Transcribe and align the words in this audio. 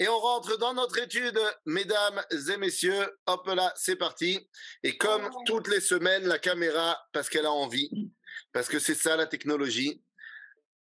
Et 0.00 0.08
on 0.08 0.18
rentre 0.18 0.56
dans 0.56 0.72
notre 0.72 0.98
étude, 0.98 1.38
mesdames 1.66 2.24
et 2.32 2.56
messieurs. 2.56 3.06
Hop 3.26 3.46
là, 3.48 3.70
c'est 3.76 3.96
parti. 3.96 4.48
Et 4.82 4.96
comme 4.96 5.28
toutes 5.44 5.68
les 5.68 5.82
semaines, 5.82 6.26
la 6.26 6.38
caméra, 6.38 6.98
parce 7.12 7.28
qu'elle 7.28 7.44
a 7.44 7.52
envie, 7.52 8.10
parce 8.54 8.68
que 8.68 8.78
c'est 8.78 8.94
ça 8.94 9.16
la 9.16 9.26
technologie, 9.26 10.02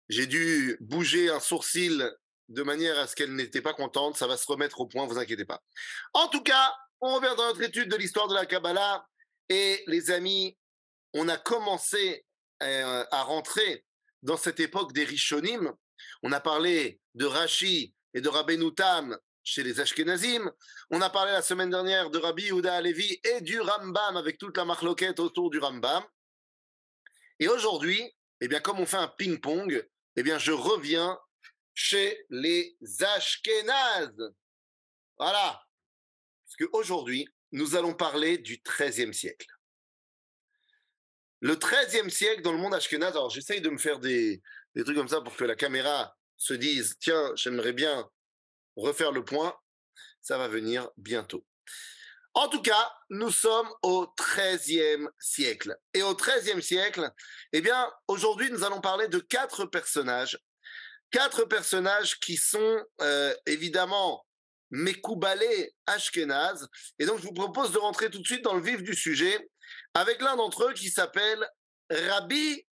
j'ai 0.09 0.29
dû 0.29 0.77
bouger 0.81 1.31
un 1.31 1.41
sourcil 1.41 2.09
de 2.49 2.63
manière 2.63 2.97
à 2.97 3.09
ce 3.09 3.17
qu'elle 3.17 3.35
n'était 3.35 3.61
pas 3.61 3.75
contente. 3.75 4.17
Ça 4.17 4.29
va 4.29 4.37
se 4.37 4.47
remettre 4.47 4.81
au 4.81 4.87
point, 4.87 5.05
vous 5.05 5.19
inquiétez 5.19 5.45
pas. 5.45 5.61
En 6.13 6.29
tout 6.29 6.45
cas, 6.45 6.73
on 7.01 7.17
revient 7.17 7.35
dans 7.37 7.49
notre 7.49 7.63
étude 7.63 7.91
de 7.91 7.97
l'histoire 7.97 8.29
de 8.29 8.35
la 8.35 8.47
Kabbalah. 8.47 9.05
Et 9.49 9.83
les 9.89 10.13
amis, 10.13 10.57
on 11.13 11.29
a 11.29 11.37
commencé 11.37 12.25
euh, 12.63 13.05
à 13.11 13.23
rentrer 13.25 13.85
dans 14.23 14.37
cette 14.37 14.61
époque 14.61 14.93
des 14.93 15.03
Rishonim. 15.03 15.75
On 16.23 16.31
a 16.31 16.39
parlé 16.39 17.01
de 17.17 17.27
Rashi 17.27 17.97
et 18.15 18.21
de 18.21 18.29
Rabbeinu 18.29 18.75
Tam 18.75 19.17
chez 19.43 19.63
les 19.63 19.81
Ashkenazim. 19.81 20.51
On 20.91 21.01
a 21.01 21.11
parlé 21.11 21.33
la 21.33 21.43
semaine 21.43 21.71
dernière 21.71 22.11
de 22.11 22.19
Rabbi 22.19 22.45
Yehuda 22.45 22.75
Alevi 22.75 23.21
et 23.25 23.41
du 23.41 23.61
Rambam 23.61 24.17
avec 24.17 24.39
toute 24.39 24.57
la 24.57 24.65
marloquette 24.65 25.21
autour 25.21 25.51
du 25.51 25.59
Rambam. 25.59 26.05
Et 27.39 27.49
aujourd'hui, 27.49 28.15
eh 28.41 28.49
bien, 28.49 28.61
comme 28.61 28.81
on 28.81 28.87
fait 28.87 28.97
un 28.97 29.09
ping-pong, 29.09 29.89
eh 30.17 30.23
bien, 30.23 30.39
je 30.39 30.53
reviens 30.53 31.19
chez 31.75 32.27
les 32.31 32.77
Ashkenaz. 33.17 34.13
Voilà. 35.17 35.63
Parce 36.45 36.57
qu'aujourd'hui, 36.59 37.29
nous 37.53 37.77
allons 37.77 37.95
parler 37.95 38.39
du 38.39 38.61
XIIIe 38.63 39.15
siècle. 39.15 39.47
Le 41.41 41.55
XIIIe 41.55 42.11
siècle 42.11 42.43
dans 42.43 42.53
le 42.53 42.59
monde 42.59 42.75
ashkénaze, 42.75 43.13
alors 43.13 43.31
j'essaye 43.31 43.61
de 43.61 43.71
me 43.71 43.79
faire 43.79 44.01
des, 44.01 44.43
des 44.75 44.83
trucs 44.83 44.97
comme 44.97 45.09
ça 45.09 45.21
pour 45.21 45.37
que 45.37 45.45
la 45.45 45.55
caméra 45.55 46.18
se 46.39 46.55
dise 46.55 46.97
tiens, 47.01 47.33
j'aimerais 47.35 47.73
bien 47.73 48.09
refaire 48.77 49.13
le 49.13 49.25
point. 49.25 49.55
Ça 50.23 50.39
va 50.39 50.49
venir 50.49 50.89
bientôt. 50.97 51.45
En 52.35 52.49
tout 52.49 52.63
cas, 52.63 52.93
nous 53.11 53.33
sommes 53.33 53.69
au 53.83 54.07
XIIIe 54.17 55.09
siècle. 55.19 55.77
Et 55.93 56.03
au 56.03 56.15
XIIIe 56.15 56.63
siècle, 56.63 57.11
eh 57.53 57.61
bien, 57.61 57.91
aujourd'hui, 58.07 58.51
nous 58.51 58.63
allons 58.63 58.81
parler 58.81 59.09
de 59.09 59.19
quatre 59.19 59.65
personnages. 59.67 60.39
Quatre 61.11 61.45
personnages 61.47 62.21
qui 62.21 62.37
sont 62.37 62.85
euh, 63.01 63.35
évidemment 63.47 64.25
Mekoubalé 64.71 65.75
Ashkenaz. 65.87 66.69
Et 66.99 67.07
donc, 67.07 67.19
je 67.19 67.25
vous 67.25 67.33
propose 67.33 67.73
de 67.73 67.79
rentrer 67.79 68.11
tout 68.11 68.21
de 68.21 68.27
suite 68.27 68.45
dans 68.45 68.55
le 68.55 68.63
vif 68.63 68.83
du 68.83 68.95
sujet 68.95 69.51
avec 69.95 70.21
l'un 70.21 70.37
d'entre 70.37 70.69
eux 70.69 70.75
qui 70.75 70.91
s'appelle 70.91 71.45
Rabbi 71.91 72.65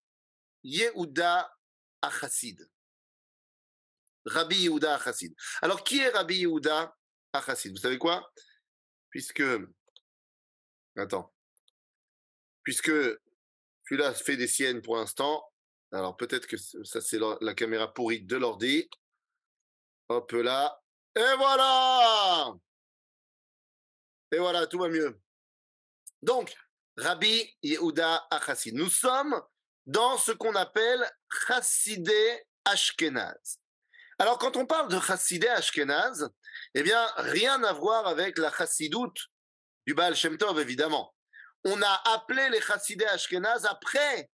Yehuda 0.63 1.52
Achassid. 2.02 2.67
Rabbi 4.25 4.63
Yehuda 4.63 4.95
Achassid. 4.95 5.35
Alors, 5.61 5.83
qui 5.83 5.99
est 5.99 6.09
Rabbi 6.09 6.37
Yehuda 6.39 6.95
Achassid 7.33 7.71
Vous 7.71 7.81
savez 7.81 7.97
quoi? 7.97 8.29
Puisque. 9.09 9.43
Attends. 10.97 11.33
Puisque 12.63 12.91
celui-là 13.87 14.13
fait 14.13 14.37
des 14.37 14.47
siennes 14.47 14.81
pour 14.81 14.97
l'instant. 14.97 15.43
Alors, 15.91 16.17
peut-être 16.17 16.47
que 16.47 16.57
ça, 16.57 17.01
c'est 17.01 17.19
la 17.41 17.53
caméra 17.53 17.93
pourrie 17.93 18.21
de 18.21 18.37
l'ordi. 18.37 18.89
Hop 20.09 20.31
là. 20.31 20.81
Et 21.15 21.35
voilà 21.37 22.53
Et 24.31 24.37
voilà, 24.37 24.67
tout 24.67 24.79
va 24.79 24.89
mieux. 24.89 25.19
Donc, 26.21 26.53
Rabbi 26.97 27.55
Yehuda 27.61 28.27
Achassid. 28.31 28.75
Nous 28.75 28.89
sommes 28.89 29.39
dans 29.85 30.17
ce 30.17 30.31
qu'on 30.31 30.55
appelle 30.55 31.05
Chassidé 31.29 32.43
Ashkenaz. 32.65 33.59
Alors, 34.17 34.38
quand 34.38 34.55
on 34.55 34.66
parle 34.66 34.89
de 34.89 34.99
Chassidé 34.99 35.47
Ashkenaz, 35.47 36.30
eh 36.73 36.83
bien, 36.83 37.05
rien 37.17 37.61
à 37.63 37.73
voir 37.73 38.08
avec 38.08 38.38
la 38.38 38.52
Chassidoute 38.52 39.17
du 39.85 39.94
Baal 39.94 40.16
Shem 40.16 40.38
Tov, 40.38 40.59
évidemment. 40.59 41.13
On 41.66 41.81
a 41.81 42.02
appelé 42.13 42.49
les 42.49 42.61
Chassidé 42.61 43.05
Ashkenaz 43.05 43.66
après 43.66 44.30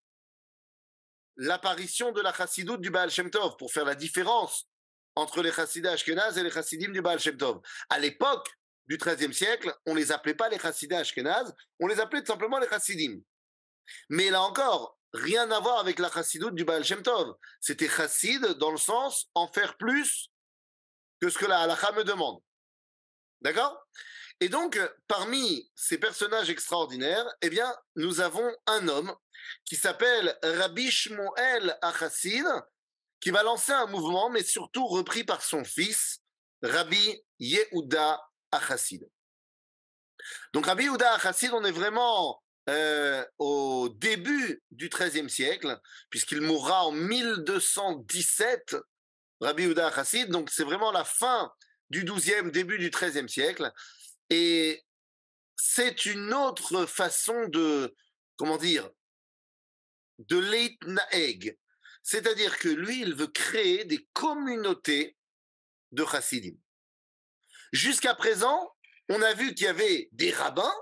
l'apparition 1.37 2.11
de 2.11 2.21
la 2.21 2.33
Chassidoute 2.33 2.81
du 2.81 2.91
Baal 2.91 3.09
Shem 3.09 3.31
Tov, 3.31 3.57
pour 3.57 3.71
faire 3.71 3.85
la 3.85 3.95
différence 3.95 4.67
entre 5.15 5.41
les 5.41 5.51
Chassidés 5.51 5.89
Ashkenaz 5.89 6.37
et 6.37 6.43
les 6.43 6.51
Chassidim 6.51 6.91
du 6.91 7.01
Baal 7.01 7.19
Shem 7.19 7.37
Tov. 7.37 7.61
À 7.89 7.97
l'époque 7.97 8.49
du 8.85 8.97
XIIIe 8.97 9.33
siècle, 9.33 9.73
on 9.87 9.95
les 9.95 10.11
appelait 10.11 10.35
pas 10.35 10.49
les 10.49 10.59
Chassidés 10.59 10.97
Ashkenaz, 10.97 11.53
on 11.79 11.87
les 11.87 11.99
appelait 11.99 12.21
tout 12.21 12.31
simplement 12.31 12.59
les 12.59 12.69
Chassidim. 12.69 13.19
Mais 14.09 14.29
là 14.29 14.43
encore, 14.43 14.97
rien 15.13 15.49
à 15.51 15.59
voir 15.59 15.79
avec 15.79 15.99
la 15.99 16.11
Chassidoute 16.11 16.55
du 16.55 16.65
Baal 16.65 16.83
Shem 16.83 17.03
Tov. 17.03 17.35
C'était 17.59 17.89
Chassid 17.89 18.41
dans 18.57 18.71
le 18.71 18.77
sens 18.77 19.29
en 19.33 19.47
faire 19.47 19.77
plus 19.77 20.29
que 21.19 21.29
ce 21.29 21.37
que 21.37 21.45
la 21.45 21.61
halakha 21.61 21.91
me 21.93 22.03
demande. 22.03 22.41
D'accord? 23.41 23.85
Et 24.39 24.49
donc, 24.49 24.79
parmi 25.07 25.69
ces 25.75 25.97
personnages 25.97 26.49
extraordinaires, 26.49 27.27
eh 27.41 27.49
bien, 27.49 27.71
nous 27.95 28.21
avons 28.21 28.51
un 28.65 28.87
homme 28.87 29.15
qui 29.65 29.75
s'appelle 29.75 30.37
Rabbi 30.43 30.89
Shmuel 30.89 31.77
Achassid, 31.81 32.45
qui 33.19 33.29
va 33.29 33.43
lancer 33.43 33.71
un 33.71 33.85
mouvement, 33.85 34.29
mais 34.29 34.43
surtout 34.43 34.87
repris 34.87 35.23
par 35.23 35.43
son 35.43 35.63
fils, 35.63 36.21
Rabbi 36.63 37.21
Yehuda 37.39 38.19
Achassid. 38.51 39.07
Donc 40.53 40.65
Rabbi 40.65 40.85
Yehuda 40.85 41.13
Achassid, 41.13 41.51
on 41.53 41.63
est 41.63 41.71
vraiment 41.71 42.41
euh, 42.69 43.25
au 43.39 43.89
début 43.89 44.61
du 44.71 44.89
XIIIe 44.89 45.29
siècle, 45.29 45.79
puisqu'il 46.09 46.41
mourra 46.41 46.85
en 46.85 46.91
1217, 46.91 48.77
Rabbi 49.39 49.63
Yehuda 49.63 49.87
Achassid, 49.87 50.29
donc 50.29 50.49
c'est 50.51 50.63
vraiment 50.63 50.91
la 50.91 51.03
fin 51.03 51.51
du 51.89 52.03
XIIe, 52.03 52.51
début 52.51 52.77
du 52.77 52.89
XIIIe 52.89 53.27
siècle, 53.27 53.71
et 54.29 54.83
c'est 55.55 56.05
une 56.05 56.33
autre 56.33 56.85
façon 56.85 57.47
de, 57.47 57.95
comment 58.35 58.57
dire, 58.57 58.89
de 60.19 60.37
l'Eitnaeg, 60.37 61.57
c'est-à-dire 62.03 62.57
que 62.59 62.69
lui, 62.69 63.01
il 63.01 63.15
veut 63.15 63.27
créer 63.27 63.85
des 63.85 64.07
communautés 64.13 65.17
de 65.91 66.05
chassidim. 66.05 66.55
Jusqu'à 67.71 68.15
présent, 68.15 68.75
on 69.09 69.21
a 69.21 69.33
vu 69.33 69.53
qu'il 69.53 69.65
y 69.65 69.69
avait 69.69 70.09
des 70.11 70.31
rabbins 70.31 70.73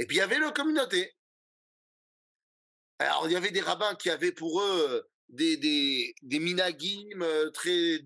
et 0.00 0.06
puis 0.06 0.16
il 0.16 0.20
y 0.20 0.22
avait 0.22 0.38
la 0.38 0.50
communauté. 0.50 1.14
Alors, 2.98 3.28
il 3.28 3.32
y 3.32 3.36
avait 3.36 3.50
des 3.50 3.60
rabbins 3.60 3.94
qui 3.96 4.08
avaient 4.08 4.32
pour 4.32 4.62
eux 4.62 5.06
des, 5.28 5.58
des, 5.58 6.14
des 6.22 6.38
minagim 6.38 7.20
euh, 7.20 7.50
très, 7.50 8.00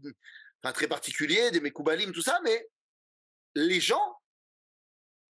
enfin, 0.60 0.72
très 0.72 0.88
particuliers, 0.88 1.53
des 1.53 1.60
mekoubalim, 1.60 2.10
tout 2.10 2.21
ça, 2.21 2.41
mais 2.43 2.69
les 3.54 3.81
gens, 3.81 4.21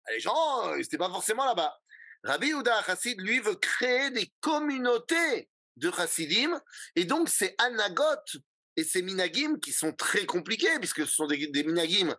les 0.09 0.19
gens, 0.19 0.73
ils 0.73 0.79
n'étaient 0.79 0.97
pas 0.97 1.09
forcément 1.09 1.45
là-bas. 1.45 1.79
Rabbi 2.23 2.55
Ouda 2.55 2.81
Chassid, 2.83 3.21
lui, 3.21 3.39
veut 3.41 3.55
créer 3.55 4.09
des 4.09 4.33
communautés 4.39 5.47
de 5.75 5.91
Chassidim. 5.91 6.59
Et 6.95 7.05
donc, 7.05 7.29
c'est 7.29 7.53
Anagot 7.59 8.39
et 8.75 8.83
ces 8.83 9.03
Minagim 9.03 9.59
qui 9.59 9.71
sont 9.71 9.93
très 9.93 10.25
compliqués, 10.25 10.79
puisque 10.79 11.05
ce 11.05 11.13
sont 11.13 11.27
des, 11.27 11.63
Minagim 11.63 12.15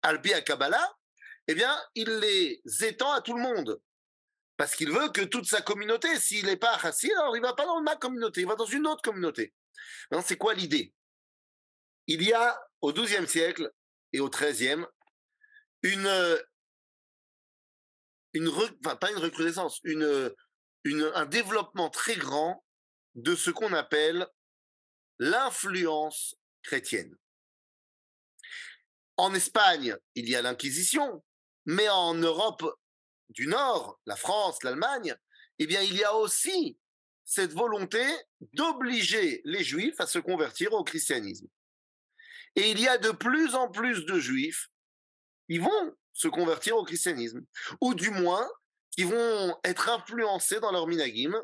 Alpi 0.00 0.32
à 0.32 0.40
Kabbalah, 0.40 0.90
eh 1.48 1.54
bien, 1.54 1.78
il 1.94 2.08
les 2.20 2.62
étend 2.82 3.12
à 3.12 3.20
tout 3.20 3.34
le 3.34 3.42
monde. 3.42 3.78
Parce 4.60 4.76
qu'il 4.76 4.92
veut 4.92 5.08
que 5.08 5.22
toute 5.22 5.46
sa 5.46 5.62
communauté, 5.62 6.20
s'il 6.20 6.44
n'est 6.44 6.58
pas 6.58 6.78
Chassid, 6.78 7.10
alors 7.12 7.34
il 7.34 7.40
va 7.40 7.54
pas 7.54 7.64
dans 7.64 7.80
ma 7.80 7.96
communauté, 7.96 8.42
il 8.42 8.46
va 8.46 8.56
dans 8.56 8.66
une 8.66 8.86
autre 8.86 9.00
communauté. 9.00 9.54
C'est 10.22 10.36
quoi 10.36 10.52
l'idée? 10.52 10.92
Il 12.06 12.22
y 12.22 12.34
a 12.34 12.60
au 12.82 12.92
XIIe 12.92 13.26
siècle 13.26 13.72
et 14.12 14.20
au 14.20 14.28
XIIIe 14.28 14.84
une, 15.80 16.38
une 18.34 18.50
pas 18.82 19.10
une 19.10 19.16
recrudescence, 19.16 19.80
une, 19.82 20.30
une, 20.84 21.10
un 21.14 21.24
développement 21.24 21.88
très 21.88 22.16
grand 22.16 22.62
de 23.14 23.34
ce 23.34 23.50
qu'on 23.50 23.72
appelle 23.72 24.28
l'influence 25.18 26.34
chrétienne. 26.62 27.16
En 29.16 29.32
Espagne, 29.32 29.96
il 30.16 30.28
y 30.28 30.36
a 30.36 30.42
l'Inquisition, 30.42 31.24
mais 31.64 31.88
en 31.88 32.12
Europe 32.12 32.62
du 33.30 33.46
Nord, 33.46 33.98
la 34.06 34.16
France, 34.16 34.62
l'Allemagne, 34.62 35.14
eh 35.58 35.66
bien, 35.66 35.82
il 35.82 35.96
y 35.96 36.04
a 36.04 36.14
aussi 36.14 36.78
cette 37.24 37.52
volonté 37.52 38.02
d'obliger 38.54 39.40
les 39.44 39.62
Juifs 39.62 40.00
à 40.00 40.06
se 40.06 40.18
convertir 40.18 40.72
au 40.72 40.84
christianisme. 40.84 41.46
Et 42.56 42.70
il 42.70 42.80
y 42.80 42.88
a 42.88 42.98
de 42.98 43.10
plus 43.10 43.54
en 43.54 43.70
plus 43.70 44.04
de 44.04 44.18
Juifs 44.18 44.68
qui 45.48 45.58
vont 45.58 45.96
se 46.12 46.28
convertir 46.28 46.76
au 46.76 46.84
christianisme, 46.84 47.44
ou 47.80 47.94
du 47.94 48.10
moins 48.10 48.48
qui 48.90 49.04
vont 49.04 49.56
être 49.64 49.88
influencés 49.88 50.60
dans 50.60 50.72
leur 50.72 50.86
minagim 50.86 51.34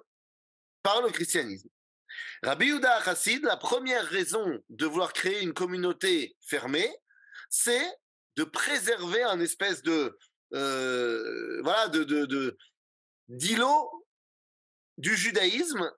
par 0.82 1.02
le 1.02 1.10
christianisme. 1.10 1.68
Rabbi 2.42 2.66
Yehuda 2.66 3.02
Chassid, 3.04 3.42
la 3.44 3.56
première 3.56 4.04
raison 4.04 4.62
de 4.68 4.86
vouloir 4.86 5.12
créer 5.12 5.42
une 5.42 5.54
communauté 5.54 6.36
fermée, 6.40 6.92
c'est 7.48 7.86
de 8.36 8.44
préserver 8.44 9.22
un 9.22 9.40
espèce 9.40 9.82
de 9.82 10.18
euh, 10.54 11.60
voilà 11.62 11.88
de, 11.88 12.04
de, 12.04 12.56
d'îlot 13.28 13.90
du 14.98 15.16
judaïsme 15.16 15.90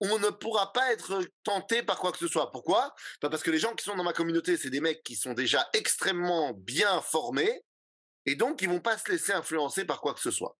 on 0.00 0.18
ne 0.18 0.28
pourra 0.30 0.72
pas 0.72 0.92
être 0.92 1.22
tenté 1.42 1.82
par 1.82 1.98
quoi 1.98 2.12
que 2.12 2.18
ce 2.18 2.28
soit. 2.28 2.50
Pourquoi? 2.50 2.94
Bah, 3.22 3.30
Parce 3.30 3.42
que 3.42 3.50
les 3.50 3.58
gens 3.58 3.74
qui 3.74 3.84
sont 3.84 3.96
dans 3.96 4.04
ma 4.04 4.12
communauté, 4.12 4.56
c'est 4.56 4.70
des 4.70 4.80
mecs 4.80 5.02
qui 5.02 5.16
sont 5.16 5.34
déjà 5.34 5.68
extrêmement 5.72 6.52
bien 6.52 7.00
formés, 7.00 7.64
et 8.26 8.34
donc 8.34 8.62
ils 8.62 8.68
vont 8.68 8.80
pas 8.80 8.98
se 8.98 9.10
laisser 9.10 9.32
influencer 9.32 9.84
par 9.84 10.00
quoi 10.00 10.14
que 10.14 10.20
ce 10.20 10.30
soit. 10.30 10.56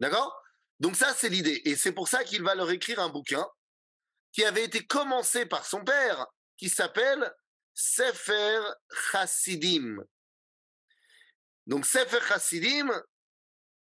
D'accord? 0.00 0.36
Donc 0.80 0.96
ça, 0.96 1.12
c'est 1.14 1.28
l'idée. 1.28 1.62
Et 1.64 1.76
c'est 1.76 1.92
pour 1.92 2.08
ça 2.08 2.24
qu'il 2.24 2.42
va 2.42 2.54
leur 2.54 2.70
écrire 2.70 3.00
un 3.00 3.10
bouquin 3.10 3.46
qui 4.32 4.44
avait 4.44 4.64
été 4.64 4.86
commencé 4.86 5.44
par 5.46 5.66
son 5.66 5.84
père, 5.84 6.26
qui 6.56 6.68
s'appelle 6.68 7.32
Sefer 7.74 8.60
Chassidim. 9.10 9.98
Donc 11.70 11.86
Sefer 11.86 12.18
Chassidim, 12.26 12.90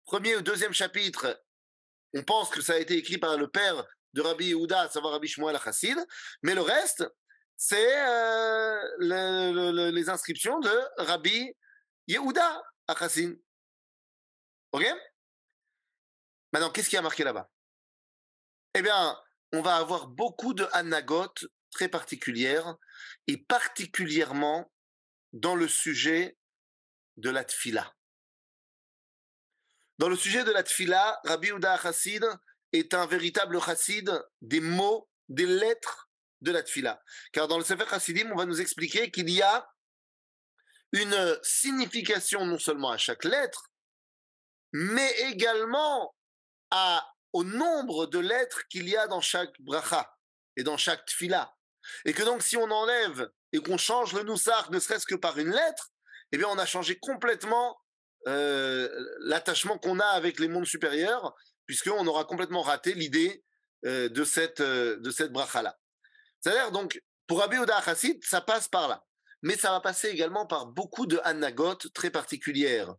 premier 0.04 0.36
ou 0.36 0.42
deuxième 0.42 0.74
chapitre, 0.74 1.42
on 2.14 2.24
pense 2.24 2.50
que 2.50 2.62
ça 2.62 2.74
a 2.74 2.78
été 2.78 2.98
écrit 2.98 3.18
par 3.18 3.38
le 3.38 3.48
père 3.48 3.86
de 4.12 4.22
Rabbi 4.22 4.48
Yehuda, 4.48 4.81
à 4.81 4.90
savoir 4.90 5.14
Rabbi 5.14 5.30
Shmuel 5.30 5.58
Chassid, 5.58 5.98
mais 6.44 6.56
le 6.56 6.62
reste, 6.62 7.10
c'est 7.56 8.06
euh, 8.06 9.92
les 9.92 10.10
inscriptions 10.10 10.60
de 10.60 10.78
Rabbi 10.98 11.56
Yehuda 12.08 12.62
Chassid. 13.00 13.40
Ok? 14.74 14.86
Maintenant, 16.52 16.72
qu'est-ce 16.72 16.90
qui 16.90 16.98
a 16.98 17.02
marqué 17.02 17.24
là-bas? 17.24 17.50
Eh 18.74 18.81
bien, 18.81 19.18
on 19.54 19.62
va 19.62 19.78
avoir 19.78 20.08
beaucoup 20.08 20.54
de 20.54 20.68
anagotes 20.74 21.46
très 21.72 21.88
particulières, 21.88 22.76
et 23.28 23.38
particulièrement 23.38 24.70
dans 25.31 25.56
le 25.56 25.70
sujet 25.70 26.36
de 27.19 27.30
la 27.30 27.44
tfila. 27.44 27.94
Dans 29.98 30.10
le 30.10 30.16
sujet 30.16 30.44
de 30.44 30.51
la 30.51 30.63
tfila, 30.63 31.19
Rabbi 31.25 31.50
Uda 31.50 31.77
Chassid 31.77 32.25
est 32.71 32.94
un 32.94 33.06
véritable 33.06 33.62
chassid 33.62 34.10
des 34.42 34.62
mots, 34.62 35.10
des 35.27 35.45
lettres 35.45 36.10
de 36.42 36.51
la 36.51 36.63
tfila. 36.63 37.01
Car 37.33 37.48
dans 37.48 37.57
le 37.57 37.66
Sefer 37.66 37.86
Chassidim, 37.89 38.31
on 38.31 38.38
va 38.38 38.45
nous 38.45 38.62
expliquer 38.62 39.12
qu'il 39.12 39.30
y 39.30 39.42
a 39.42 39.69
une 40.94 41.38
signification 41.44 42.45
non 42.45 42.57
seulement 42.57 42.92
à 42.92 42.98
chaque 42.98 43.25
lettre, 43.25 43.71
mais 44.71 45.12
également 45.31 46.16
à, 46.71 47.06
au 47.33 47.44
nombre 47.44 48.06
de 48.07 48.19
lettres 48.19 48.68
qu'il 48.69 48.88
y 48.88 48.95
a 48.95 49.07
dans 49.07 49.21
chaque 49.21 49.60
bracha 49.60 50.16
et 50.56 50.63
dans 50.63 50.77
chaque 50.77 51.06
tfila. 51.06 51.54
Et 52.06 52.13
que 52.13 52.24
donc, 52.24 52.42
si 52.42 52.56
on 52.56 52.71
enlève 52.71 53.30
et 53.51 53.60
qu'on 53.60 53.77
change 53.77 54.13
le 54.13 54.24
noussar, 54.24 54.71
ne 54.71 54.80
serait-ce 54.80 55.06
que 55.06 55.16
par 55.16 55.38
une 55.38 55.51
lettre, 55.51 55.92
eh 56.31 56.38
bien, 56.38 56.48
on 56.50 56.58
a 56.58 56.66
changé 56.66 56.98
complètement 57.00 57.80
euh, 58.28 58.90
l'attachement 59.22 59.78
qu'on 59.78 60.00
a 60.00 60.06
avec 60.06 60.40
les 60.40 60.48
mondes 60.48 60.66
supérieurs, 60.66 61.36
puisqu'on 61.66 62.06
aura 62.08 62.26
complètement 62.26 62.62
raté 62.62 62.94
l'idée 62.94 63.44
euh, 63.86 64.10
de 64.10 64.24
cette, 64.24 64.62
euh, 64.62 65.12
cette 65.12 65.31
bracha-là. 65.31 65.78
C'est-à-dire, 66.40 66.72
donc, 66.72 67.02
pour 67.28 67.40
Rabbi 67.40 67.58
Oda 67.58 67.81
Chassid, 67.81 68.24
ça 68.24 68.42
passe 68.42 68.68
par 68.68 68.88
là. 68.88 69.04
Mais 69.42 69.56
ça 69.56 69.72
va 69.72 69.80
passer 69.80 70.10
également 70.10 70.46
par 70.46 70.66
beaucoup 70.66 71.06
de 71.06 71.20
anagotes 71.24 71.94
très 71.94 72.10
particulières. 72.10 72.94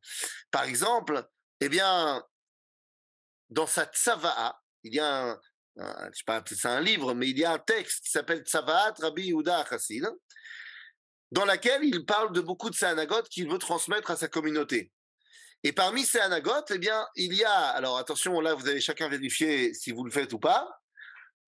Par 0.51 0.65
exemple, 0.65 1.23
eh 1.61 1.69
bien, 1.69 2.25
dans 3.51 3.67
sa 3.67 3.85
tsava'a, 3.85 4.59
il 4.85 4.95
y 4.95 5.01
a 5.01 5.39
un, 5.77 6.11
pas, 6.27 6.43
un 6.65 6.81
livre, 6.81 7.15
mais 7.15 7.29
il 7.29 7.39
y 7.39 7.45
a 7.45 7.53
un 7.53 7.59
texte 7.59 8.05
qui 8.05 8.11
s'appelle 8.11 8.43
Tsavaat 8.43 8.95
Rabbi 8.99 9.27
Yehuda 9.27 9.67
Chassid, 9.69 10.09
dans 11.31 11.45
laquelle 11.45 11.85
il 11.85 12.05
parle 12.05 12.33
de 12.33 12.41
beaucoup 12.41 12.71
de 12.71 12.75
ces 12.75 12.87
anagotes 12.87 13.29
qu'il 13.29 13.51
veut 13.51 13.59
transmettre 13.59 14.11
à 14.11 14.17
sa 14.17 14.29
communauté. 14.29 14.93
Et 15.63 15.73
parmi 15.73 16.05
ces 16.05 16.19
anagotes, 16.19 16.71
eh 16.71 16.79
bien, 16.79 17.07
il 17.15 17.35
y 17.35 17.45
a, 17.45 17.69
alors 17.71 17.99
attention, 17.99 18.41
là, 18.41 18.55
vous 18.55 18.67
allez 18.69 18.81
chacun 18.81 19.09
vérifier 19.09 19.75
si 19.75 19.93
vous 19.93 20.05
le 20.05 20.11
faites 20.11 20.33
ou 20.33 20.39
pas, 20.39 20.81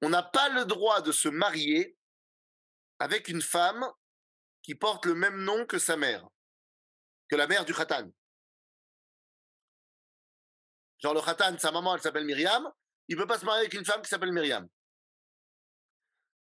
on 0.02 0.08
n'a 0.08 0.23
pas 0.23 0.49
le 0.50 0.64
droit 0.64 1.00
de 1.00 1.12
se 1.12 1.29
marier 1.29 1.96
avec 2.99 3.29
une 3.29 3.43
femme 3.43 3.84
qui 4.62 4.75
porte 4.75 5.06
le 5.06 5.14
même 5.14 5.43
nom 5.43 5.67
que 5.67 5.79
sa 5.79 5.96
mère, 5.96 6.26
que 7.29 7.37
la 7.37 7.46
mère 7.46 7.64
du 7.64 7.75
Khatan. 7.75 8.11
Genre 10.99 11.14
le 11.14 11.20
Khatan, 11.20 11.58
sa 11.58 11.73
maman, 11.73 11.96
elle 11.96 12.02
s'appelle 12.02 12.25
Myriam, 12.25 12.70
il 13.08 13.17
ne 13.17 13.23
peut 13.23 13.26
pas 13.26 13.38
se 13.38 13.44
marier 13.44 13.62
avec 13.62 13.75
une 13.75 13.84
femme 13.84 14.02
qui 14.02 14.08
s'appelle 14.08 14.32
Myriam. 14.32 14.69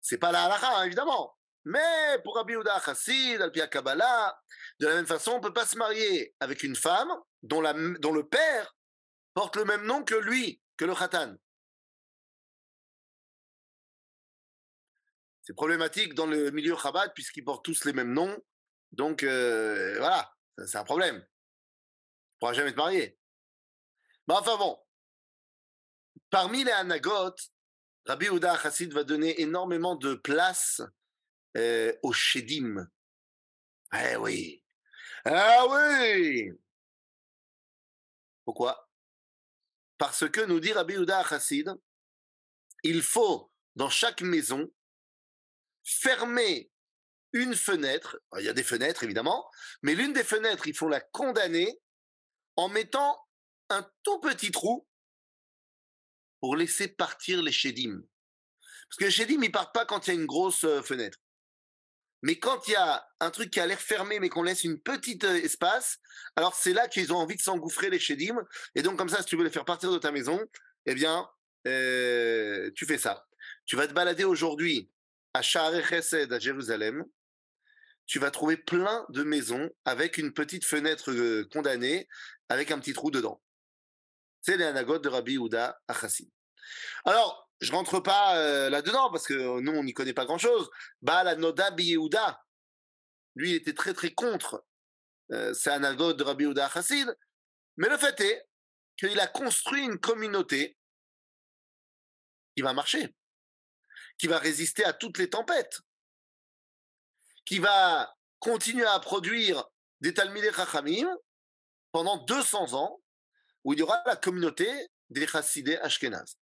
C'est 0.01 0.17
pas 0.17 0.31
la 0.31 0.45
halakha, 0.45 0.79
hein, 0.79 0.83
évidemment. 0.85 1.38
Mais 1.69 2.17
pour 2.23 2.35
Rabbi 2.35 2.53
Yehuda 2.53 2.81
Chassid, 2.81 3.39
Alpia 3.39 3.67
Kabbalah, 3.67 4.41
de 4.79 4.87
la 4.87 4.95
même 4.95 5.05
façon, 5.05 5.33
on 5.33 5.37
ne 5.37 5.43
peut 5.43 5.53
pas 5.53 5.67
se 5.67 5.77
marier 5.77 6.33
avec 6.39 6.63
une 6.63 6.75
femme 6.75 7.11
dont, 7.43 7.61
le 7.61 8.23
père 8.23 8.75
porte 9.35 9.55
le 9.55 9.65
même 9.65 9.85
nom 9.85 10.03
que 10.03 10.15
lui, 10.15 10.59
que 10.77 10.85
le 10.85 10.95
Khatan. 10.95 11.35
C'est 15.43 15.53
problématique 15.53 16.15
dans 16.15 16.25
le 16.25 16.49
milieu 16.49 16.75
Chabad 16.75 17.13
puisqu'ils 17.13 17.43
portent 17.43 17.63
tous 17.63 17.85
les 17.85 17.93
mêmes 17.93 18.13
noms. 18.13 18.35
Donc 18.91 19.21
euh, 19.21 19.95
voilà, 19.99 20.33
c'est 20.65 20.77
un 20.77 20.83
problème. 20.83 21.17
Tu 21.17 21.21
ne 21.21 22.39
pourras 22.39 22.53
jamais 22.53 22.71
te 22.71 22.77
marier. 22.77 23.15
Mais 24.27 24.33
enfin 24.33 24.57
bon, 24.57 24.75
parmi 26.31 26.63
les 26.63 26.71
anagotes, 26.71 27.51
Rabbi 28.07 28.25
Uda 28.25 28.57
Chassid 28.57 28.91
va 28.91 29.03
donner 29.03 29.39
énormément 29.39 29.95
de 29.95 30.15
place 30.15 30.81
euh, 31.57 31.93
au 32.03 32.13
Shedim. 32.13 32.87
Eh 33.93 34.15
oui. 34.17 34.63
Ah 35.25 35.65
oui 35.69 36.51
Pourquoi? 38.45 38.89
Parce 39.97 40.29
que 40.29 40.41
nous 40.41 40.59
dit 40.59 40.71
Rabbi 40.71 40.93
Uda 40.93 41.23
Chassid, 41.23 41.73
il 42.83 43.01
faut 43.01 43.51
dans 43.75 43.89
chaque 43.89 44.21
maison 44.21 44.71
fermer 45.83 46.71
une 47.33 47.55
fenêtre. 47.55 48.19
Il 48.37 48.45
y 48.45 48.49
a 48.49 48.53
des 48.53 48.63
fenêtres 48.63 49.03
évidemment, 49.03 49.49
mais 49.81 49.95
l'une 49.95 50.13
des 50.13 50.23
fenêtres, 50.23 50.67
il 50.67 50.75
faut 50.75 50.87
la 50.87 51.01
condamner 51.01 51.79
en 52.55 52.69
mettant 52.69 53.27
un 53.69 53.89
tout 54.03 54.19
petit 54.19 54.51
trou 54.51 54.87
pour 56.39 56.55
laisser 56.55 56.87
partir 56.87 57.41
les 57.41 57.51
Shedim. 57.51 58.01
Parce 58.61 58.97
que 58.97 59.05
les 59.05 59.11
Shedim, 59.11 59.43
ils 59.43 59.51
partent 59.51 59.73
pas 59.73 59.85
quand 59.85 60.07
il 60.07 60.13
y 60.13 60.17
a 60.17 60.19
une 60.19 60.25
grosse 60.25 60.65
fenêtre. 60.81 61.19
Mais 62.21 62.37
quand 62.37 62.67
il 62.67 62.71
y 62.71 62.75
a 62.75 63.07
un 63.19 63.31
truc 63.31 63.49
qui 63.49 63.59
a 63.59 63.65
l'air 63.65 63.79
fermé, 63.79 64.19
mais 64.19 64.29
qu'on 64.29 64.43
laisse 64.43 64.63
une 64.63 64.79
petite 64.79 65.23
euh, 65.23 65.35
espace, 65.35 65.99
alors 66.35 66.53
c'est 66.53 66.73
là 66.73 66.87
qu'ils 66.87 67.13
ont 67.13 67.17
envie 67.17 67.35
de 67.35 67.41
s'engouffrer 67.41 67.89
les 67.89 67.99
Shedim. 67.99 68.35
Et 68.75 68.81
donc, 68.81 68.97
comme 68.97 69.09
ça, 69.09 69.19
si 69.19 69.25
tu 69.25 69.37
veux 69.37 69.43
les 69.43 69.49
faire 69.49 69.65
partir 69.65 69.91
de 69.91 69.97
ta 69.97 70.11
maison, 70.11 70.39
eh 70.85 70.95
bien, 70.95 71.29
euh, 71.67 72.71
tu 72.75 72.85
fais 72.85 72.97
ça. 72.97 73.25
Tu 73.65 73.75
vas 73.75 73.87
te 73.87 73.93
balader 73.93 74.25
aujourd'hui 74.25 74.89
à 75.33 75.41
Sha'arei 75.41 75.83
Chesed 75.83 76.33
à 76.33 76.39
Jérusalem. 76.39 77.05
Tu 78.05 78.19
vas 78.19 78.31
trouver 78.31 78.57
plein 78.57 79.05
de 79.09 79.23
maisons 79.23 79.69
avec 79.85 80.17
une 80.17 80.33
petite 80.33 80.65
fenêtre 80.65 81.11
euh, 81.11 81.47
condamnée, 81.53 82.07
avec 82.49 82.71
un 82.71 82.79
petit 82.79 82.93
trou 82.93 83.11
dedans. 83.11 83.41
C'est 84.41 84.57
les 84.57 84.65
anagotes 84.65 85.03
de 85.03 85.09
Rabbi 85.09 85.37
Houda 85.37 85.79
à 85.87 85.95
Alors, 87.05 87.48
je 87.59 87.71
rentre 87.71 87.99
pas 87.99 88.37
euh, 88.37 88.69
là-dedans 88.69 89.11
parce 89.11 89.27
que 89.27 89.59
nous, 89.59 89.71
on 89.71 89.83
n'y 89.83 89.93
connaît 89.93 90.13
pas 90.13 90.25
grand-chose. 90.25 90.69
Bah, 91.01 91.23
la 91.23 91.35
Noda 91.35 91.71
Yehuda, 91.77 92.41
lui, 93.35 93.51
il 93.51 93.55
était 93.55 93.73
très 93.73 93.93
très 93.93 94.13
contre 94.13 94.65
euh, 95.31 95.53
ces 95.53 95.69
anagotes 95.69 96.17
de 96.17 96.23
Rabbi 96.23 96.45
Yehuda 96.45 96.69
Chassid. 96.69 97.13
Mais 97.77 97.89
le 97.89 97.97
fait 97.97 98.19
est 98.21 98.47
qu'il 98.97 99.19
a 99.19 99.27
construit 99.27 99.83
une 99.83 99.99
communauté 99.99 100.77
qui 102.55 102.61
va 102.61 102.73
marcher, 102.73 103.13
qui 104.17 104.27
va 104.27 104.39
résister 104.39 104.85
à 104.85 104.93
toutes 104.93 105.17
les 105.17 105.29
tempêtes, 105.29 105.79
qui 107.45 107.59
va 107.59 108.15
continuer 108.39 108.85
à 108.85 108.99
produire 108.99 109.65
des 110.01 110.13
Talmidei 110.13 110.53
Chachamim 110.53 111.09
pendant 111.91 112.17
200 112.23 112.73
ans, 112.73 113.01
où 113.65 113.73
il 113.73 113.79
y 113.79 113.81
aura 113.81 114.01
la 114.05 114.15
communauté 114.15 114.69
des 115.09 115.27
Chassidés 115.27 115.77
Ashkenaz 115.77 116.38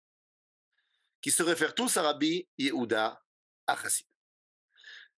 qui 1.27 1.31
se 1.31 1.43
réfèrent 1.43 1.75
tous 1.75 1.97
à 1.97 2.03
Rabbi 2.03 2.47
Yehuda 2.57 3.21
Achassid. 3.67 4.07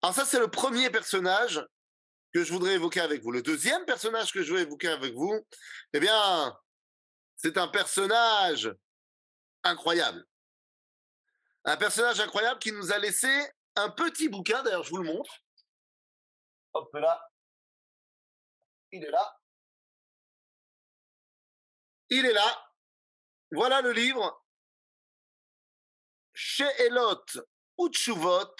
Alors 0.01 0.15
ça, 0.15 0.25
c'est 0.25 0.39
le 0.39 0.49
premier 0.49 0.89
personnage 0.89 1.63
que 2.33 2.43
je 2.43 2.51
voudrais 2.51 2.73
évoquer 2.73 3.01
avec 3.01 3.21
vous. 3.21 3.29
Le 3.29 3.43
deuxième 3.43 3.85
personnage 3.85 4.33
que 4.33 4.41
je 4.41 4.51
veux 4.51 4.61
évoquer 4.61 4.87
avec 4.87 5.13
vous, 5.13 5.39
eh 5.93 5.99
bien, 5.99 6.59
c'est 7.35 7.59
un 7.59 7.67
personnage 7.67 8.73
incroyable. 9.63 10.25
Un 11.65 11.77
personnage 11.77 12.19
incroyable 12.19 12.59
qui 12.59 12.71
nous 12.71 12.91
a 12.91 12.97
laissé 12.97 13.47
un 13.75 13.91
petit 13.91 14.29
bouquin, 14.29 14.63
d'ailleurs 14.63 14.83
je 14.83 14.89
vous 14.89 15.03
le 15.03 15.13
montre. 15.13 15.31
Hop 16.73 16.91
là. 16.95 17.23
Il 18.91 19.05
est 19.05 19.11
là. 19.11 19.39
Il 22.09 22.25
est 22.25 22.33
là. 22.33 22.65
Voilà 23.51 23.83
le 23.83 23.91
livre 23.91 24.43
She'elot 26.41 27.25
Utshuvot 27.77 28.55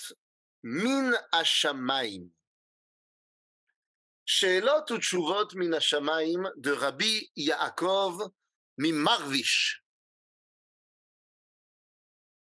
min 0.64 1.14
Hashamaim. 1.32 2.30
She'elot 4.26 4.86
Utshuvot 4.90 5.56
min 5.56 5.72
Hashamaim 5.72 6.52
de 6.58 6.72
Rabbi 6.72 7.32
Yaakov 7.38 8.34
Mimarvish. 8.78 9.82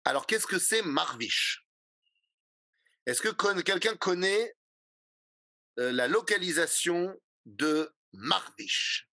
Alors, 0.05 0.25
qu'est-ce 0.25 0.47
que 0.47 0.57
c'est 0.57 0.81
Marvish? 0.81 1.67
Est-ce 3.05 3.21
que 3.21 3.61
quelqu'un 3.61 3.95
connaît 3.95 4.55
euh, 5.77 5.91
la 5.91 6.07
localisation 6.07 7.15
de 7.45 7.93
Marvish? 8.13 9.07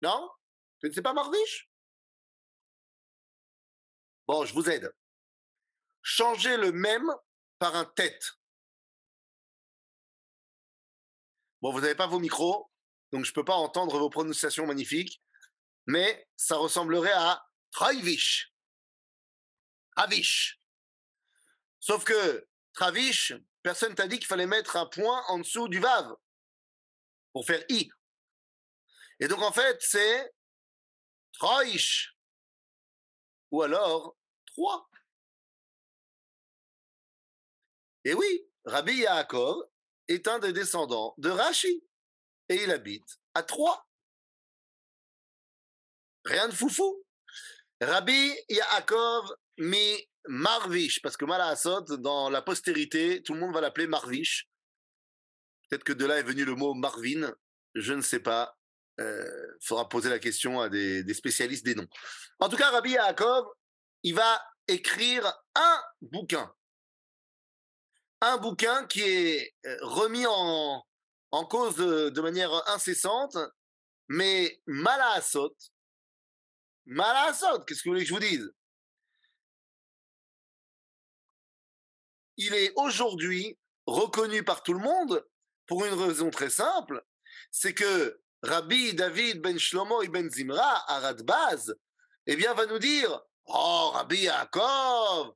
Non? 0.00 0.30
Tu 0.80 0.88
ne 0.88 0.92
sais 0.94 1.02
pas 1.02 1.12
Marvish? 1.12 1.69
Bon, 4.30 4.44
je 4.44 4.54
vous 4.54 4.70
aide. 4.70 4.94
Changez 6.02 6.56
le 6.56 6.70
même 6.70 7.10
par 7.58 7.74
un 7.74 7.84
tête. 7.84 8.24
Bon, 11.60 11.72
vous 11.72 11.80
n'avez 11.80 11.96
pas 11.96 12.06
vos 12.06 12.20
micros, 12.20 12.70
donc 13.10 13.24
je 13.24 13.32
ne 13.32 13.34
peux 13.34 13.44
pas 13.44 13.56
entendre 13.56 13.98
vos 13.98 14.08
prononciations 14.08 14.68
magnifiques, 14.68 15.20
mais 15.86 16.28
ça 16.36 16.54
ressemblerait 16.54 17.10
à 17.10 17.44
Travish. 17.72 18.54
Avish. 19.96 20.60
Sauf 21.80 22.04
que 22.04 22.48
Travish, 22.72 23.32
personne 23.64 23.96
t'a 23.96 24.06
dit 24.06 24.20
qu'il 24.20 24.28
fallait 24.28 24.46
mettre 24.46 24.76
un 24.76 24.86
point 24.86 25.24
en 25.26 25.40
dessous 25.40 25.66
du 25.66 25.80
Vav 25.80 26.14
pour 27.32 27.44
faire 27.44 27.64
I. 27.68 27.90
Et 29.18 29.26
donc 29.26 29.42
en 29.42 29.50
fait, 29.50 29.78
c'est 29.80 30.32
Troish. 31.32 32.16
Ou 33.50 33.62
alors 33.62 34.16
trois. 34.60 34.88
Et 38.04 38.14
oui, 38.14 38.46
Rabbi 38.64 38.94
Yaakov 38.98 39.64
est 40.08 40.28
un 40.28 40.38
des 40.38 40.52
descendants 40.52 41.14
de 41.18 41.30
Rashi. 41.30 41.84
Et 42.48 42.64
il 42.64 42.70
habite 42.70 43.18
à 43.34 43.42
Troyes. 43.42 43.86
Rien 46.24 46.48
de 46.48 46.54
foufou. 46.54 47.04
Rabbi 47.80 48.34
Yaakov 48.48 49.34
mi 49.58 50.08
Marvish, 50.26 51.00
parce 51.00 51.16
que 51.16 51.24
Malasot, 51.24 51.96
dans 51.96 52.28
la 52.28 52.42
postérité, 52.42 53.22
tout 53.22 53.34
le 53.34 53.40
monde 53.40 53.54
va 53.54 53.60
l'appeler 53.60 53.86
Marvish. 53.86 54.48
Peut-être 55.68 55.84
que 55.84 55.92
de 55.92 56.04
là 56.04 56.18
est 56.18 56.22
venu 56.22 56.44
le 56.44 56.54
mot 56.54 56.74
Marvin, 56.74 57.32
je 57.74 57.94
ne 57.94 58.02
sais 58.02 58.20
pas. 58.20 58.58
Il 58.98 59.04
euh, 59.04 59.56
faudra 59.62 59.88
poser 59.88 60.10
la 60.10 60.18
question 60.18 60.60
à 60.60 60.68
des, 60.68 61.02
des, 61.04 61.14
spécialistes 61.14 61.64
des 61.64 61.74
noms. 61.74 61.88
En 62.38 62.50
tout 62.50 62.56
cas, 62.56 62.70
Rabbi 62.70 62.90
Yaakov, 62.90 63.46
il 64.02 64.14
va 64.14 64.42
écrire 64.68 65.26
un 65.54 65.82
bouquin. 66.00 66.54
Un 68.20 68.36
bouquin 68.36 68.86
qui 68.86 69.02
est 69.02 69.54
euh, 69.66 69.78
remis 69.82 70.26
en, 70.26 70.84
cause 71.48 71.76
de, 71.76 72.20
manière 72.20 72.52
incessante, 72.68 73.36
mais 74.08 74.60
Malasot, 74.66 75.54
Malasot, 76.86 77.64
qu'est-ce 77.64 77.82
que 77.82 77.88
vous 77.88 77.94
voulez 77.94 78.04
que 78.04 78.08
je 78.08 78.14
vous 78.14 78.20
dise? 78.20 78.52
Il 82.36 82.54
est 82.54 82.72
aujourd'hui 82.76 83.58
reconnu 83.86 84.42
par 84.44 84.62
tout 84.62 84.72
le 84.72 84.80
monde 84.80 85.26
pour 85.66 85.84
une 85.84 85.94
raison 85.94 86.30
très 86.30 86.50
simple, 86.50 87.04
c'est 87.50 87.74
que 87.74 88.20
Rabbi 88.42 88.94
David 88.94 89.40
ben 89.40 89.58
Shlomo 89.58 90.02
ibn 90.02 90.28
Zimra, 90.28 90.84
à 90.90 91.00
Radbaz, 91.00 91.74
eh 92.26 92.36
bien, 92.36 92.54
va 92.54 92.66
nous 92.66 92.78
dire 92.78 93.22
Oh, 93.52 93.90
Rabbi 93.94 94.26
Yaakov, 94.26 95.34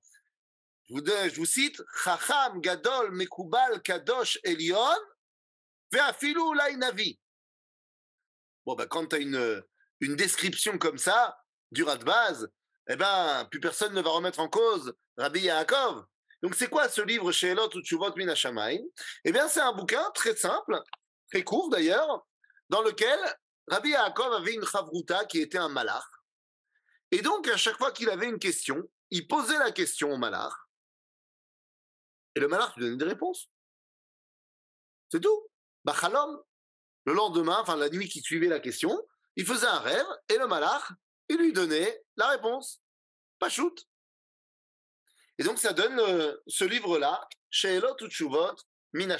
je 0.88 0.94
vous, 0.94 1.04
je 1.04 1.35
vous 1.35 1.47
cite, 1.47 1.83
Chacham 2.04 2.61
Gadol 2.61 3.11
Mekubal 3.11 3.83
Kadosh 3.83 4.38
Elion, 4.44 4.78
Ve'afilu 5.90 6.40
Navi. 6.76 7.18
Bon, 8.64 8.76
ben, 8.76 8.87
quand 8.87 9.06
tu 9.09 9.16
as 9.16 9.18
une, 9.18 9.64
une 9.99 10.14
description 10.14 10.78
comme 10.78 10.97
ça, 10.97 11.37
du 11.73 11.83
Radbaz, 11.83 12.47
eh 12.88 12.94
ben, 12.94 13.49
plus 13.50 13.59
personne 13.59 13.94
ne 13.94 14.00
va 14.00 14.11
remettre 14.11 14.38
en 14.38 14.49
cause 14.49 14.94
Rabbi 15.16 15.40
Yaakov. 15.40 16.04
Donc, 16.40 16.54
c'est 16.54 16.68
quoi 16.68 16.88
ce 16.88 17.00
livre 17.00 17.33
chez 17.33 17.49
Elot 17.49 17.75
ou 17.75 17.80
Tshuvot 17.80 18.14
Minashamayim 18.14 18.85
Eh 19.25 19.33
bien, 19.33 19.49
c'est 19.49 19.61
un 19.61 19.73
bouquin 19.73 20.09
très 20.14 20.37
simple, 20.37 20.80
très 21.33 21.42
court 21.42 21.68
d'ailleurs, 21.68 22.25
dans 22.68 22.83
lequel 22.83 23.18
Rabbi 23.66 23.88
Yaakov 23.88 24.35
avait 24.35 24.54
une 24.54 24.64
chavruta 24.64 25.25
qui 25.25 25.40
était 25.40 25.59
un 25.59 25.68
malach. 25.68 26.04
Et 27.14 27.23
donc, 27.23 27.47
à 27.47 27.56
chaque 27.56 27.78
fois 27.78 27.92
qu'il 27.92 28.11
avait 28.11 28.26
une 28.26 28.40
question, 28.40 28.90
il 29.11 29.28
posait 29.28 29.56
la 29.59 29.71
question 29.71 30.11
au 30.11 30.16
malach. 30.16 30.52
Et 32.35 32.40
le 32.40 32.49
malach 32.49 32.75
lui 32.75 32.87
donnait 32.87 32.97
des 32.97 33.04
réponses. 33.04 33.49
C'est 35.12 35.21
tout. 35.21 35.49
Bachalom. 35.85 36.42
Le 37.04 37.12
lendemain, 37.12 37.61
enfin 37.61 37.76
la 37.76 37.88
nuit 37.88 38.09
qui 38.09 38.21
suivait 38.21 38.49
la 38.49 38.59
question, 38.59 39.00
il 39.37 39.47
faisait 39.47 39.68
un 39.68 39.78
rêve 39.78 40.06
et 40.28 40.38
le 40.38 40.49
malach, 40.49 40.90
il 41.28 41.37
lui 41.37 41.52
donnait 41.52 42.04
la 42.16 42.30
réponse. 42.30 42.83
Pas 43.38 43.49
shoot. 43.49 43.87
Et 45.38 45.44
donc, 45.44 45.61
ça 45.61 45.73
donne 45.73 46.00
euh, 46.00 46.37
ce 46.49 46.64
livre-là, 46.64 47.28
Sheelot 47.49 47.97
Utshuvot 48.00 48.56
Mina 48.92 49.18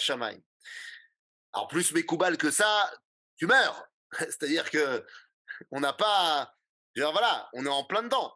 Alors, 1.53 1.69
plus 1.69 1.93
Mekoubal 1.93 2.39
que 2.39 2.51
ça, 2.51 2.93
tu 3.37 3.47
meurs. 3.47 3.87
C'est-à-dire 4.19 4.69
que 4.69 5.07
on 5.71 5.79
n'a 5.79 5.93
pas 5.93 6.53
voilà, 6.97 7.49
on 7.53 7.67
est 7.67 7.71
en 7.71 7.85
plein 7.85 8.03
dedans. 8.03 8.33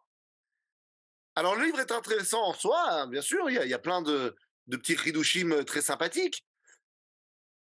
Alors 1.35 1.55
le 1.55 1.67
livre 1.67 1.79
est 1.81 1.93
intéressant 1.93 2.43
en 2.43 2.53
soi, 2.53 2.91
hein, 2.91 3.07
bien 3.07 3.23
sûr, 3.23 3.49
il 3.49 3.55
y, 3.55 3.75
a, 3.75 3.79
plein 3.79 4.03
de, 4.03 4.35
petits 4.71 4.97
ridushim 4.97 5.53
euh, 5.53 5.63
très 5.63 5.83
sympathiques, 5.83 6.45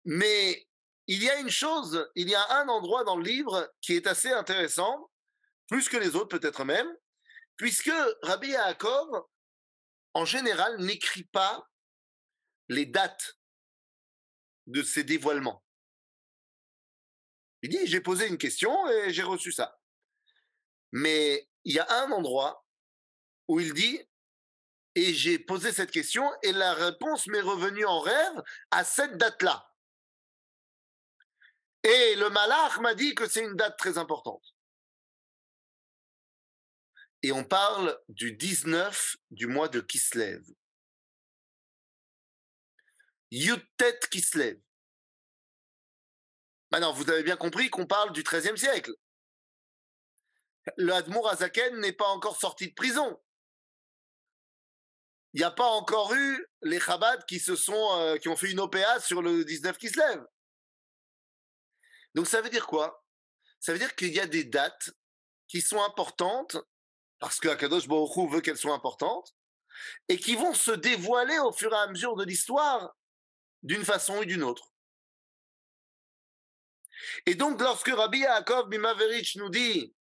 mais 0.05 0.65
il 1.07 1.21
y 1.21 1.29
a 1.29 1.39
une 1.39 1.49
chose, 1.49 2.09
il 2.15 2.29
y 2.29 2.35
a 2.35 2.51
un 2.57 2.69
endroit 2.69 3.03
dans 3.03 3.17
le 3.17 3.23
livre 3.23 3.69
qui 3.81 3.93
est 3.93 4.07
assez 4.07 4.31
intéressant, 4.31 5.11
plus 5.67 5.89
que 5.89 5.97
les 5.97 6.15
autres 6.15 6.37
peut-être 6.37 6.63
même, 6.63 6.87
puisque 7.57 7.91
Rabbi 8.21 8.49
Yaakov, 8.49 9.25
en 10.13 10.23
général, 10.23 10.77
n'écrit 10.79 11.25
pas 11.25 11.69
les 12.69 12.85
dates 12.85 13.37
de 14.67 14.81
ses 14.81 15.03
dévoilements. 15.03 15.63
Il 17.61 17.69
dit, 17.69 17.85
j'ai 17.87 17.99
posé 17.99 18.27
une 18.27 18.37
question 18.37 18.89
et 18.89 19.11
j'ai 19.11 19.23
reçu 19.23 19.51
ça. 19.51 19.77
Mais 20.95 21.45
il 21.65 21.75
y 21.75 21.79
a 21.79 22.03
un 22.03 22.11
endroit 22.11 22.65
où 23.49 23.59
il 23.59 23.73
dit, 23.73 24.01
et 24.95 25.13
j'ai 25.13 25.37
posé 25.37 25.73
cette 25.73 25.91
question, 25.91 26.31
et 26.41 26.53
la 26.53 26.73
réponse 26.73 27.27
m'est 27.27 27.41
revenue 27.41 27.85
en 27.85 27.99
rêve 27.99 28.41
à 28.71 28.85
cette 28.85 29.17
date-là. 29.17 29.69
Et 31.83 32.15
le 32.15 32.29
malach 32.29 32.79
m'a 32.79 32.95
dit 32.95 33.13
que 33.13 33.27
c'est 33.27 33.43
une 33.43 33.57
date 33.57 33.77
très 33.77 33.97
importante. 33.97 34.41
Et 37.23 37.33
on 37.33 37.43
parle 37.43 37.99
du 38.07 38.31
19 38.31 39.17
du 39.31 39.47
mois 39.47 39.67
de 39.67 39.81
Kislev. 39.81 40.45
Yutet 43.31 43.99
Kislev. 44.09 44.61
Maintenant, 46.71 46.93
vous 46.93 47.09
avez 47.09 47.23
bien 47.23 47.35
compris 47.35 47.69
qu'on 47.69 47.85
parle 47.85 48.13
du 48.13 48.23
XIIIe 48.23 48.57
siècle 48.57 48.93
le 50.77 50.93
Admour 50.93 51.29
Azaken 51.29 51.79
n'est 51.79 51.93
pas 51.93 52.07
encore 52.07 52.37
sorti 52.37 52.69
de 52.69 52.73
prison. 52.73 53.19
Il 55.33 55.39
n'y 55.39 55.43
a 55.43 55.51
pas 55.51 55.67
encore 55.67 56.13
eu 56.13 56.47
les 56.61 56.79
Chabad 56.79 57.25
qui 57.25 57.39
se 57.39 57.55
sont, 57.55 57.99
euh, 57.99 58.17
qui 58.17 58.29
ont 58.29 58.37
fait 58.37 58.51
une 58.51 58.59
OPA 58.59 58.99
sur 59.01 59.21
le 59.21 59.43
19 59.43 59.77
qui 59.77 59.89
se 59.89 59.99
lève. 59.99 60.25
Donc 62.13 62.27
ça 62.27 62.41
veut 62.41 62.49
dire 62.49 62.67
quoi? 62.67 63.03
Ça 63.59 63.73
veut 63.73 63.79
dire 63.79 63.95
qu'il 63.95 64.13
y 64.13 64.19
a 64.19 64.27
des 64.27 64.45
dates 64.45 64.91
qui 65.47 65.61
sont 65.61 65.83
importantes 65.83 66.57
parce 67.19 67.39
que 67.39 67.49
Akadosh 67.49 67.87
Baruch 67.87 68.31
veut 68.31 68.41
qu'elles 68.41 68.57
soient 68.57 68.73
importantes 68.73 69.35
et 70.07 70.17
qui 70.17 70.35
vont 70.35 70.53
se 70.53 70.71
dévoiler 70.71 71.37
au 71.39 71.51
fur 71.51 71.73
et 71.73 71.77
à 71.77 71.87
mesure 71.87 72.15
de 72.15 72.23
l'histoire 72.23 72.95
d'une 73.63 73.83
façon 73.83 74.17
ou 74.19 74.25
d'une 74.25 74.43
autre. 74.43 74.71
Et 77.25 77.35
donc, 77.35 77.59
lorsque 77.61 77.89
Rabbi 77.89 78.19
Yaakov 78.19 78.69
Bimaverich 78.69 79.35
nous 79.35 79.49
dit 79.49 79.93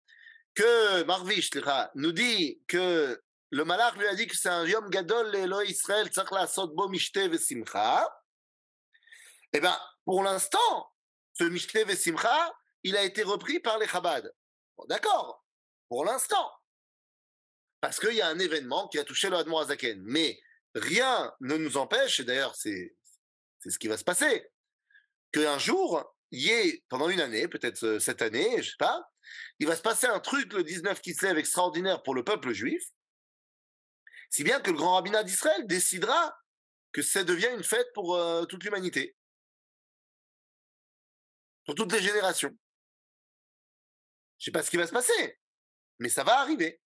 que 0.56 1.04
Marvish 1.04 1.52
nous 1.96 2.12
dit 2.12 2.62
que 2.68 3.22
le 3.50 3.66
malach 3.66 3.96
lui 3.96 4.08
a 4.08 4.16
dit 4.16 4.28
que 4.28 4.36
c'est 4.36 4.50
un 4.50 4.66
yom 4.66 4.90
gadol 4.90 5.32
l'Elo 5.32 5.62
Israël, 5.62 6.08
tzach 6.08 6.32
la 6.32 6.48
bo 6.68 6.90
mishte 6.90 7.18
vesimcha. 7.18 8.08
Eh 9.54 9.60
bien, 9.60 9.80
pour 10.06 10.24
l'instant, 10.24 10.92
ce 11.34 11.44
mishte 11.44 11.78
vesimcha, 11.86 12.52
il 12.84 12.98
a 12.98 13.04
été 13.04 13.24
repris 13.24 13.60
par 13.60 13.78
les 13.78 13.88
Chabad. 13.88 14.34
D'accord, 14.88 15.46
pour 15.88 16.04
l'instant. 16.04 16.52
Parce 17.80 18.00
qu'il 18.00 18.14
y 18.14 18.22
a 18.22 18.28
un 18.28 18.40
événement 18.40 18.88
qui 18.88 18.98
a 18.98 19.04
touché 19.04 19.30
le 19.30 19.38
Hadmor 19.38 19.62
Azaken. 19.62 20.02
Mais 20.04 20.40
rien 20.74 21.34
ne 21.42 21.58
nous 21.58 21.78
empêche, 21.78 22.20
et 22.20 22.24
d'ailleurs 22.24 22.56
c'est, 22.56 22.96
ce 23.60 23.78
qui 23.78 23.88
va 23.88 23.98
se 23.98 24.04
passer, 24.04 24.50
qu'un 25.32 25.60
jour, 25.60 26.16
il 26.32 26.42
y 26.42 26.50
ait, 26.50 26.84
pendant 26.90 27.10
une 27.10 27.22
année, 27.22 27.48
peut-être 27.48 27.84
euh, 27.86 28.00
cette 28.00 28.22
année, 28.22 28.62
je 28.64 28.72
sais 28.72 28.78
pas, 28.80 29.12
il 29.60 29.68
va 29.68 29.75
se 29.75 29.82
passer 29.82 30.08
un 30.08 30.20
truc 30.20 30.53
le 30.53 30.63
19 30.63 31.01
qui 31.01 31.13
se 31.13 31.25
lève 31.25 31.38
extraordinaire 31.38 32.03
pour 32.03 32.15
le 32.15 32.24
peuple 32.24 32.53
juif, 32.53 32.84
si 34.30 34.44
bien 34.44 34.60
que 34.60 34.72
le 34.72 34.77
grand 34.77 34.96
rabbinat 34.96 35.24
d'Israël 35.24 35.68
décidera 35.68 36.38
que 36.92 37.01
ça 37.01 37.24
devient 37.24 37.51
une 37.56 37.63
fête 37.63 37.92
pour 37.94 38.15
euh, 38.15 38.46
toute 38.46 38.63
l'humanité, 38.63 39.15
pour 41.65 41.75
toutes 41.75 41.92
les 41.92 42.01
générations. 42.01 42.56
Je 44.39 44.46
sais 44.46 44.51
pas 44.51 44.63
ce 44.63 44.70
qui 44.70 44.77
va 44.77 44.88
se 44.88 44.92
passer, 44.92 45.39
mais 46.00 46.10
ça 46.10 46.24
va 46.24 46.39
arriver. 46.39 46.82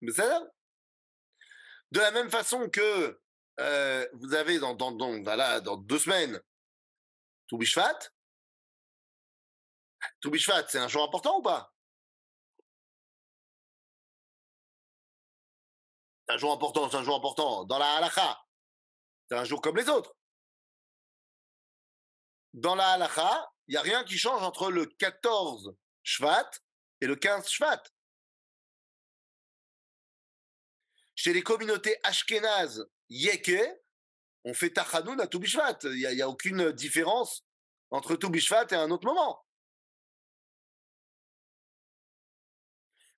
Mais 0.00 0.12
ça 0.12 0.50
De 1.90 2.00
la 2.00 2.10
même 2.10 2.30
façon 2.30 2.70
que 2.70 3.20
euh, 3.60 4.08
vous 4.14 4.34
avez 4.34 4.58
dans, 4.58 4.76
voilà, 5.22 5.60
dans 5.60 5.76
deux 5.76 5.98
semaines 5.98 6.40
Toubishvat. 7.48 7.98
Toubishvat, 10.20 10.68
c'est 10.68 10.78
un 10.78 10.88
jour 10.88 11.04
important 11.04 11.38
ou 11.38 11.42
pas? 11.42 11.72
C'est 16.26 16.34
un 16.34 16.38
jour 16.38 16.52
important, 16.52 16.90
c'est 16.90 16.96
un 16.96 17.02
jour 17.02 17.16
important. 17.16 17.64
Dans 17.64 17.78
la 17.78 17.96
halakha, 17.96 18.44
c'est 19.28 19.36
un 19.36 19.44
jour 19.44 19.60
comme 19.60 19.76
les 19.76 19.88
autres. 19.88 20.14
Dans 22.52 22.74
la 22.74 22.92
halakha, 22.92 23.52
il 23.68 23.72
n'y 23.72 23.76
a 23.76 23.82
rien 23.82 24.04
qui 24.04 24.18
change 24.18 24.42
entre 24.42 24.70
le 24.70 24.86
14 24.86 25.74
Shvat 26.02 26.50
et 27.00 27.06
le 27.06 27.16
15 27.16 27.48
Shvat. 27.48 27.82
Chez 31.14 31.32
les 31.32 31.42
communautés 31.42 31.96
ashkénazes, 32.02 32.88
Yeke, 33.10 33.60
on 34.44 34.54
fait 34.54 34.70
Tachanoun 34.70 35.20
à 35.20 35.26
Toubishvat. 35.26 35.78
Il 35.84 36.14
n'y 36.14 36.22
a, 36.22 36.28
aucune 36.28 36.72
différence 36.72 37.44
entre 37.90 38.16
Toubishvat 38.16 38.66
et 38.70 38.74
un 38.74 38.90
autre 38.90 39.04
moment. 39.04 39.44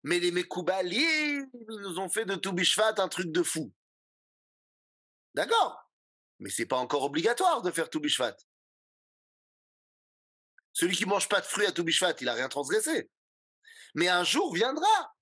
Mais 0.04 0.18
les 0.18 0.32
Mekoubalim, 0.32 1.48
ils 1.54 1.66
nous 1.66 1.98
ont 1.98 2.08
fait 2.08 2.24
de 2.24 2.34
Toubishvat 2.34 2.94
un 2.98 3.08
truc 3.08 3.30
de 3.30 3.42
fou. 3.42 3.72
D'accord. 5.34 5.90
Mais 6.40 6.50
c'est 6.50 6.66
pas 6.66 6.76
encore 6.76 7.04
obligatoire 7.04 7.62
de 7.62 7.70
faire 7.70 7.88
Toubishvat. 7.88 8.36
Celui 10.72 10.96
qui 10.96 11.06
mange 11.06 11.28
pas 11.28 11.40
de 11.40 11.46
fruits 11.46 11.66
à 11.66 11.72
Toubishvat, 11.72 12.14
il 12.20 12.28
a 12.28 12.34
rien 12.34 12.48
transgressé. 12.48 13.10
Mais 13.94 14.08
un 14.08 14.24
jour 14.24 14.52
viendra 14.52 15.14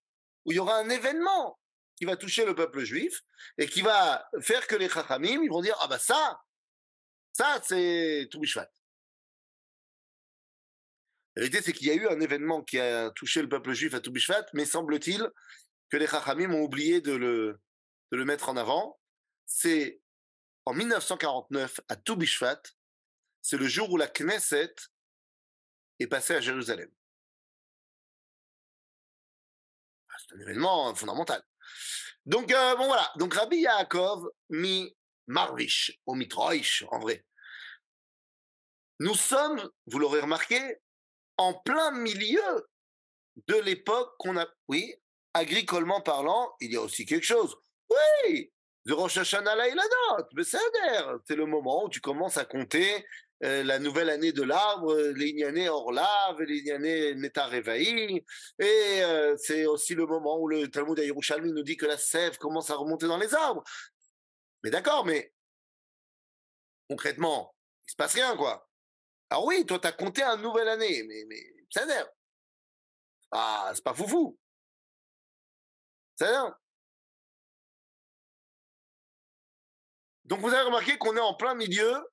où 0.44 0.52
il 0.52 0.56
y 0.56 0.58
aura 0.58 0.78
un 0.78 0.88
événement 0.88 1.58
qui 1.96 2.06
va 2.06 2.16
toucher 2.16 2.46
le 2.46 2.54
peuple 2.54 2.82
juif 2.82 3.20
et 3.58 3.68
qui 3.68 3.82
va 3.82 4.26
faire 4.40 4.66
que 4.66 4.76
les 4.76 4.88
Chachamim, 4.88 5.42
ils 5.42 5.50
vont 5.50 5.60
dire, 5.60 5.76
ah 5.80 5.88
bah 5.88 5.98
ça, 5.98 6.40
ça 7.32 7.60
c'est 7.62 8.28
Toubishvat. 8.30 8.70
La 11.36 11.42
vérité, 11.42 11.62
c'est 11.62 11.72
qu'il 11.72 11.86
y 11.86 11.90
a 11.90 11.94
eu 11.94 12.08
un 12.08 12.20
événement 12.20 12.62
qui 12.62 12.78
a 12.78 13.10
touché 13.10 13.40
le 13.40 13.48
peuple 13.48 13.72
juif 13.72 13.94
à 13.94 14.00
Toubishvat, 14.00 14.46
mais 14.52 14.64
semble-t-il 14.64 15.30
que 15.90 15.96
les 15.96 16.06
Chachamim 16.06 16.52
ont 16.52 16.62
oublié 16.62 17.00
de 17.00 17.12
le, 17.12 17.60
de 18.12 18.16
le 18.16 18.24
mettre 18.24 18.48
en 18.48 18.56
avant. 18.56 18.98
C'est 19.46 20.00
en 20.66 20.74
1949, 20.74 21.80
à 21.88 21.96
Toubishvat, 21.96 22.62
c'est 23.42 23.56
le 23.56 23.66
jour 23.66 23.90
où 23.90 23.96
la 23.96 24.08
Knesset 24.08 24.74
est 25.98 26.06
passée 26.06 26.34
à 26.34 26.40
Jérusalem. 26.40 26.90
Ah, 30.08 30.16
c'est 30.18 30.36
un 30.36 30.40
événement 30.40 30.94
fondamental. 30.94 31.42
Donc, 32.26 32.52
euh, 32.52 32.76
bon 32.76 32.86
voilà. 32.86 33.10
Donc, 33.16 33.34
Rabbi 33.34 33.58
Yaakov 33.58 34.28
mi 34.50 34.94
Marvish, 35.26 35.98
ou 36.06 36.14
Mitroish, 36.14 36.84
en 36.90 36.98
vrai. 36.98 37.24
Nous 38.98 39.14
sommes, 39.14 39.70
vous 39.86 39.98
l'aurez 39.98 40.20
remarqué, 40.20 40.80
en 41.40 41.54
plein 41.54 41.90
milieu 41.92 42.68
de 43.46 43.54
l'époque 43.56 44.14
qu'on 44.18 44.36
a. 44.36 44.46
Oui, 44.68 44.94
agricolement 45.32 46.02
parlant, 46.02 46.54
il 46.60 46.72
y 46.72 46.76
a 46.76 46.82
aussi 46.82 47.06
quelque 47.06 47.24
chose. 47.24 47.56
Oui, 47.88 48.52
de 48.84 48.92
Rosh 48.92 49.16
Hashanah 49.16 49.56
mais 50.34 50.44
c'est 50.44 51.36
le 51.36 51.46
moment 51.46 51.84
où 51.84 51.88
tu 51.88 52.00
commences 52.00 52.36
à 52.36 52.44
compter 52.44 53.06
euh, 53.42 53.62
la 53.64 53.78
nouvelle 53.78 54.10
année 54.10 54.32
de 54.32 54.42
l'arbre, 54.42 54.94
l'Ignane 55.16 55.66
Orlav, 55.68 56.42
l'Ignane 56.42 57.18
Neta 57.18 57.46
Revaï, 57.46 58.22
et 58.58 59.02
euh, 59.02 59.34
c'est 59.38 59.64
aussi 59.64 59.94
le 59.94 60.04
moment 60.04 60.38
où 60.38 60.46
le 60.46 60.68
Talmud 60.68 61.00
à 61.00 61.38
nous 61.38 61.62
dit 61.62 61.78
que 61.78 61.86
la 61.86 61.96
sève 61.96 62.36
commence 62.36 62.68
à 62.68 62.74
remonter 62.74 63.06
dans 63.06 63.18
les 63.18 63.34
arbres. 63.34 63.64
Mais 64.62 64.68
d'accord, 64.68 65.06
mais 65.06 65.32
concrètement, 66.86 67.54
il 67.88 67.92
se 67.92 67.96
passe 67.96 68.12
rien, 68.12 68.36
quoi. 68.36 68.69
Alors 69.30 69.46
oui, 69.46 69.64
toi, 69.64 69.78
tu 69.78 69.86
as 69.86 69.92
compté 69.92 70.22
une 70.22 70.42
nouvelle 70.42 70.68
année, 70.68 71.04
mais, 71.04 71.24
mais 71.28 71.40
ça 71.70 71.84
l'air. 71.84 72.08
Ah, 73.30 73.70
c'est 73.72 73.84
pas 73.84 73.94
foufou. 73.94 74.36
Ça 76.18 76.58
Donc 80.24 80.40
vous 80.40 80.48
avez 80.48 80.62
remarqué 80.62 80.98
qu'on 80.98 81.16
est 81.16 81.20
en 81.20 81.34
plein 81.34 81.54
milieu 81.54 82.08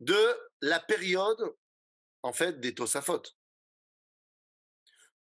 de 0.00 0.50
la 0.60 0.80
période, 0.80 1.54
en 2.22 2.32
fait, 2.32 2.60
des 2.60 2.74
Tosafot. 2.74 3.22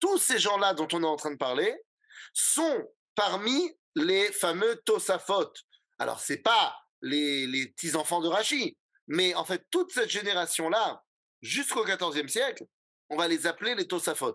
Tous 0.00 0.18
ces 0.18 0.38
gens-là 0.38 0.74
dont 0.74 0.88
on 0.92 1.02
est 1.02 1.06
en 1.06 1.16
train 1.16 1.32
de 1.32 1.36
parler 1.36 1.84
sont 2.32 2.88
parmi 3.14 3.76
les 3.96 4.32
fameux 4.32 4.76
Tosafot. 4.84 5.52
Alors, 5.98 6.20
c'est 6.20 6.42
pas 6.42 6.76
les, 7.02 7.46
les 7.46 7.68
petits-enfants 7.68 8.20
de 8.20 8.28
Rachi, 8.28 8.76
mais 9.08 9.34
en 9.34 9.44
fait, 9.44 9.66
toute 9.70 9.90
cette 9.92 10.10
génération-là, 10.10 11.04
jusqu'au 11.42 11.84
XIVe 11.84 12.28
siècle, 12.28 12.66
on 13.10 13.16
va 13.16 13.28
les 13.28 13.46
appeler 13.46 13.74
les 13.74 13.86
Tosafot. 13.86 14.34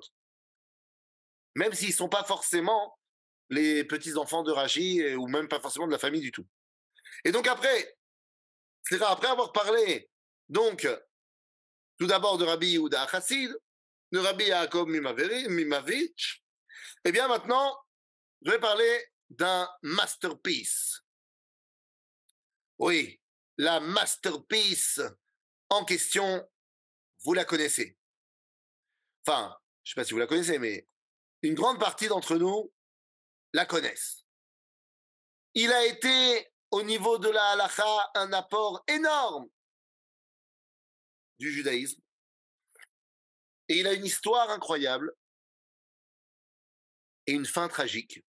Même 1.55 1.73
s'ils 1.73 1.89
ne 1.89 1.93
sont 1.93 2.09
pas 2.09 2.23
forcément 2.23 2.97
les 3.49 3.83
petits-enfants 3.83 4.43
de 4.43 4.51
Rachi, 4.51 5.15
ou 5.15 5.27
même 5.27 5.47
pas 5.47 5.59
forcément 5.59 5.85
de 5.85 5.91
la 5.91 5.99
famille 5.99 6.21
du 6.21 6.31
tout. 6.31 6.47
Et 7.23 7.31
donc 7.31 7.47
après, 7.47 7.95
après 9.01 9.27
avoir 9.27 9.51
parlé 9.51 10.09
donc, 10.49 10.87
tout 11.97 12.07
d'abord 12.07 12.37
de 12.37 12.45
Rabbi 12.45 12.71
Yehuda 12.71 13.07
Chassid, 13.07 13.55
de 14.11 14.19
Rabbi 14.19 14.45
Yaakov 14.45 14.87
Mimavitch, 14.87 16.43
eh 17.05 17.11
bien 17.11 17.27
maintenant, 17.27 17.75
je 18.45 18.51
vais 18.51 18.59
parler 18.59 19.05
d'un 19.29 19.69
masterpiece. 19.81 21.01
Oui, 22.77 23.19
la 23.57 23.79
masterpiece 23.79 25.01
en 25.69 25.85
question, 25.85 26.47
vous 27.23 27.33
la 27.33 27.45
connaissez. 27.45 27.97
Enfin, 29.25 29.57
je 29.83 29.91
ne 29.91 29.93
sais 29.93 30.01
pas 30.01 30.05
si 30.05 30.13
vous 30.13 30.19
la 30.19 30.27
connaissez, 30.27 30.59
mais 30.59 30.88
une 31.41 31.55
grande 31.55 31.79
partie 31.79 32.07
d'entre 32.07 32.36
nous 32.36 32.73
la 33.53 33.65
connaissent. 33.65 34.25
Il 35.53 35.71
a 35.71 35.86
été, 35.86 36.51
au 36.71 36.83
niveau 36.83 37.17
de 37.19 37.29
la 37.29 37.43
halacha, 37.51 38.12
un 38.15 38.33
apport 38.33 38.83
énorme 38.88 39.49
du 41.39 41.51
judaïsme. 41.51 42.01
Et 43.69 43.79
il 43.79 43.88
a 43.88 43.93
une 43.93 44.05
histoire 44.05 44.49
incroyable 44.49 45.13
et 47.27 47.33
une 47.33 47.45
fin 47.45 47.67
tragique. 47.67 48.23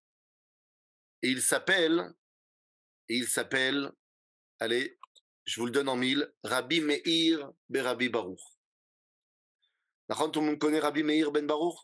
Et 1.22 1.30
il 1.30 1.42
s'appelle, 1.42 2.14
et 3.08 3.16
il 3.16 3.28
s'appelle, 3.28 3.92
allez, 4.60 4.98
je 5.46 5.60
vous 5.60 5.68
le 5.68 5.72
donne 5.72 5.90
en 5.90 5.96
mille, 5.96 6.34
Rabbi 6.44 6.82
Meir 6.82 7.52
Rabbi 7.74 8.10
Baruch. 8.10 8.42
Tout 10.16 10.42
le 10.42 10.48
monde 10.48 10.60
connaît 10.60 10.80
Rabbi 10.80 11.04
Meir 11.04 11.32
ben 11.32 11.48
Baruch? 11.48 11.78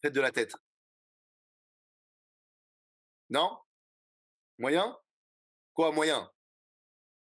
Faites 0.00 0.12
de 0.12 0.20
la 0.20 0.30
tête. 0.30 0.54
Non? 3.28 3.58
Moyen? 4.58 4.96
Quoi, 5.74 5.90
moyen? 5.92 6.30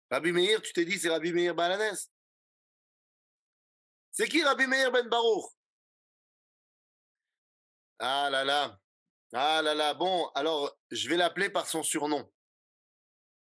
Rabbi 0.09 0.31
Meir, 0.31 0.61
tu 0.61 0.73
t'es 0.73 0.85
dit, 0.85 0.97
c'est 0.99 1.09
Rabbi 1.09 1.31
Meir 1.31 1.53
Balanès. 1.53 2.11
C'est 4.11 4.27
qui 4.27 4.43
Rabbi 4.43 4.65
Meir 4.65 4.91
Ben 4.91 5.07
Baruch? 5.07 5.45
Ah 7.99 8.29
là 8.31 8.43
là. 8.43 8.79
Ah 9.33 9.61
là 9.61 9.75
là. 9.75 9.93
Bon, 9.93 10.27
alors, 10.33 10.75
je 10.89 11.07
vais 11.07 11.17
l'appeler 11.17 11.49
par 11.49 11.67
son 11.67 11.83
surnom. 11.83 12.31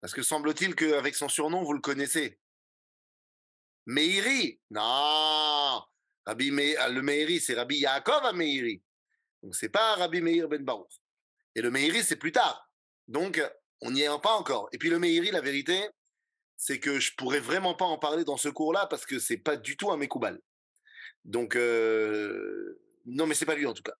Parce 0.01 0.13
que 0.13 0.21
semble-t-il 0.21 0.75
qu'avec 0.75 1.15
son 1.15 1.29
surnom, 1.29 1.63
vous 1.63 1.73
le 1.73 1.81
connaissez. 1.81 2.39
Meiri 3.85 4.59
Non 4.69 5.83
Rabbi 6.25 6.51
Meir, 6.51 6.77
ah, 6.79 6.89
le 6.89 7.01
Meiri, 7.01 7.39
c'est 7.39 7.53
Rabbi 7.53 7.77
Yaakov 7.77 8.25
à 8.25 8.33
Meiri. 8.33 8.81
Donc, 9.43 9.55
c'est 9.55 9.69
pas 9.69 9.95
Rabbi 9.95 10.21
Meir 10.21 10.47
Ben 10.47 10.63
Baruch. 10.63 10.99
Et 11.53 11.61
le 11.61 11.69
Meiri, 11.69 12.03
c'est 12.03 12.15
plus 12.15 12.31
tard. 12.31 12.67
Donc, 13.07 13.41
on 13.81 13.91
n'y 13.91 14.01
est 14.01 14.21
pas 14.21 14.33
encore. 14.33 14.67
Et 14.71 14.79
puis, 14.79 14.89
le 14.89 14.97
Meiri, 14.97 15.29
la 15.29 15.41
vérité, 15.41 15.87
c'est 16.57 16.79
que 16.79 16.99
je 16.99 17.13
pourrais 17.15 17.39
vraiment 17.39 17.75
pas 17.75 17.85
en 17.85 17.99
parler 17.99 18.23
dans 18.23 18.37
ce 18.37 18.49
cours-là 18.49 18.87
parce 18.87 19.05
que 19.05 19.19
c'est 19.19 19.37
pas 19.37 19.55
du 19.55 19.77
tout 19.77 19.91
un 19.91 19.97
Mekoubal. 19.97 20.39
Donc, 21.23 21.55
euh, 21.55 22.81
non, 23.05 23.27
mais 23.27 23.35
c'est 23.35 23.45
pas 23.45 23.55
lui 23.55 23.65
en 23.65 23.73
tout 23.73 23.83
cas. 23.83 23.95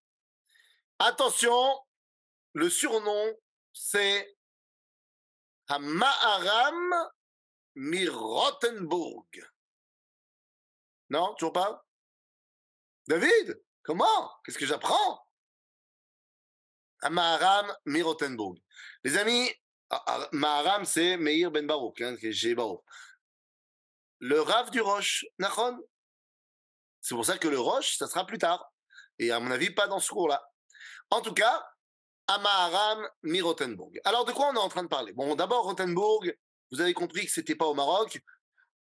Attention, 0.99 1.79
le 2.53 2.69
surnom, 2.69 3.35
c'est 3.73 4.35
Hamaharam 5.67 7.09
Mirotenburg. 7.75 9.25
Non, 11.09 11.33
toujours 11.35 11.53
pas? 11.53 11.85
David, 13.07 13.61
comment? 13.83 14.31
Qu'est-ce 14.43 14.57
que 14.57 14.65
j'apprends? 14.65 15.25
Hamaharam 17.01 17.75
Mirotenburg. 17.85 18.57
Les 19.03 19.17
amis, 19.17 19.51
ah, 19.89 20.03
ah, 20.07 20.29
Maharam, 20.31 20.85
c'est 20.85 21.17
Meir 21.17 21.51
Ben 21.51 21.67
Baruch, 21.67 22.01
hein, 22.01 22.15
Le 24.19 24.41
Rav 24.41 24.71
du 24.71 24.81
Roche, 24.81 25.25
Nachon? 25.37 25.77
C'est 27.01 27.13
pour 27.13 27.25
ça 27.25 27.37
que 27.37 27.47
le 27.47 27.59
Roche, 27.59 27.97
ça 27.97 28.07
sera 28.07 28.25
plus 28.25 28.39
tard. 28.39 28.73
Et 29.19 29.31
à 29.31 29.39
mon 29.39 29.51
avis, 29.51 29.69
pas 29.69 29.87
dans 29.87 29.99
ce 29.99 30.09
cours-là. 30.09 30.43
En 31.11 31.21
tout 31.21 31.33
cas, 31.33 31.63
Amaharam 32.27 33.07
mi 33.21 33.41
Rothenburg. 33.41 34.01
Alors, 34.03 34.25
de 34.25 34.31
quoi 34.31 34.49
on 34.49 34.55
est 34.55 34.59
en 34.59 34.69
train 34.69 34.83
de 34.83 34.87
parler? 34.87 35.13
Bon, 35.13 35.35
d'abord, 35.35 35.65
Rothenburg, 35.65 36.35
vous 36.71 36.81
avez 36.81 36.93
compris 36.93 37.25
que 37.25 37.31
c'était 37.31 37.55
pas 37.55 37.67
au 37.67 37.75
Maroc. 37.75 38.19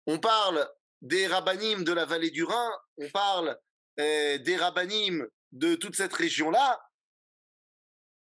On 0.05 0.19
parle 0.19 0.69
des 1.01 1.27
rabbinim 1.27 1.83
de 1.83 1.93
la 1.93 2.05
vallée 2.05 2.31
du 2.31 2.43
Rhin, 2.43 2.71
on 2.97 3.09
parle 3.09 3.57
euh, 3.99 4.37
des 4.37 4.55
rabbinim 4.57 5.27
de 5.51 5.75
toute 5.75 5.95
cette 5.95 6.13
région-là. 6.13 6.81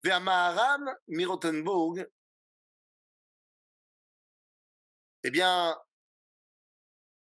Vers 0.03 0.21
Maharam 0.21 0.93
mi 1.07 1.23
Rothenburg, 1.23 2.05
eh 5.23 5.31
bien, 5.31 5.77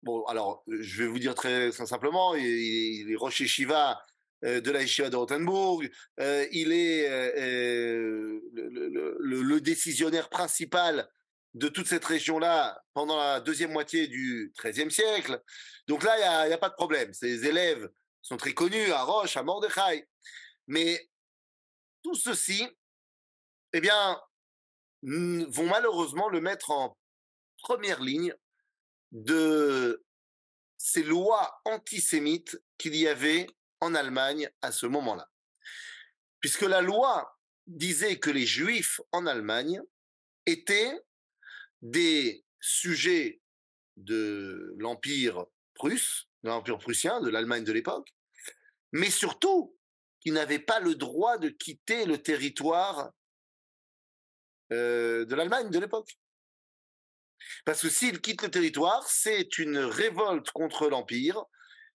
bon, 0.02 0.24
alors, 0.26 0.62
je 0.68 1.02
vais 1.02 1.08
vous 1.08 1.18
dire 1.18 1.34
très, 1.34 1.72
simplement, 1.72 2.34
il, 2.36 3.10
est 3.10 3.16
Rocher 3.16 3.48
Shiva 3.48 4.00
euh, 4.44 4.60
de 4.60 4.70
la 4.70 4.82
Yeshiva 4.82 5.10
de 5.10 5.16
Rothenburg, 5.16 5.90
euh, 6.20 6.46
il 6.52 6.70
est 6.72 7.08
euh, 7.08 8.40
le, 8.52 9.60
décisionnaire 9.60 10.28
principal 10.28 11.10
de 11.58 11.68
toute 11.68 11.88
cette 11.88 12.04
région-là 12.04 12.80
pendant 12.94 13.16
la 13.16 13.40
deuxième 13.40 13.72
moitié 13.72 14.06
du 14.06 14.52
XIIIe 14.62 14.90
siècle. 14.90 15.42
Donc 15.88 16.04
là, 16.04 16.44
il 16.44 16.48
n'y 16.48 16.54
a, 16.54 16.58
pas 16.58 16.68
de 16.68 16.74
problème. 16.74 17.12
Ses 17.12 17.46
élèves 17.46 17.90
sont 18.22 18.36
très 18.36 18.54
connus 18.54 18.92
à 18.92 19.02
Roche, 19.02 19.36
à 19.36 19.42
Mordechai. 19.42 20.08
Mais 20.68 21.10
tout 22.02 22.14
ceci, 22.14 22.68
eh 23.72 23.80
bien, 23.80 24.20
vont 25.02 25.66
malheureusement 25.66 26.28
le 26.28 26.40
mettre 26.40 26.70
en 26.70 26.96
première 27.58 28.00
ligne 28.00 28.32
de 29.10 30.04
ces 30.76 31.02
lois 31.02 31.60
antisémites 31.64 32.56
qu'il 32.76 32.94
y 32.94 33.08
avait 33.08 33.48
en 33.80 33.96
Allemagne 33.96 34.48
à 34.62 34.70
ce 34.70 34.86
moment-là. 34.86 35.28
Puisque 36.40 36.62
la 36.62 36.82
loi 36.82 37.36
disait 37.66 38.18
que 38.18 38.30
les 38.30 38.46
juifs 38.46 39.00
en 39.10 39.26
Allemagne 39.26 39.82
étaient 40.46 40.96
des 41.82 42.44
sujets 42.60 43.40
de 43.96 44.74
l'Empire 44.78 45.46
prusse, 45.74 46.28
de 46.42 46.48
l'Empire 46.48 46.78
prussien, 46.78 47.20
de 47.20 47.30
l'Allemagne 47.30 47.64
de 47.64 47.72
l'époque, 47.72 48.14
mais 48.92 49.10
surtout 49.10 49.76
qu'ils 50.20 50.32
n'avaient 50.32 50.58
pas 50.58 50.80
le 50.80 50.94
droit 50.94 51.38
de 51.38 51.48
quitter 51.48 52.04
le 52.04 52.18
territoire 52.18 53.10
euh, 54.72 55.24
de 55.24 55.34
l'Allemagne 55.34 55.70
de 55.70 55.78
l'époque. 55.78 56.18
Parce 57.64 57.82
que 57.82 57.88
s'ils 57.88 58.20
quittent 58.20 58.42
le 58.42 58.50
territoire, 58.50 59.08
c'est 59.08 59.58
une 59.58 59.78
révolte 59.78 60.50
contre 60.50 60.88
l'Empire, 60.88 61.44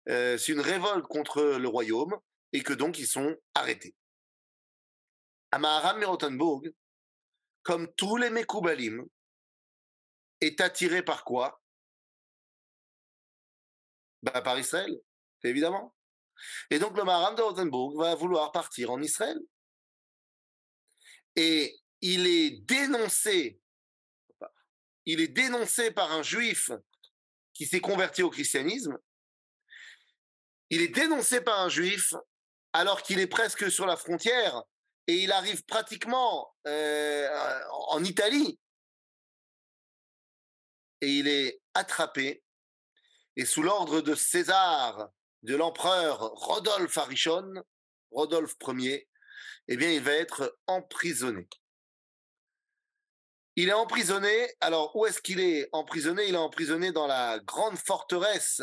euh, 0.09 0.37
c'est 0.37 0.51
une 0.51 0.59
révolte 0.59 1.05
contre 1.07 1.41
le 1.41 1.67
royaume, 1.67 2.17
et 2.51 2.61
que 2.61 2.73
donc 2.73 2.99
ils 2.99 3.07
sont 3.07 3.35
arrêtés. 3.53 3.95
Amaharam 5.51 5.99
Merotenburg, 5.99 6.71
comme 7.63 7.91
tous 7.95 8.17
les 8.17 8.29
Mekoubalim, 8.29 9.05
est 10.41 10.61
attiré 10.61 11.03
par 11.03 11.23
quoi? 11.23 11.61
Bah, 14.21 14.41
Par 14.41 14.59
Israël, 14.59 14.99
évidemment. 15.43 15.95
Et 16.69 16.79
donc 16.79 16.97
le 16.97 17.03
Maharam 17.03 17.35
de 17.35 17.41
Rotenburg 17.41 17.97
va 17.97 18.15
vouloir 18.15 18.51
partir 18.51 18.91
en 18.91 19.01
Israël. 19.01 19.39
Et 21.35 21.79
il 22.01 22.27
est 22.27 22.61
dénoncé 22.61 23.59
il 25.11 25.21
est 25.21 25.27
dénoncé 25.27 25.89
par 25.89 26.11
un 26.11 26.21
juif 26.21 26.69
qui 27.53 27.65
s'est 27.65 27.79
converti 27.79 28.21
au 28.21 28.29
christianisme. 28.29 28.95
Il 30.69 30.81
est 30.81 30.89
dénoncé 30.89 31.41
par 31.41 31.59
un 31.61 31.69
juif 31.69 32.13
alors 32.73 33.01
qu'il 33.01 33.19
est 33.19 33.27
presque 33.27 33.71
sur 33.71 33.87
la 33.87 33.97
frontière 33.97 34.61
et 35.07 35.15
il 35.15 35.31
arrive 35.31 35.63
pratiquement 35.65 36.53
euh, 36.67 37.27
en 37.87 38.03
Italie. 38.03 38.59
Et 41.01 41.07
il 41.19 41.27
est 41.27 41.61
attrapé 41.73 42.43
et 43.35 43.45
sous 43.45 43.61
l'ordre 43.61 44.01
de 44.01 44.15
César, 44.15 45.09
de 45.43 45.55
l'empereur 45.55 46.19
Rodolphe 46.19 46.97
Arichon, 46.97 47.53
Rodolphe 48.11 48.55
Ier, 48.67 49.07
eh 49.69 49.77
bien, 49.77 49.91
il 49.91 50.01
va 50.01 50.11
être 50.11 50.57
emprisonné. 50.67 51.47
Il 53.55 53.69
est 53.69 53.73
emprisonné. 53.73 54.49
Alors, 54.59 54.95
où 54.95 55.05
est-ce 55.05 55.21
qu'il 55.21 55.39
est 55.39 55.69
emprisonné? 55.71 56.27
Il 56.27 56.33
est 56.33 56.37
emprisonné 56.37 56.91
dans 56.91 57.07
la 57.07 57.39
grande 57.39 57.77
forteresse 57.77 58.61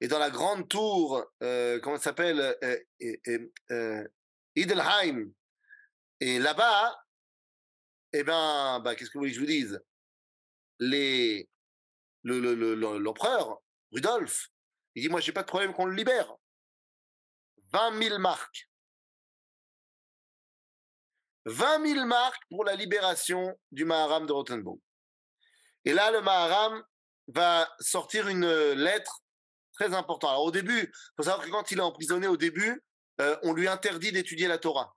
et 0.00 0.08
dans 0.08 0.18
la 0.18 0.30
grande 0.30 0.68
tour, 0.68 1.24
euh, 1.42 1.80
comment 1.80 1.96
ça 1.96 2.04
s'appelle? 2.04 2.56
Euh, 2.62 3.46
euh, 3.70 4.08
Idelheim. 4.54 5.32
Et 6.20 6.38
là-bas, 6.38 6.96
eh 8.12 8.22
ben, 8.22 8.80
bah, 8.80 8.94
qu'est-ce 8.94 9.10
que 9.10 9.14
vous 9.14 9.22
voulez 9.22 9.30
que 9.30 9.36
je 9.36 9.40
vous 9.40 9.46
dise? 9.46 9.82
Les, 10.78 11.48
l'empereur, 12.24 13.58
Rudolf, 13.92 14.48
il 14.94 15.02
dit, 15.02 15.08
moi, 15.08 15.20
j'ai 15.20 15.32
pas 15.32 15.42
de 15.42 15.48
problème 15.48 15.72
qu'on 15.72 15.86
le 15.86 15.94
libère. 15.94 16.34
20 17.72 18.02
000 18.02 18.18
marques. 18.18 18.68
20 21.46 21.86
000 21.94 22.06
marques 22.06 22.42
pour 22.50 22.64
la 22.64 22.74
libération 22.74 23.58
du 23.70 23.84
Maharam 23.84 24.26
de 24.26 24.32
Rothenburg. 24.32 24.78
Et 25.84 25.92
là, 25.92 26.10
le 26.10 26.20
Maharam 26.20 26.84
va 27.28 27.68
sortir 27.80 28.28
une 28.28 28.46
lettre 28.72 29.22
très 29.72 29.94
importante. 29.94 30.30
Alors 30.30 30.44
au 30.44 30.50
début, 30.50 30.80
il 30.80 31.12
faut 31.16 31.22
savoir 31.24 31.44
que 31.44 31.50
quand 31.50 31.70
il 31.70 31.78
est 31.78 31.82
emprisonné 31.82 32.26
au 32.26 32.36
début, 32.36 32.82
euh, 33.20 33.36
on 33.42 33.52
lui 33.52 33.68
interdit 33.68 34.12
d'étudier 34.12 34.48
la 34.48 34.58
Torah. 34.58 34.94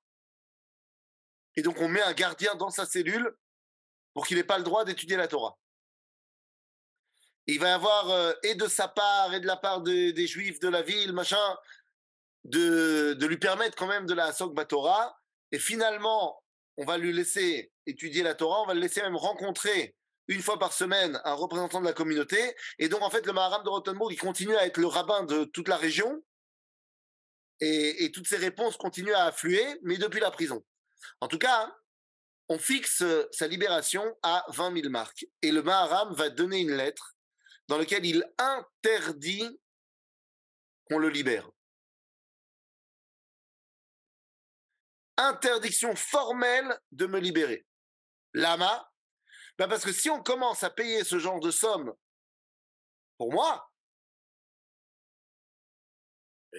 Et 1.55 1.61
donc 1.61 1.79
on 1.79 1.88
met 1.88 2.01
un 2.01 2.13
gardien 2.13 2.55
dans 2.55 2.69
sa 2.69 2.85
cellule 2.85 3.35
pour 4.13 4.27
qu'il 4.27 4.38
n'ait 4.38 4.43
pas 4.43 4.57
le 4.57 4.63
droit 4.63 4.85
d'étudier 4.85 5.17
la 5.17 5.27
Torah. 5.27 5.57
Il 7.47 7.60
va 7.60 7.69
y 7.69 7.71
avoir, 7.71 8.10
euh, 8.10 8.34
et 8.43 8.55
de 8.55 8.67
sa 8.67 8.88
part, 8.88 9.34
et 9.34 9.39
de 9.39 9.47
la 9.47 9.58
part 9.58 9.81
des 9.81 10.27
juifs 10.27 10.60
de 10.60 10.69
la 10.69 10.81
ville, 10.81 11.13
machin, 11.13 11.58
de, 12.45 13.25
lui 13.25 13.38
permettre 13.38 13.75
quand 13.75 13.88
même 13.88 14.05
de 14.05 14.13
la 14.13 14.31
Sokba 14.31 14.65
Torah, 14.65 15.17
et 15.51 15.60
finalement, 15.60 16.41
on 16.77 16.86
va 16.86 16.97
lui 16.97 17.13
laisser 17.13 17.71
étudier 17.86 18.23
la 18.23 18.36
Torah, 18.36 18.62
on 18.62 18.67
va 18.67 18.73
le 18.73 18.79
laisser 18.79 19.01
même 19.01 19.15
rencontrer 19.15 19.95
une 20.27 20.41
fois 20.41 20.58
par 20.58 20.73
semaine 20.73 21.19
un 21.23 21.34
représentant 21.34 21.79
de 21.79 21.86
la 21.86 21.93
communauté. 21.93 22.55
Et 22.79 22.89
donc, 22.89 23.01
en 23.01 23.10
fait, 23.10 23.25
le 23.25 23.34
Maharam 23.34 23.63
de 23.63 23.69
Rothenburg, 23.69 24.12
il 24.12 24.19
continue 24.19 24.55
à 24.55 24.65
être 24.65 24.77
le 24.77 24.88
rabbin 24.88 25.23
de 25.23 25.45
toute 25.45 25.67
la 25.67 25.77
région. 25.77 26.23
Et, 27.62 28.12
toutes 28.13 28.27
ses 28.27 28.38
réponses 28.38 28.75
continuent 28.75 29.13
à 29.13 29.25
affluer, 29.25 29.63
mais 29.84 29.97
depuis 29.97 30.19
la 30.19 30.31
prison. 30.31 30.63
En 31.21 31.27
tout 31.27 31.38
cas, 31.38 31.73
on 32.49 32.58
fixe 32.58 33.03
sa 33.31 33.47
libération 33.47 34.03
à 34.23 34.43
20 34.49 34.73
000 34.81 34.89
marques. 34.89 35.25
Et 35.41 35.51
le 35.51 35.62
Maharam 35.62 36.13
va 36.15 36.29
donner 36.29 36.60
une 36.60 36.75
lettre 36.75 37.14
dans 37.67 37.78
laquelle 37.78 38.06
il 38.06 38.25
interdit 38.38 39.60
qu'on 40.89 40.97
le 40.97 41.10
libère. 41.10 41.49
interdiction 45.17 45.95
formelle 45.95 46.80
de 46.91 47.06
me 47.06 47.19
libérer. 47.19 47.65
Lama 48.34 48.89
ben 49.58 49.67
Parce 49.67 49.86
que 49.86 49.93
si 49.93 50.10
on 50.10 50.21
commence 50.21 50.63
à 50.63 50.69
payer 50.69 51.04
ce 51.04 51.19
genre 51.19 51.39
de 51.39 51.51
somme 51.51 51.93
pour 53.17 53.32
moi, 53.32 53.71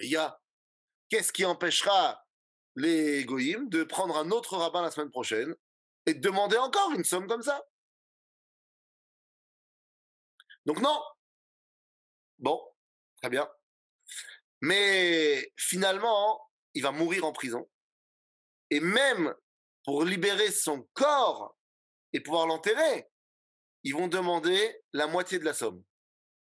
il 0.01 0.09
y 0.09 0.15
a 0.15 0.39
qu'est-ce 1.09 1.31
qui 1.31 1.45
empêchera 1.45 2.23
les 2.75 3.25
goïms 3.25 3.69
de 3.69 3.83
prendre 3.83 4.17
un 4.17 4.31
autre 4.31 4.57
rabbin 4.57 4.81
la 4.81 4.91
semaine 4.91 5.11
prochaine 5.11 5.55
et 6.05 6.13
de 6.13 6.19
demander 6.19 6.57
encore 6.57 6.91
une 6.91 7.03
somme 7.03 7.27
comme 7.27 7.43
ça? 7.43 7.63
Donc 10.67 10.81
non. 10.81 11.01
Bon, 12.39 12.61
très 13.21 13.29
bien. 13.29 13.49
Mais 14.61 15.51
finalement, 15.55 16.51
il 16.73 16.83
va 16.83 16.91
mourir 16.91 17.25
en 17.25 17.31
prison 17.31 17.67
et 18.69 18.81
même 18.81 19.33
pour 19.85 20.03
libérer 20.03 20.51
son 20.51 20.87
corps 20.93 21.55
et 22.11 22.19
pouvoir 22.19 22.47
l'enterrer, 22.47 23.09
ils 23.83 23.95
vont 23.95 24.09
demander 24.09 24.83
la 24.91 25.07
moitié 25.07 25.39
de 25.39 25.45
la 25.45 25.53
somme, 25.53 25.81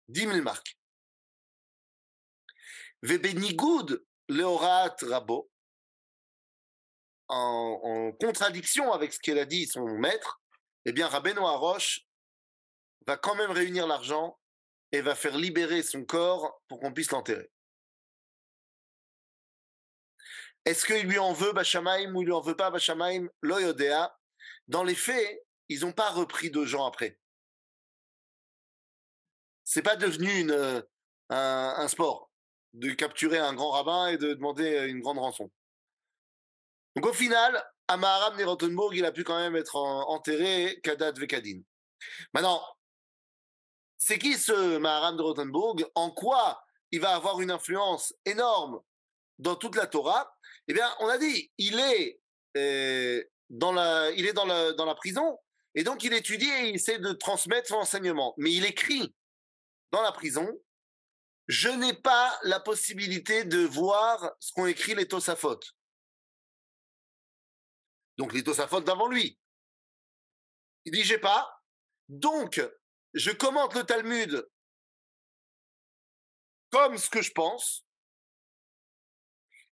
10 0.09 0.21
000 0.23 0.43
marques. 0.43 0.77
Vebenigoud 3.03 4.05
Leorat 4.29 4.97
Rabo, 5.03 5.49
en, 7.29 8.13
contradiction 8.21 8.93
avec 8.93 9.13
ce 9.13 9.21
qu'elle 9.21 9.39
a 9.39 9.45
dit 9.45 9.67
son 9.67 9.87
maître, 9.87 10.41
eh 10.85 10.93
bien 10.93 11.07
Rabbeinu 11.07 11.39
Roche 11.39 12.06
va 13.07 13.17
quand 13.17 13.35
même 13.35 13.51
réunir 13.51 13.87
l'argent 13.87 14.39
et 14.93 15.01
va 15.01 15.15
faire 15.15 15.37
libérer 15.37 15.83
son 15.83 16.05
corps 16.05 16.63
pour 16.69 16.81
qu'on 16.81 16.93
puisse 16.93 17.11
l'enterrer. 17.11 17.51
Est-ce 20.65 20.85
qu'il 20.85 21.07
lui 21.07 21.19
en 21.19 21.33
veut 21.33 21.53
Bachamaim 21.53 22.15
ou 22.15 22.23
il 22.23 22.27
lui 22.27 22.33
en 22.33 22.41
veut 22.41 22.57
pas 22.57 22.71
Bachamaim 22.71 23.29
Loyodea. 23.41 24.19
Dans 24.67 24.83
les 24.83 24.97
faits, 24.97 25.47
ils 25.69 25.81
n'ont 25.81 25.93
pas 25.93 26.11
repris 26.11 26.51
deux 26.51 26.67
gens 26.67 26.87
après. 26.87 27.19
C'est 29.63 29.83
pas 29.83 29.97
devenu 29.97 30.51
euh, 30.51 30.83
un, 31.29 31.89
sport. 31.89 32.31
de 32.73 32.91
capturer 32.91 33.39
un 33.39 33.55
grand 33.55 33.71
rabbin 33.71 34.09
et 34.09 34.19
de 34.19 34.35
demander 34.35 34.87
une 34.89 35.01
grande 35.01 35.19
rançon. 35.19 35.51
Donc 36.97 37.07
au 37.07 37.13
final, 37.13 37.65
Amaharam 37.89 38.37
Nerotenburg, 38.37 38.95
il 38.95 39.05
a 39.05 39.13
pu 39.13 39.23
quand 39.23 39.39
même 39.39 39.55
être 39.55 39.77
enterré 39.77 40.81
Kadat 40.83 41.13
Vekadin. 41.13 41.61
Maintenant, 42.33 42.63
c'est 44.07 44.21
qui 44.21 44.39
ce 44.39 44.79
Maharam 44.79 45.17
de 45.17 45.23
Rothenburg? 45.23 45.85
En 45.97 46.13
quoi 46.13 46.65
il 46.93 47.01
va 47.01 47.17
avoir 47.17 47.41
une 47.41 47.51
influence 47.51 48.15
énorme 48.25 48.81
dans 49.41 49.57
toute 49.57 49.75
la 49.75 49.89
Torah? 49.89 50.33
Eh 50.69 50.75
bien, 50.75 50.89
on 51.01 51.09
a 51.09 51.19
dit, 51.19 51.51
il 51.59 51.81
est, 51.81 52.21
euh, 52.57 53.25
dans, 53.51 53.73
la, 53.73 54.95
prison, 54.95 55.41
et 55.75 55.83
donc 55.83 56.05
il 56.05 56.13
étudie 56.13 56.49
et 56.49 56.69
il 56.69 56.77
essaie 56.77 57.01
de 57.01 57.13
transmettre 57.15 57.67
son 57.67 57.79
enseignement. 57.79 58.33
Mais 58.37 58.53
il 58.53 58.65
écrit 58.65 59.13
dans 59.91 60.03
la 60.03 60.13
prison, 60.13 60.49
je 61.49 61.69
n'ai 61.69 61.95
pas 61.95 62.39
la 62.45 62.61
possibilité 62.61 63.43
de 63.43 63.65
voir 63.67 64.37
ce 64.39 64.53
qu'ont 64.53 64.67
écrit 64.67 64.95
les 64.95 65.09
Tosafot. 65.09 65.59
Donc 68.19 68.33
les 68.33 68.45
Tosafot 68.45 68.83
d'avant 68.83 69.09
lui. 69.09 69.37
Il 70.85 70.93
dit, 70.93 71.03
j'ai 71.03 71.19
pas. 71.19 71.61
Donc, 72.09 72.61
je 73.17 73.31
commente 73.31 73.75
le 73.75 73.83
Talmud 73.85 74.47
comme 76.71 76.99
ce 76.99 77.09
que 77.09 77.23
je 77.23 77.33
pense. 77.33 77.87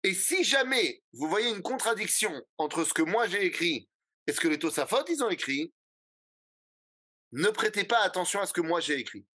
Et 0.04 0.14
si 0.14 0.44
jamais 0.44 1.02
vous 1.12 1.28
voyez 1.28 1.50
une 1.50 1.62
contradiction 1.62 2.32
entre 2.56 2.84
ce 2.84 2.94
que 2.94 3.02
moi 3.02 3.26
j'ai 3.26 3.44
écrit 3.44 3.88
et 4.26 4.32
ce 4.32 4.40
que 4.40 4.48
les 4.48 4.58
Tosafot 4.58 5.04
ont 5.22 5.30
écrit, 5.30 5.74
ne 7.32 7.48
prêtez 7.48 7.84
pas 7.84 8.02
attention 8.02 8.40
à 8.40 8.46
ce 8.46 8.52
que 8.52 8.60
moi 8.60 8.80
j'ai 8.80 8.98
écrit. 8.98 9.26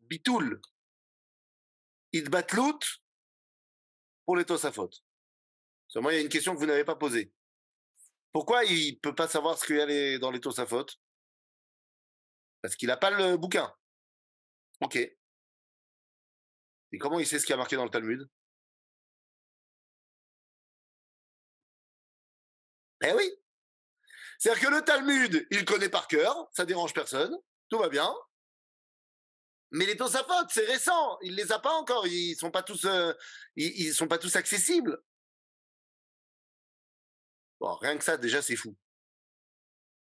Bitoul, 0.00 0.60
Idbatlout 2.12 2.80
pour 4.24 4.36
les 4.36 4.44
Tosafot. 4.44 4.90
Seulement, 5.86 6.10
il 6.10 6.16
y 6.16 6.18
a 6.18 6.22
une 6.22 6.28
question 6.28 6.54
que 6.54 6.58
vous 6.58 6.66
n'avez 6.66 6.84
pas 6.84 6.96
posée. 6.96 7.32
Pourquoi 8.32 8.64
il 8.64 8.94
ne 8.94 8.98
peut 8.98 9.14
pas 9.14 9.28
savoir 9.28 9.56
ce 9.58 9.64
qu'il 9.64 9.76
y 9.76 9.80
a 9.80 10.18
dans 10.18 10.30
les 10.30 10.40
Tosafot? 10.40 10.86
Parce 12.64 12.76
qu'il 12.76 12.88
n'a 12.88 12.96
pas 12.96 13.10
le 13.10 13.36
bouquin. 13.36 13.70
Ok. 14.80 14.96
Et 14.96 15.18
comment 16.98 17.20
il 17.20 17.26
sait 17.26 17.38
ce 17.38 17.44
qui 17.44 17.52
a 17.52 17.58
marqué 17.58 17.76
dans 17.76 17.84
le 17.84 17.90
Talmud? 17.90 18.26
Eh 23.02 23.12
oui. 23.12 23.30
C'est-à-dire 24.38 24.62
que 24.62 24.74
le 24.74 24.80
Talmud, 24.80 25.46
il 25.50 25.66
connaît 25.66 25.90
par 25.90 26.08
cœur, 26.08 26.48
ça 26.52 26.64
dérange 26.64 26.94
personne, 26.94 27.36
tout 27.68 27.76
va 27.76 27.90
bien. 27.90 28.10
Mais 29.70 29.84
les 29.84 29.98
Tosafot, 29.98 30.48
c'est 30.48 30.64
récent, 30.64 31.18
il 31.20 31.34
les 31.34 31.52
a 31.52 31.58
pas 31.58 31.74
encore, 31.74 32.06
ils 32.06 32.34
sont 32.34 32.50
euh, 32.86 33.14
sont 33.92 34.08
pas 34.08 34.16
tous 34.18 34.36
accessibles. 34.36 35.02
Bon, 37.60 37.74
rien 37.74 37.98
que 37.98 38.04
ça, 38.04 38.16
déjà, 38.16 38.40
c'est 38.40 38.56
fou. 38.56 38.74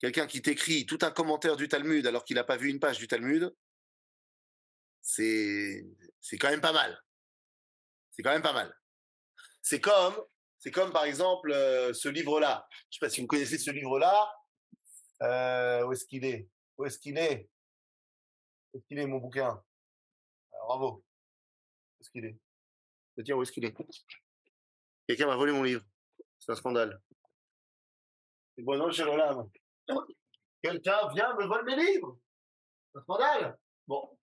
Quelqu'un 0.02 0.26
qui 0.26 0.42
t'écrit 0.42 0.88
tout 0.88 0.98
un 1.04 1.12
commentaire 1.12 1.56
du 1.56 1.68
Talmud 1.68 2.06
alors 2.08 2.26
qu'il 2.26 2.36
n'a 2.36 2.44
pas 2.44 2.58
vu 2.58 2.70
une 2.70 2.80
page 2.80 2.98
du 2.98 3.08
Talmud, 3.08 3.56
c'est 5.02 5.86
quand 6.40 6.50
même 6.50 6.60
pas 6.60 6.74
mal. 6.74 7.00
C'est 8.10 8.24
quand 8.24 8.32
même 8.32 8.42
pas 8.42 8.54
mal. 8.54 8.76
C'est 9.62 9.80
comme 9.80 10.16
c'est 10.58 10.72
comme 10.72 10.92
par 10.92 11.06
exemple 11.06 11.52
euh, 11.52 11.94
ce 11.94 12.10
livre-là. 12.10 12.68
Je 12.90 12.98
sais 12.98 13.06
pas 13.06 13.10
si 13.10 13.22
vous 13.22 13.28
connaissez 13.28 13.60
ce 13.60 13.70
livre-là. 13.70 14.34
Euh, 15.22 15.86
où 15.86 15.94
est-ce 15.94 16.06
qu'il 16.06 16.26
est? 16.26 16.50
Où 16.78 16.86
est-ce 16.86 16.98
qu'il 16.98 17.18
est? 17.18 17.48
Où 18.74 18.78
est-ce 18.78 18.86
qu'il 18.88 18.98
est 18.98 19.06
mon 19.06 19.18
bouquin? 19.18 19.64
Ah, 20.52 20.58
Bravo. 20.66 21.04
Où 21.98 22.02
est-ce 22.02 22.10
qu'il 22.10 22.26
est? 22.26 22.38
Dire 23.18 23.38
où 23.38 23.44
est-ce 23.44 23.52
qu'il 23.52 23.66
est 23.66 23.76
Quelqu'un 25.08 25.28
m'a 25.28 25.36
volé 25.36 25.52
mon 25.52 25.62
livre. 25.62 25.86
C'est 26.40 26.52
un 26.52 26.56
scandale. 26.56 27.00
C'est 28.56 28.64
bon, 28.64 28.78
non, 28.78 28.92
cher 28.92 29.08
Quelqu'un 30.62 31.10
vient 31.14 31.36
me 31.36 31.46
voler 31.46 31.76
mes 31.76 31.84
livres. 31.84 32.18
C'est 32.94 33.00
un 33.00 33.04
scandale. 33.04 33.58
Bon. 33.88 34.18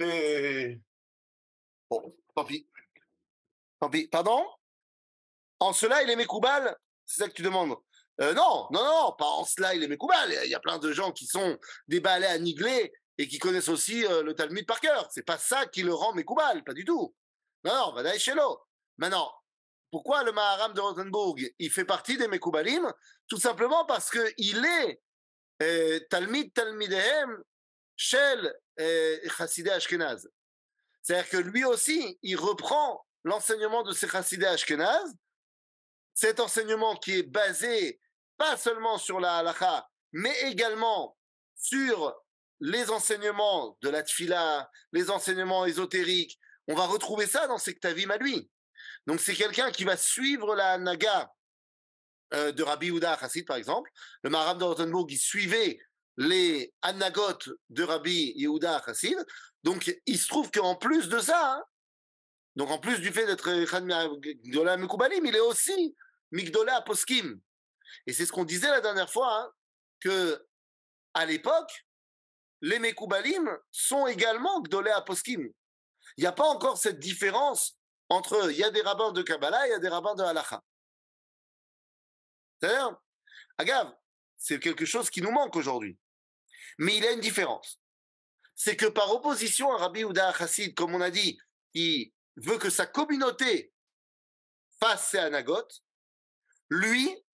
Et... 0.00 0.80
Bon, 1.90 2.16
tant 2.34 2.44
pis. 2.44 2.68
Tant 3.80 3.90
pis. 3.90 4.08
Pardon? 4.08 4.46
En 5.60 5.72
cela, 5.72 6.02
il 6.02 6.10
est 6.10 6.16
Mekoubal 6.16 6.76
C'est 7.04 7.22
ça 7.22 7.28
que 7.28 7.34
tu 7.34 7.42
demandes? 7.42 7.76
Euh, 8.20 8.32
Non, 8.34 8.68
non, 8.70 8.84
non, 8.84 9.12
pas 9.16 9.26
en 9.26 9.44
cela, 9.44 9.74
il 9.74 9.82
est 9.82 9.88
Mekoubal. 9.88 10.32
Il 10.44 10.50
y 10.50 10.54
a 10.54 10.60
plein 10.60 10.78
de 10.78 10.92
gens 10.92 11.12
qui 11.12 11.26
sont 11.26 11.58
des 11.86 12.00
balais 12.00 12.26
à 12.26 12.38
nigler 12.38 12.92
et 13.16 13.28
qui 13.28 13.38
connaissent 13.38 13.68
aussi 13.68 14.04
euh, 14.06 14.22
le 14.22 14.34
Talmud 14.34 14.66
par 14.66 14.80
cœur. 14.80 15.08
C'est 15.10 15.24
pas 15.24 15.38
ça 15.38 15.66
qui 15.66 15.82
le 15.82 15.94
rend 15.94 16.12
Mekoubal, 16.14 16.62
pas 16.64 16.74
du 16.74 16.84
tout. 16.84 17.14
Non, 17.64 17.74
non, 17.74 17.92
va 17.92 18.02
d'aller 18.02 18.18
chez 18.18 18.34
l'eau. 18.34 18.60
Maintenant, 18.98 19.32
pourquoi 19.90 20.22
le 20.24 20.32
Maharam 20.32 20.72
de 20.74 20.80
Rothenburg, 20.80 21.40
il 21.58 21.70
fait 21.70 21.84
partie 21.84 22.16
des 22.16 22.28
Mekoubalim? 22.28 22.92
Tout 23.28 23.38
simplement 23.38 23.84
parce 23.86 24.10
qu'il 24.10 24.64
est 24.64 25.00
euh, 25.62 26.00
Talmid 26.10 26.52
Talmidehem 26.52 27.42
Shel 27.96 28.54
Chassidé 29.36 29.70
Ashkenaz. 29.70 30.28
C'est-à-dire 31.02 31.28
que 31.28 31.36
lui 31.38 31.64
aussi, 31.64 32.18
il 32.22 32.36
reprend 32.36 33.04
l'enseignement 33.24 33.82
de 33.82 33.92
ces 33.92 34.08
Chassidé 34.08 34.46
Ashkenaz, 34.46 35.14
cet 36.14 36.40
enseignement 36.40 36.96
qui 36.96 37.18
est 37.18 37.22
basé 37.22 38.00
pas 38.36 38.56
seulement 38.56 38.98
sur 38.98 39.20
la 39.20 39.38
halacha, 39.38 39.88
mais 40.12 40.36
également 40.42 41.16
sur 41.54 42.14
les 42.60 42.90
enseignements 42.90 43.76
de 43.82 43.88
la 43.88 44.02
tfila, 44.02 44.70
les 44.92 45.10
enseignements 45.10 45.66
ésotériques. 45.66 46.38
On 46.66 46.74
va 46.74 46.86
retrouver 46.86 47.26
ça 47.26 47.46
dans 47.46 47.58
ses 47.58 47.74
ktavim 47.74 48.10
à 48.10 48.16
lui. 48.16 48.50
Donc 49.08 49.20
c'est 49.20 49.34
quelqu'un 49.34 49.70
qui 49.70 49.84
va 49.84 49.96
suivre 49.96 50.54
la 50.54 50.76
naga 50.76 51.32
euh, 52.34 52.52
de 52.52 52.62
Rabbi 52.62 52.88
Yehuda 52.88 53.16
Chassid, 53.18 53.46
par 53.46 53.56
exemple. 53.56 53.90
Le 54.22 54.28
Maharam 54.28 54.58
de 54.58 54.64
Rothenburg, 54.64 55.10
il 55.10 55.16
suivait 55.16 55.80
les 56.18 56.74
anagot 56.82 57.38
de 57.70 57.82
Rabbi 57.84 58.34
Yehuda 58.36 58.82
Chassid. 58.84 59.16
Donc, 59.64 59.90
il 60.04 60.18
se 60.18 60.28
trouve 60.28 60.50
qu'en 60.50 60.76
plus 60.76 61.08
de 61.08 61.20
ça, 61.20 61.54
hein, 61.54 61.64
donc 62.54 62.70
en 62.70 62.78
plus 62.78 63.00
du 63.00 63.10
fait 63.10 63.24
d'être 63.24 63.50
Migdola 64.44 64.76
Mekoubalim, 64.76 65.24
il 65.24 65.34
est 65.34 65.40
aussi 65.40 65.96
Migdola 66.30 66.82
Poskim. 66.82 67.40
Et 68.06 68.12
c'est 68.12 68.26
ce 68.26 68.32
qu'on 68.32 68.44
disait 68.44 68.68
la 68.68 68.82
dernière 68.82 69.10
fois, 69.10 69.40
hein, 69.40 69.50
que 70.00 70.46
à 71.14 71.24
l'époque, 71.24 71.86
les 72.60 72.78
Mekoubalim 72.78 73.56
sont 73.70 74.06
également 74.06 74.60
Gdolé 74.60 74.92
Poskim. 75.06 75.48
Il 76.18 76.20
n'y 76.20 76.26
a 76.26 76.32
pas 76.32 76.48
encore 76.48 76.76
cette 76.76 76.98
différence 76.98 77.78
entre, 78.08 78.50
il 78.50 78.56
y 78.56 78.64
a 78.64 78.70
des 78.70 78.82
rabbins 78.82 79.12
de 79.12 79.22
Kabbalah 79.22 79.66
et 79.66 79.70
il 79.70 79.72
y 79.72 79.74
a 79.74 79.78
des 79.78 79.88
rabbins 79.88 80.14
de 80.14 80.22
Halacha. 80.22 80.62
C'est-à-dire, 82.60 83.00
Agav, 83.58 83.94
c'est 84.36 84.60
quelque 84.60 84.86
chose 84.86 85.10
qui 85.10 85.20
nous 85.20 85.30
manque 85.30 85.56
aujourd'hui. 85.56 85.98
Mais 86.78 86.96
il 86.96 87.04
y 87.04 87.06
a 87.06 87.12
une 87.12 87.20
différence. 87.20 87.80
C'est 88.54 88.76
que 88.76 88.86
par 88.86 89.10
opposition 89.12 89.72
à 89.72 89.78
Rabbi 89.78 90.04
Ouda 90.04 90.32
Chassid, 90.32 90.74
comme 90.74 90.94
on 90.94 91.00
a 91.00 91.10
dit, 91.10 91.38
qui 91.74 92.14
veut 92.36 92.58
que 92.58 92.70
sa 92.70 92.86
communauté 92.86 93.72
fasse 94.80 95.10
ses 95.10 95.18
anagotes, 95.18 95.82
lui, 96.70 97.24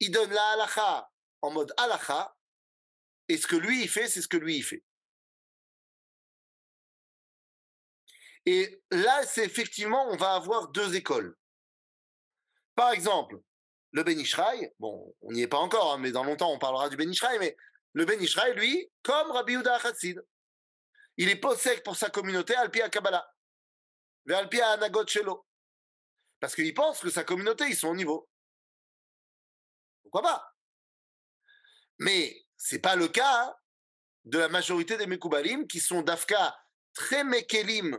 il 0.00 0.10
donne 0.10 0.30
la 0.30 0.50
halacha 0.50 1.10
en 1.42 1.50
mode 1.50 1.72
halacha, 1.76 2.34
et 3.28 3.36
ce 3.36 3.46
que 3.46 3.56
lui 3.56 3.82
il 3.82 3.88
fait, 3.88 4.08
c'est 4.08 4.22
ce 4.22 4.28
que 4.28 4.36
lui 4.36 4.56
il 4.56 4.62
fait. 4.62 4.84
Et 8.50 8.82
là, 8.90 9.26
c'est 9.26 9.44
effectivement, 9.44 10.08
on 10.08 10.16
va 10.16 10.32
avoir 10.32 10.68
deux 10.68 10.96
écoles. 10.96 11.36
Par 12.74 12.92
exemple, 12.92 13.38
le 13.90 14.02
Ben 14.02 14.18
bon, 14.78 15.14
on 15.20 15.32
n'y 15.32 15.42
est 15.42 15.48
pas 15.48 15.58
encore, 15.58 15.92
hein, 15.92 15.98
mais 15.98 16.12
dans 16.12 16.24
longtemps 16.24 16.50
on 16.50 16.58
parlera 16.58 16.88
du 16.88 16.96
Ben 16.96 17.12
mais 17.40 17.54
le 17.92 18.06
Ben 18.06 18.18
Ishraï, 18.22 18.54
lui, 18.54 18.90
comme 19.02 19.32
Rabbi 19.32 19.52
Yehuda 19.52 19.78
Chassid, 19.80 20.24
il 21.18 21.28
est 21.28 21.36
possède 21.36 21.82
pour 21.82 21.96
sa 21.96 22.08
communauté 22.08 22.54
Alpia 22.54 22.88
Kabbalah, 22.88 23.30
Alpia 24.30 24.70
Anagot 24.70 25.06
Shelo. 25.06 25.46
Parce 26.40 26.54
qu'il 26.54 26.72
pense 26.72 27.00
que 27.00 27.10
sa 27.10 27.24
communauté, 27.24 27.66
ils 27.68 27.76
sont 27.76 27.88
au 27.88 27.96
niveau. 27.96 28.30
Pourquoi 30.04 30.22
pas? 30.22 30.54
Mais 31.98 32.46
c'est 32.56 32.78
pas 32.78 32.96
le 32.96 33.08
cas 33.08 33.54
de 34.24 34.38
la 34.38 34.48
majorité 34.48 34.96
des 34.96 35.06
Mekoubalim 35.06 35.66
qui 35.66 35.80
sont 35.80 36.00
d'Afka 36.00 36.58
très 36.94 37.24
Mekelim 37.24 37.98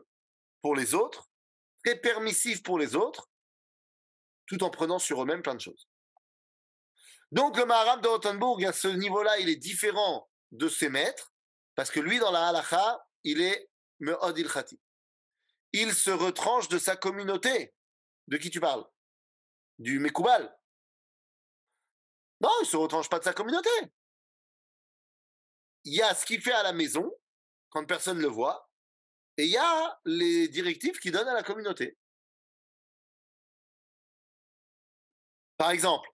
pour 0.61 0.75
les 0.75 0.93
autres, 0.93 1.29
très 1.83 1.95
permissifs 1.95 2.63
pour 2.63 2.79
les 2.79 2.95
autres, 2.95 3.29
tout 4.47 4.63
en 4.63 4.69
prenant 4.69 4.99
sur 4.99 5.21
eux-mêmes 5.21 5.41
plein 5.41 5.55
de 5.55 5.61
choses. 5.61 5.87
Donc 7.31 7.57
le 7.57 7.65
Maharam 7.65 8.01
de 8.01 8.07
Rothenburg, 8.07 8.65
à 8.65 8.73
ce 8.73 8.87
niveau-là, 8.87 9.39
il 9.39 9.49
est 9.49 9.55
différent 9.55 10.29
de 10.51 10.67
ses 10.67 10.89
maîtres, 10.89 11.33
parce 11.75 11.91
que 11.91 11.99
lui, 11.99 12.19
dans 12.19 12.31
la 12.31 12.47
halacha, 12.49 13.05
il 13.23 13.41
est 13.41 13.69
Me'od 13.99 14.35
Khati. 14.51 14.79
Il 15.73 15.93
se 15.93 16.09
retranche 16.09 16.67
de 16.67 16.79
sa 16.79 16.95
communauté. 16.95 17.73
De 18.27 18.37
qui 18.37 18.49
tu 18.49 18.59
parles? 18.59 18.85
Du 19.77 19.99
Mekoubal. 19.99 20.57
Non, 22.41 22.51
il 22.61 22.65
se 22.65 22.77
retranche 22.77 23.09
pas 23.09 23.19
de 23.19 23.23
sa 23.23 23.33
communauté. 23.33 23.69
il 25.83 25.95
y 25.95 26.01
a 26.01 26.13
ce 26.13 26.25
qu'il 26.25 26.41
fait 26.41 26.53
à 26.53 26.63
la 26.63 26.73
maison, 26.73 27.11
quand 27.69 27.85
personne 27.85 28.17
ne 28.17 28.23
le 28.23 28.27
voit, 28.27 28.68
et 29.39 29.45
il 29.45 29.51
y 29.51 29.57
a 29.57 29.99
les 30.03 30.49
directives 30.49 30.99
qu'il 30.99 31.13
donne 31.13 31.27
à 31.29 31.33
la 31.33 31.43
communauté. 31.43 31.97
Par 35.55 35.71
exemple, 35.71 36.09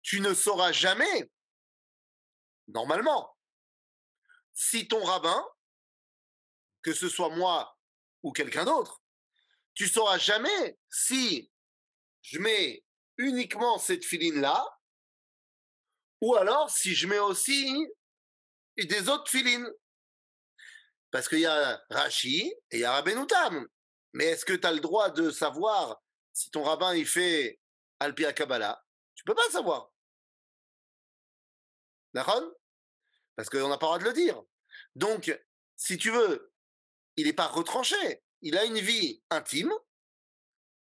tu 0.00 0.20
ne 0.20 0.32
sauras 0.32 0.72
jamais, 0.72 1.30
normalement, 2.68 3.36
si 4.54 4.88
ton 4.88 5.04
rabbin, 5.04 5.46
que 6.80 6.94
ce 6.94 7.10
soit 7.10 7.28
moi 7.36 7.78
ou 8.22 8.32
quelqu'un 8.32 8.64
d'autre, 8.64 9.02
tu 9.74 9.86
sauras 9.86 10.16
jamais 10.16 10.78
si 10.88 11.52
je 12.22 12.38
mets 12.38 12.82
uniquement 13.18 13.78
cette 13.78 14.06
filine-là, 14.06 14.66
ou 16.22 16.34
alors 16.36 16.70
si 16.70 16.94
je 16.94 17.06
mets 17.06 17.18
aussi 17.18 17.86
des 18.78 19.10
autres 19.10 19.30
filines. 19.30 19.70
Parce 21.16 21.30
qu'il 21.30 21.40
y 21.40 21.46
a 21.46 21.82
Rashi 21.88 22.52
et 22.70 22.76
il 22.76 22.80
y 22.80 22.84
a 22.84 22.92
Rabbenoutam. 22.92 23.66
Mais 24.12 24.26
est-ce 24.26 24.44
que 24.44 24.52
tu 24.52 24.66
as 24.66 24.72
le 24.72 24.80
droit 24.80 25.08
de 25.08 25.30
savoir 25.30 26.02
si 26.34 26.50
ton 26.50 26.62
rabbin 26.62 26.94
il 26.94 27.06
fait 27.06 27.58
Alpia 28.00 28.34
Kabbalah 28.34 28.84
Tu 29.14 29.24
peux 29.24 29.34
pas 29.34 29.48
savoir. 29.50 29.90
D'accord? 32.12 32.42
Parce 33.34 33.48
qu'on 33.48 33.66
n'a 33.66 33.78
pas 33.78 33.86
le 33.86 33.88
droit 33.88 33.98
de 33.98 34.04
le 34.04 34.12
dire. 34.12 34.42
Donc, 34.94 35.34
si 35.74 35.96
tu 35.96 36.10
veux, 36.10 36.52
il 37.16 37.24
n'est 37.24 37.32
pas 37.32 37.46
retranché. 37.46 38.22
Il 38.42 38.58
a 38.58 38.66
une 38.66 38.80
vie 38.80 39.22
intime, 39.30 39.72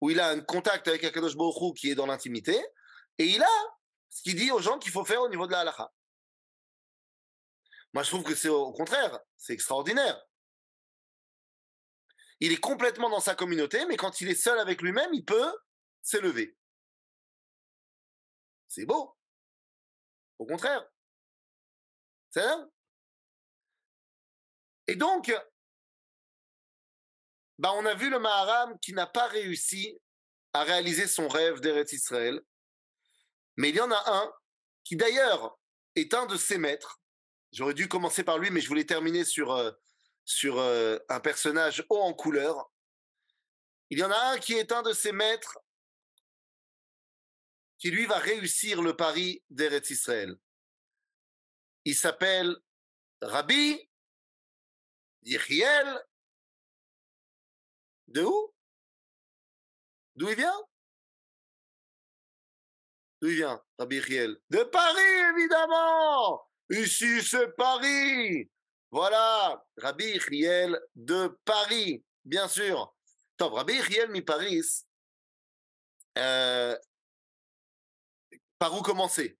où 0.01 0.09
il 0.09 0.19
a 0.19 0.29
un 0.29 0.41
contact 0.41 0.87
avec 0.87 1.03
Akadosh 1.03 1.37
Baruch 1.37 1.77
qui 1.77 1.91
est 1.91 1.95
dans 1.95 2.07
l'intimité, 2.07 2.59
et 3.19 3.25
il 3.25 3.43
a 3.43 3.77
ce 4.09 4.23
qu'il 4.23 4.35
dit 4.35 4.49
aux 4.49 4.61
gens 4.61 4.79
qu'il 4.79 4.91
faut 4.91 5.05
faire 5.05 5.21
au 5.21 5.29
niveau 5.29 5.45
de 5.45 5.51
la 5.51 5.59
halakha. 5.59 5.93
Moi, 7.93 8.03
je 8.03 8.09
trouve 8.09 8.23
que 8.23 8.35
c'est 8.35 8.49
au 8.49 8.71
contraire, 8.73 9.19
c'est 9.37 9.53
extraordinaire. 9.53 10.19
Il 12.39 12.51
est 12.51 12.59
complètement 12.59 13.09
dans 13.09 13.19
sa 13.19 13.35
communauté, 13.35 13.85
mais 13.85 13.97
quand 13.97 14.19
il 14.19 14.29
est 14.29 14.35
seul 14.35 14.59
avec 14.59 14.81
lui-même, 14.81 15.13
il 15.13 15.23
peut 15.23 15.55
s'élever. 16.01 16.57
C'est 18.67 18.85
beau. 18.85 19.15
Au 20.39 20.45
contraire. 20.45 20.83
C'est 22.31 22.41
ça 22.41 22.67
Et 24.87 24.95
donc, 24.95 25.31
bah, 27.59 27.71
on 27.75 27.85
a 27.85 27.93
vu 27.93 28.09
le 28.09 28.19
Maharam 28.19 28.77
qui 28.79 28.93
n'a 28.93 29.05
pas 29.05 29.27
réussi 29.27 29.97
à 30.53 30.63
réaliser 30.63 31.07
son 31.07 31.27
rêve 31.27 31.59
d'Eretz 31.61 31.93
Israël. 31.93 32.41
Mais 33.57 33.69
il 33.69 33.75
y 33.75 33.81
en 33.81 33.91
a 33.91 34.03
un 34.11 34.33
qui 34.83 34.95
d'ailleurs 34.95 35.59
est 35.95 36.13
un 36.13 36.25
de 36.25 36.35
ses 36.35 36.57
maîtres. 36.57 36.99
J'aurais 37.53 37.75
dû 37.75 37.87
commencer 37.87 38.23
par 38.23 38.39
lui, 38.39 38.49
mais 38.49 38.61
je 38.61 38.67
voulais 38.67 38.83
terminer 38.83 39.23
sur, 39.23 39.51
euh, 39.51 39.71
sur 40.25 40.57
euh, 40.57 40.97
un 41.07 41.19
personnage 41.19 41.85
haut 41.87 42.01
en 42.01 42.11
couleur. 42.11 42.71
Il 43.91 43.99
y 43.99 44.03
en 44.03 44.09
a 44.09 44.31
un 44.31 44.39
qui 44.39 44.53
est 44.53 44.71
un 44.71 44.81
de 44.81 44.91
ses 44.91 45.11
maîtres 45.11 45.59
qui 47.77 47.91
lui 47.91 48.07
va 48.07 48.17
réussir 48.17 48.81
le 48.81 48.95
pari 48.95 49.43
d'Eretz 49.51 49.91
Israël. 49.91 50.35
Il 51.85 51.95
s'appelle 51.95 52.55
Rabbi 53.21 53.87
Yechiel 55.21 56.03
de 58.07 58.23
où? 58.23 58.55
D'où 60.15 60.29
il 60.29 60.35
vient? 60.35 60.67
D'où 63.21 63.29
il 63.29 63.35
vient, 63.35 63.63
Rabbi 63.77 63.99
Riel 63.99 64.41
De 64.49 64.63
Paris, 64.63 65.35
évidemment 65.35 66.52
Ici, 66.69 67.21
c'est 67.21 67.55
Paris 67.55 68.49
Voilà, 68.91 69.63
Rabbi 69.77 70.17
Riel 70.19 70.79
de 70.95 71.27
Paris, 71.45 72.03
bien 72.23 72.47
sûr. 72.47 72.95
Top, 73.37 73.53
Rabbi 73.53 73.79
Riel 73.81 74.09
mi 74.09 74.21
Paris, 74.21 74.61
euh, 76.17 76.77
par 78.59 78.73
où 78.77 78.81
commencer? 78.81 79.37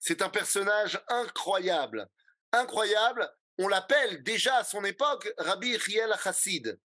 C'est 0.00 0.22
un 0.22 0.28
personnage 0.28 1.02
incroyable. 1.08 2.08
Incroyable. 2.52 3.30
On 3.58 3.68
l'appelle 3.68 4.22
déjà 4.22 4.56
à 4.56 4.64
son 4.64 4.84
époque 4.84 5.32
Rabbi 5.38 5.76
Riel 5.76 6.14
Chassid 6.22 6.78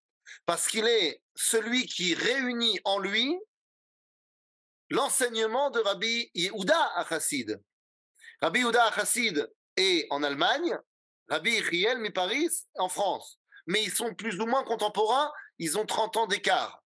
parce 0.45 0.67
qu'il 0.67 0.85
est 0.85 1.21
celui 1.35 1.85
qui 1.85 2.13
réunit 2.13 2.79
en 2.83 2.99
lui 2.99 3.37
l'enseignement 4.89 5.69
de 5.69 5.79
Rabbi 5.79 6.29
Yehuda 6.33 6.93
Achassid. 6.95 7.61
Rabbi 8.41 8.59
Yehuda 8.59 8.85
Achassid 8.85 9.51
est 9.75 10.07
en 10.11 10.23
Allemagne, 10.23 10.77
Rabbi 11.27 11.51
Yechiel 11.51 11.97
Miparis 11.99 12.67
en 12.75 12.89
France. 12.89 13.39
Mais 13.65 13.83
ils 13.83 13.91
sont 13.91 14.13
plus 14.13 14.39
ou 14.39 14.45
moins 14.45 14.63
contemporains, 14.63 15.31
ils 15.57 15.77
ont 15.77 15.85
30 15.85 16.17
ans 16.17 16.27
d'écart. 16.27 16.83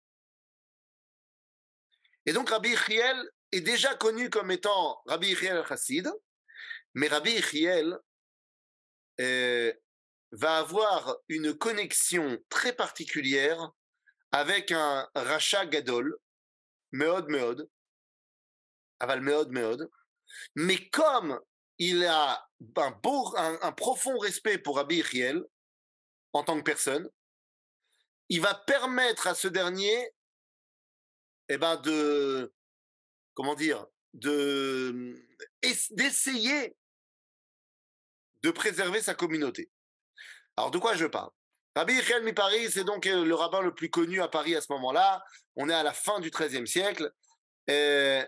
Et 2.26 2.34
donc 2.34 2.50
Rabbi 2.50 2.70
Yechiel 2.70 3.30
est 3.52 3.62
déjà 3.62 3.96
connu 3.96 4.30
comme 4.30 4.52
étant 4.52 5.02
Rabbi 5.06 5.30
Yechiel 5.30 5.64
Chassid, 5.68 6.12
mais 6.96 7.08
Rabbi 7.08 7.32
Yechiel 7.32 7.98
va 10.32 10.58
avoir 10.58 11.18
une 11.30 11.56
connexion 11.58 12.38
très 12.50 12.74
particulière 12.74 13.72
avec 14.32 14.72
un 14.72 15.08
rachat 15.16 15.66
gadol, 15.68 16.18
meod 16.92 17.30
meod, 17.30 17.70
aval 19.00 19.22
meod 19.22 19.52
meod, 19.52 19.90
mais 20.56 20.90
comme 20.90 21.40
il 21.78 22.06
a 22.06 22.48
un, 22.78 22.92
beau, 22.92 23.34
un, 23.38 23.72
profond 23.72 24.18
respect 24.18 24.58
pour 24.58 24.78
Rabbi 24.78 25.04
Hiel 25.14 25.44
en 26.34 26.44
tant 26.44 26.58
que 26.58 26.64
personne, 26.64 27.10
il 28.30 28.42
va 28.42 28.54
permettre 28.54 29.28
à 29.28 29.36
ce 29.36 29.48
dernier 29.48 30.12
eh 31.50 31.58
ben 31.58 31.76
de 31.78 32.54
comment 33.36 33.56
dire 33.56 33.86
de 34.14 35.16
d'essayer 35.92 36.76
de 38.42 38.52
préserver 38.52 39.02
sa 39.02 39.16
communauté. 39.16 39.70
Alors, 40.56 40.72
de 40.72 40.78
quoi 40.78 40.96
je 40.96 41.06
parle? 41.06 41.32
Rabbi 41.76 41.94
Yechiel 41.94 42.24
mi 42.24 42.32
Paris, 42.32 42.72
c'est 42.72 42.84
donc 42.84 43.06
euh, 43.08 43.26
le 43.26 43.36
rabbin 43.36 43.62
le 43.62 43.74
plus 43.74 43.90
connu 43.90 44.22
à 44.22 44.28
Paris 44.28 44.56
à 44.56 44.62
ce 44.62 44.72
moment-là. 44.74 45.24
On 45.56 45.68
est 45.70 45.74
à 45.74 45.84
la 45.84 45.94
fin 45.94 46.20
du 46.20 46.30
XIIIe 46.30 46.68
siècle. 46.68 47.12
Et, 47.68 48.22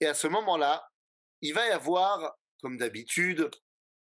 et 0.00 0.06
à 0.06 0.14
ce 0.14 0.26
moment-là, 0.26 0.89
il 1.42 1.54
va 1.54 1.66
y 1.66 1.70
avoir, 1.70 2.36
comme 2.60 2.76
d'habitude, 2.76 3.50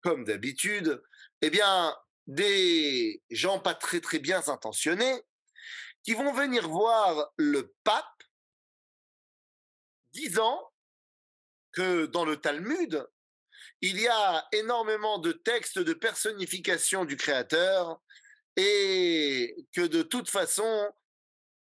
comme 0.01 0.25
d'habitude, 0.25 1.01
eh 1.41 1.49
bien, 1.49 1.95
des 2.27 3.21
gens 3.29 3.59
pas 3.59 3.75
très 3.75 3.99
très 3.99 4.19
bien 4.19 4.41
intentionnés 4.47 5.23
qui 6.03 6.13
vont 6.13 6.33
venir 6.33 6.67
voir 6.67 7.31
le 7.37 7.73
pape 7.83 8.05
disant 10.11 10.71
que 11.71 12.05
dans 12.05 12.25
le 12.25 12.37
Talmud, 12.37 13.05
il 13.81 13.99
y 13.99 14.07
a 14.07 14.47
énormément 14.51 15.17
de 15.19 15.31
textes 15.31 15.79
de 15.79 15.93
personnification 15.93 17.05
du 17.05 17.17
Créateur 17.17 18.01
et 18.55 19.55
que 19.73 19.81
de 19.81 20.03
toute 20.03 20.29
façon, 20.29 20.91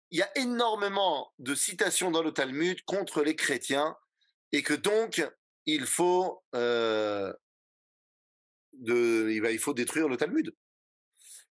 il 0.09 0.19
y 0.19 0.23
a 0.23 0.37
énormément 0.37 1.33
de 1.39 1.53
citations 1.55 2.11
dans 2.11 2.23
le 2.23 2.33
Talmud 2.33 2.81
contre 2.83 3.21
les 3.21 3.35
chrétiens 3.35 3.95
et 4.51 4.63
que 4.63 4.73
donc 4.73 5.25
il 5.65 5.85
faut, 5.85 6.43
euh, 6.55 7.33
il 8.73 9.59
faut 9.59 9.73
détruire 9.73 10.07
le 10.07 10.17
Talmud. 10.17 10.55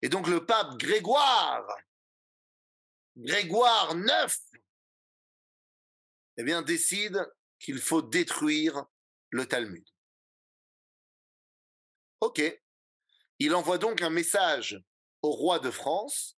Et 0.01 0.09
donc 0.09 0.27
le 0.27 0.45
pape 0.45 0.77
Grégoire, 0.77 1.65
Grégoire 3.17 3.95
IX, 3.95 4.59
eh 6.37 6.43
bien, 6.43 6.61
décide 6.61 7.29
qu'il 7.59 7.79
faut 7.79 8.01
détruire 8.01 8.85
le 9.29 9.45
Talmud. 9.45 9.85
OK. 12.21 12.41
Il 13.39 13.53
envoie 13.55 13.77
donc 13.77 14.01
un 14.01 14.09
message 14.09 14.81
au 15.21 15.31
roi 15.31 15.59
de 15.59 15.69
France 15.69 16.37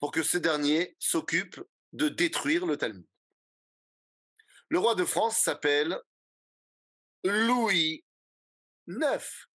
pour 0.00 0.12
que 0.12 0.22
ce 0.22 0.38
dernier 0.38 0.96
s'occupe 0.98 1.60
de 1.92 2.08
détruire 2.08 2.64
le 2.64 2.76
Talmud. 2.76 3.06
Le 4.68 4.78
roi 4.78 4.94
de 4.94 5.04
France 5.04 5.38
s'appelle 5.38 5.98
Louis 7.26 8.04
IX, 8.86 9.48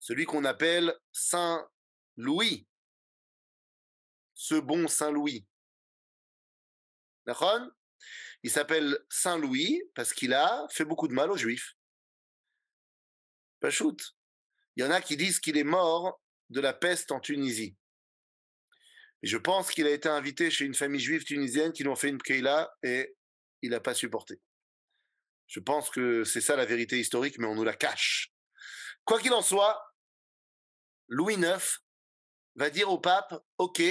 celui 0.00 0.24
qu'on 0.24 0.44
appelle 0.44 0.92
Saint 1.12 1.68
Louis, 2.16 2.66
ce 4.34 4.56
bon 4.56 4.88
Saint 4.88 5.12
Louis. 5.12 5.46
Il 8.42 8.50
s'appelle 8.50 8.98
Saint 9.08 9.38
Louis 9.38 9.80
parce 9.94 10.12
qu'il 10.12 10.34
a 10.34 10.66
fait 10.70 10.84
beaucoup 10.84 11.06
de 11.06 11.14
mal 11.14 11.30
aux 11.30 11.36
Juifs. 11.36 11.76
shoot. 13.70 14.16
Il 14.74 14.82
y 14.82 14.86
en 14.86 14.90
a 14.90 15.00
qui 15.00 15.16
disent 15.16 15.38
qu'il 15.38 15.56
est 15.56 15.62
mort 15.62 16.20
de 16.50 16.60
la 16.60 16.72
peste 16.72 17.12
en 17.12 17.20
Tunisie. 17.20 17.76
je 19.22 19.36
pense 19.36 19.70
qu'il 19.70 19.86
a 19.86 19.90
été 19.90 20.08
invité 20.08 20.50
chez 20.50 20.64
une 20.64 20.74
famille 20.74 21.00
juive 21.00 21.24
tunisienne 21.24 21.72
qui 21.72 21.84
l'ont 21.84 21.96
fait 21.96 22.08
une 22.08 22.20
keila 22.20 22.74
et 22.82 23.14
il 23.62 23.70
n'a 23.70 23.80
pas 23.80 23.94
supporté. 23.94 24.42
Je 25.46 25.60
pense 25.60 25.90
que 25.90 26.24
c'est 26.24 26.40
ça 26.40 26.56
la 26.56 26.64
vérité 26.64 26.98
historique, 26.98 27.38
mais 27.38 27.46
on 27.46 27.54
nous 27.54 27.64
la 27.64 27.74
cache. 27.74 28.32
Quoi 29.04 29.20
qu'il 29.20 29.32
en 29.32 29.42
soit, 29.42 29.80
Louis 31.08 31.34
IX 31.34 31.80
va 32.56 32.70
dire 32.70 32.90
au 32.90 32.98
pape, 32.98 33.34
OK, 33.58 33.82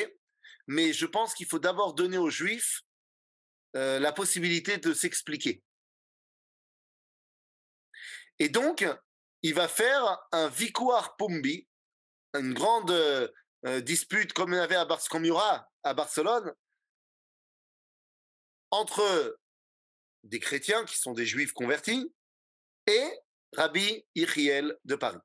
mais 0.68 0.94
je 0.94 1.06
pense 1.06 1.34
qu'il 1.34 1.46
faut 1.46 1.60
d'abord 1.60 1.94
donner 1.94 2.18
aux 2.18 2.30
Juifs 2.30 2.82
euh, 3.76 4.00
la 4.00 4.12
possibilité 4.12 4.78
de 4.78 4.94
s'expliquer. 4.94 5.64
Et 8.40 8.50
donc, 8.50 8.86
il 9.42 9.54
va 9.54 9.68
faire 9.68 10.18
un 10.32 10.48
victoire 10.48 11.16
Pumbi, 11.18 11.68
une 12.34 12.54
grande 12.54 12.92
euh, 12.92 13.82
dispute 13.82 14.34
comme 14.34 14.54
il 14.54 14.58
y 14.58 14.60
avait 14.60 14.76
à, 14.76 14.86
Bar 14.86 15.00
à 15.84 15.94
Barcelone, 15.94 16.54
entre 18.72 19.38
des 20.24 20.40
chrétiens 20.40 20.86
qui 20.86 20.98
sont 20.98 21.14
des 21.14 21.26
juifs 21.26 21.54
convertis 21.54 22.14
et 22.88 23.10
Rabbi 23.54 24.06
Ichiel 24.16 24.78
de 24.86 24.96
Paris. 24.96 25.20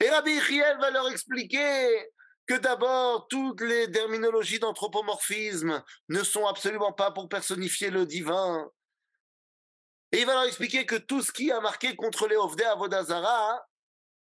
Et 0.00 0.08
Rabbi 0.10 0.32
Ichiel 0.32 0.78
va 0.78 0.90
leur 0.90 1.08
expliquer 1.08 2.10
que 2.46 2.54
d'abord, 2.54 3.26
toutes 3.28 3.62
les 3.62 3.90
terminologies 3.90 4.58
d'anthropomorphisme 4.58 5.82
ne 6.08 6.22
sont 6.22 6.46
absolument 6.46 6.92
pas 6.92 7.10
pour 7.10 7.28
personnifier 7.28 7.90
le 7.90 8.04
divin. 8.06 8.70
Et 10.12 10.20
il 10.20 10.26
va 10.26 10.34
leur 10.34 10.44
expliquer 10.44 10.84
que 10.84 10.96
tout 10.96 11.22
ce 11.22 11.32
qui 11.32 11.50
a 11.50 11.60
marqué 11.60 11.96
contre 11.96 12.28
les 12.28 12.36
Ovdé 12.36 12.64
Avodazara, 12.64 13.66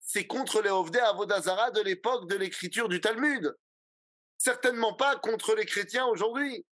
c'est 0.01 0.27
contre 0.27 0.62
les 0.62 0.70
Ovdé 0.70 0.99
Avodazara 0.99 1.70
de 1.72 1.83
l'époque 1.83 2.29
de 2.29 2.37
l'écriture 2.37 2.89
du 2.89 3.01
Talmud. 3.01 3.55
Certainement 4.39 4.95
pas 4.95 5.16
contre 5.16 5.55
les 5.55 5.66
chrétiens 5.66 6.07
aujourd'hui. 6.07 6.64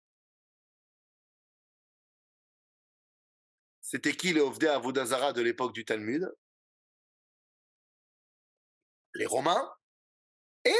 C'était 3.94 4.16
qui 4.16 4.32
les 4.32 4.40
Ovdé 4.40 4.66
Avodazara 4.66 5.32
de 5.32 5.40
l'époque 5.40 5.72
du 5.72 5.84
Talmud? 5.84 6.28
Les 9.14 9.24
Romains 9.24 9.72
et 10.64 10.74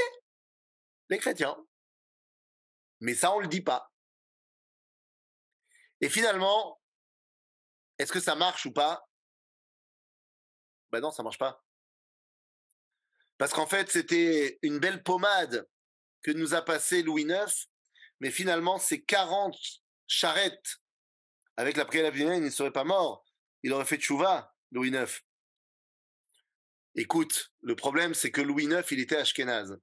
les 1.11 1.19
chrétiens. 1.19 1.57
Mais 2.99 3.15
ça, 3.15 3.33
on 3.33 3.39
ne 3.39 3.43
le 3.45 3.49
dit 3.49 3.61
pas. 3.61 3.89
Et 6.01 6.09
finalement, 6.09 6.83
est-ce 7.99 8.11
que 8.11 8.19
ça 8.19 8.35
marche 8.35 8.67
ou 8.67 8.73
pas? 8.73 9.09
Ben 10.91 10.99
non, 10.99 11.13
ça 11.13 11.23
marche 11.23 11.39
pas. 11.39 11.63
Parce 13.39 13.53
qu'en 13.53 13.69
fait, 13.69 13.93
c'était 13.93 14.59
une 14.63 14.81
belle 14.81 15.05
pommade 15.05 15.69
que 16.23 16.33
nous 16.33 16.55
a 16.55 16.63
passé 16.63 17.05
Louis 17.05 17.23
IX, 17.23 17.69
mais 18.19 18.33
finalement, 18.33 18.79
ces 18.79 19.05
40 19.05 19.57
charrettes 20.09 20.81
avec 21.57 21.77
la 21.77 21.85
prière 21.85 22.15
il 22.15 22.43
ne 22.43 22.51
serait 22.51 22.73
pas 22.73 22.85
mort. 22.85 23.25
Il 23.63 23.73
aurait 23.73 23.85
fait 23.85 23.97
tchouva, 23.97 24.55
Louis 24.73 24.91
IX. 24.91 25.11
Écoute, 26.97 27.53
le 27.63 27.75
problème, 27.75 28.15
c'est 28.15 28.31
que 28.31 28.41
Louis 28.41 28.65
IX, 28.65 28.85
il 28.91 29.01
était 29.01 29.17
ashkénaze. 29.17 29.81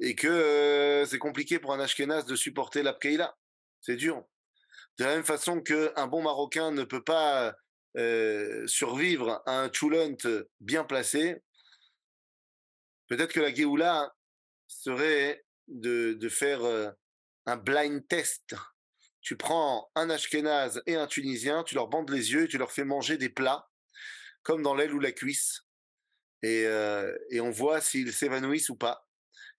Et 0.00 0.14
que 0.14 0.28
euh, 0.28 1.06
c'est 1.06 1.18
compliqué 1.18 1.58
pour 1.58 1.72
un 1.72 1.80
ashkénaze 1.80 2.26
de 2.26 2.36
supporter 2.36 2.82
l'Abkeïla. 2.82 3.36
C'est 3.80 3.96
dur. 3.96 4.24
De 4.98 5.04
la 5.04 5.14
même 5.14 5.24
façon 5.24 5.60
qu'un 5.60 6.06
bon 6.06 6.22
Marocain 6.22 6.70
ne 6.70 6.84
peut 6.84 7.02
pas 7.02 7.54
euh, 7.96 8.66
survivre 8.66 9.42
à 9.46 9.60
un 9.60 9.68
tchoulent 9.68 10.16
bien 10.60 10.84
placé, 10.84 11.42
peut-être 13.08 13.32
que 13.32 13.40
la 13.40 13.54
Géoula 13.54 14.14
serait 14.66 15.44
de, 15.68 16.14
de 16.14 16.28
faire 16.28 16.64
euh, 16.64 16.90
un 17.46 17.56
blind 17.56 18.06
test 18.08 18.54
tu 19.22 19.36
prends 19.36 19.90
un 19.94 20.10
Ashkénaze 20.10 20.82
et 20.86 20.96
un 20.96 21.06
Tunisien, 21.06 21.62
tu 21.62 21.76
leur 21.76 21.88
bandes 21.88 22.10
les 22.10 22.32
yeux 22.32 22.44
et 22.44 22.48
tu 22.48 22.58
leur 22.58 22.72
fais 22.72 22.84
manger 22.84 23.16
des 23.16 23.28
plats, 23.28 23.70
comme 24.42 24.62
dans 24.62 24.74
l'aile 24.74 24.92
ou 24.92 24.98
la 25.00 25.12
cuisse. 25.12 25.62
Et, 26.42 26.66
euh, 26.66 27.16
et 27.30 27.40
on 27.40 27.50
voit 27.50 27.80
s'ils 27.80 28.12
s'évanouissent 28.12 28.68
ou 28.68 28.76
pas. 28.76 29.08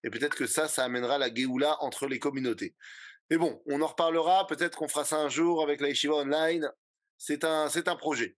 Et 0.04 0.10
peut-être 0.10 0.36
que 0.36 0.48
ça, 0.48 0.68
ça 0.68 0.84
amènera 0.84 1.18
la 1.18 1.34
Géoula 1.34 1.82
entre 1.82 2.08
les 2.08 2.20
communautés. 2.20 2.76
Mais 3.30 3.38
bon, 3.38 3.64
on 3.66 3.82
en 3.82 3.88
reparlera. 3.88 4.46
Peut-être 4.48 4.78
qu'on 4.78 4.90
fera 4.90 5.06
ça 5.06 5.18
un 5.18 5.30
jour 5.30 5.64
avec 5.64 5.80
la 5.80 5.88
Yeshiva 5.88 6.16
Online. 6.16 6.70
C'est 7.18 7.46
un, 7.46 7.70
c'est 7.70 7.88
un 7.88 7.96
projet. 7.96 8.36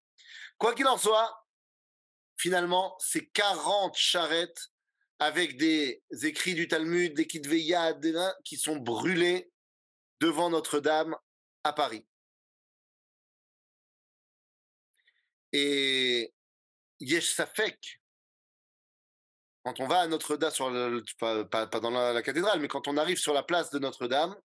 Quoi 0.60 0.76
qu'il 0.76 0.88
en 0.88 0.98
soit, 0.98 1.44
finalement, 2.38 2.96
c'est 3.00 3.26
40 3.26 3.96
charrettes 3.98 4.68
avec 5.18 5.58
des 5.58 6.04
écrits 6.22 6.54
du 6.54 6.68
Talmud, 6.68 7.16
des 7.16 7.26
Kitveyad, 7.26 8.06
qui 8.44 8.58
sont 8.58 8.76
brûlés 8.76 9.52
devant 10.20 10.50
Notre-Dame 10.50 11.16
à 11.64 11.74
Paris. 11.74 12.06
Et 15.52 16.34
Yesh 17.00 17.34
Safek, 17.34 18.02
quand 19.64 19.80
on 19.80 19.88
va 19.88 20.02
à 20.02 20.08
Notre-Dame, 20.08 20.52
sur 20.52 20.70
pas, 21.18 21.66
dans 21.66 21.90
la, 21.90 22.22
cathédrale, 22.22 22.60
mais 22.60 22.68
quand 22.68 22.88
on 22.88 22.98
arrive 22.98 23.18
sur 23.18 23.34
la 23.34 23.44
place 23.44 23.72
de 23.72 23.80
Notre-Dame, 23.80 24.36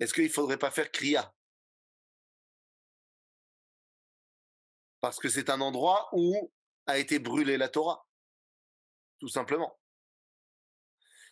est-ce 0.00 0.12
qu'il 0.12 0.24
ne 0.24 0.28
faudrait 0.28 0.58
pas 0.58 0.70
faire 0.70 0.90
Kriya 0.90 1.32
Parce 5.00 5.18
que 5.18 5.28
c'est 5.28 5.48
un 5.48 5.60
endroit 5.60 6.08
où 6.12 6.52
a 6.86 6.98
été 6.98 7.18
brûlée 7.18 7.56
la 7.56 7.68
Torah, 7.68 8.06
tout 9.20 9.28
simplement. 9.28 9.78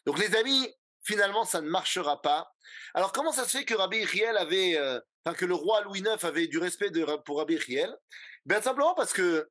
Donc 0.05 0.19
les 0.19 0.35
amis, 0.37 0.73
finalement, 1.07 1.45
ça 1.45 1.61
ne 1.61 1.69
marchera 1.69 2.21
pas. 2.21 2.53
Alors, 2.95 3.13
comment 3.13 3.33
ça 3.33 3.45
se 3.45 3.59
fait 3.59 3.65
que 3.65 3.75
Rabbi 3.75 4.03
avait, 4.25 4.77
euh, 4.77 5.01
que 5.37 5.45
le 5.45 5.55
roi 5.55 5.83
Louis 5.83 6.01
IX 6.01 6.23
avait 6.25 6.49
du 6.49 6.59
respect 6.59 6.91
de, 6.91 7.05
pour 7.25 7.39
Rabbi 7.39 7.57
Riel 7.57 7.97
Bien 8.45 8.61
simplement 8.61 8.95
parce 8.95 9.13
que 9.13 9.49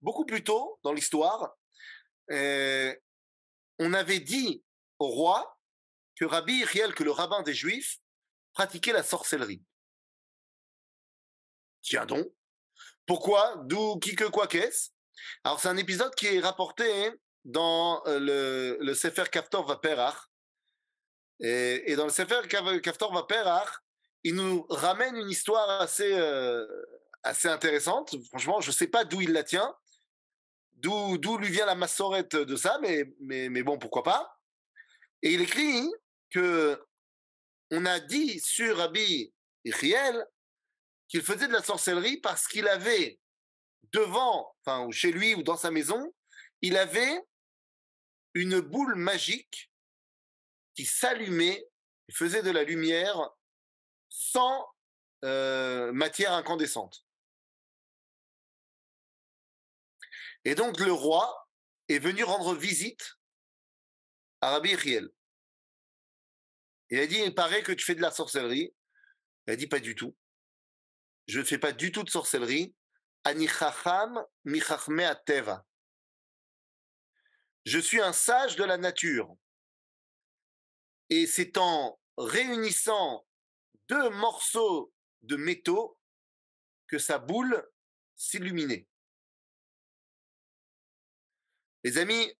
beaucoup 0.00 0.24
plus 0.24 0.42
tôt 0.42 0.78
dans 0.82 0.92
l'histoire, 0.92 1.54
euh, 2.30 2.94
on 3.78 3.92
avait 3.92 4.20
dit 4.20 4.64
au 4.98 5.08
roi 5.08 5.58
que 6.16 6.24
Rabbi 6.24 6.64
Riel, 6.64 6.94
que 6.94 7.04
le 7.04 7.10
rabbin 7.10 7.42
des 7.42 7.54
Juifs, 7.54 7.98
pratiquait 8.52 8.92
la 8.92 9.02
sorcellerie. 9.02 9.62
Tiens 11.82 12.06
donc. 12.06 12.26
Pourquoi? 13.06 13.56
D'où 13.64 13.98
qui 13.98 14.14
que 14.14 14.24
quoi 14.24 14.46
qu'est-ce? 14.46 14.90
Alors, 15.42 15.60
c'est 15.60 15.68
un 15.68 15.76
épisode 15.76 16.14
qui 16.14 16.26
est 16.26 16.40
rapporté 16.40 17.12
dans 17.44 18.02
euh, 18.06 18.18
le, 18.18 18.78
le 18.80 18.94
Sefer 18.94 19.24
Kaftor 19.30 19.66
Vaperach, 19.66 20.30
et, 21.40 21.96
dans 21.96 22.04
le 22.04 22.10
Sefer 22.10 22.40
Kaftor 22.48 23.12
Vaperach, 23.12 23.70
il 24.22 24.34
nous 24.34 24.66
ramène 24.70 25.16
une 25.16 25.30
histoire 25.30 25.80
assez, 25.80 26.12
euh, 26.14 26.66
assez 27.22 27.48
intéressante. 27.48 28.16
Franchement, 28.28 28.60
je 28.60 28.68
ne 28.68 28.74
sais 28.74 28.86
pas 28.86 29.04
d'où 29.04 29.20
il 29.20 29.32
la 29.32 29.42
tient, 29.42 29.74
d'où, 30.72 31.18
d'où 31.18 31.36
lui 31.36 31.50
vient 31.50 31.66
la 31.66 31.74
massorette 31.74 32.36
de 32.36 32.56
ça, 32.56 32.78
mais, 32.80 33.12
mais, 33.20 33.48
mais 33.48 33.62
bon, 33.62 33.78
pourquoi 33.78 34.02
pas. 34.02 34.38
Et 35.22 35.32
il 35.32 35.40
écrit 35.40 35.90
que 36.30 36.82
on 37.70 37.86
a 37.86 37.98
dit 37.98 38.40
sur 38.40 38.76
Rabbi 38.76 39.32
Ichiel 39.64 40.26
qu'il 41.08 41.22
faisait 41.22 41.48
de 41.48 41.52
la 41.52 41.62
sorcellerie 41.62 42.18
parce 42.18 42.46
qu'il 42.46 42.68
avait 42.68 43.18
devant, 43.92 44.54
enfin, 44.64 44.90
chez 44.90 45.12
lui 45.12 45.34
ou 45.34 45.42
dans 45.42 45.56
sa 45.56 45.70
maison, 45.70 46.14
il 46.62 46.76
avait 46.76 47.20
une 48.34 48.60
boule 48.60 48.94
magique 48.96 49.70
qui 50.74 50.84
s'allumait, 50.84 51.66
faisait 52.12 52.42
de 52.42 52.50
la 52.50 52.64
lumière 52.64 53.30
sans 54.08 54.66
euh, 55.24 55.92
matière 55.92 56.32
incandescente. 56.32 57.06
Et 60.44 60.54
donc 60.54 60.78
le 60.78 60.92
roi 60.92 61.48
est 61.88 61.98
venu 61.98 62.22
rendre 62.24 62.54
visite 62.54 63.18
à 64.40 64.50
Rabbi 64.50 64.74
Riel. 64.74 65.08
Il 66.90 66.98
a 66.98 67.06
dit, 67.06 67.18
il 67.18 67.34
paraît 67.34 67.62
que 67.62 67.72
tu 67.72 67.84
fais 67.84 67.94
de 67.94 68.02
la 68.02 68.10
sorcellerie. 68.10 68.74
Il 69.46 69.52
a 69.52 69.56
dit, 69.56 69.66
pas 69.66 69.80
du 69.80 69.94
tout. 69.94 70.14
Je 71.26 71.40
ne 71.40 71.44
fais 71.44 71.58
pas 71.58 71.72
du 71.72 71.90
tout 71.90 72.02
de 72.02 72.10
sorcellerie. 72.10 72.74
Je 77.64 77.78
suis 77.78 78.00
un 78.00 78.12
sage 78.12 78.56
de 78.56 78.64
la 78.64 78.76
nature. 78.76 79.34
Et 81.16 81.28
c'est 81.28 81.58
en 81.58 81.96
réunissant 82.16 83.24
deux 83.88 84.10
morceaux 84.10 84.92
de 85.22 85.36
métaux 85.36 85.96
que 86.88 86.98
sa 86.98 87.18
boule 87.18 87.64
s'illuminait. 88.16 88.88
Les 91.84 91.98
amis, 91.98 92.32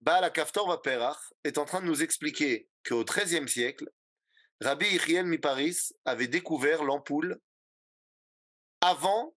Baal 0.00 0.32
Kaftor 0.32 0.66
Vaperach 0.66 1.34
est 1.44 1.58
en 1.58 1.66
train 1.66 1.82
de 1.82 1.86
nous 1.86 2.02
expliquer 2.02 2.70
qu'au 2.86 3.04
XIIIe 3.04 3.46
siècle, 3.46 3.92
Rabbi 4.62 4.86
Ichiel 4.86 5.26
Miparis 5.26 5.90
avait 6.06 6.28
découvert 6.28 6.82
l'ampoule 6.82 7.38
avant 8.80 9.36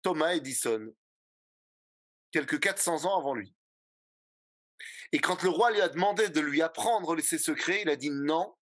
Thomas 0.00 0.32
Edison, 0.32 0.94
quelques 2.32 2.58
400 2.58 3.04
ans 3.04 3.18
avant 3.18 3.34
lui. 3.34 3.55
Et 5.12 5.18
quand 5.18 5.42
le 5.42 5.50
roi 5.50 5.70
lui 5.70 5.80
a 5.80 5.88
demandé 5.88 6.28
de 6.28 6.40
lui 6.40 6.62
apprendre 6.62 7.18
ses 7.20 7.38
secrets, 7.38 7.82
il 7.82 7.88
a 7.88 7.96
dit 7.96 8.10
non, 8.10 8.54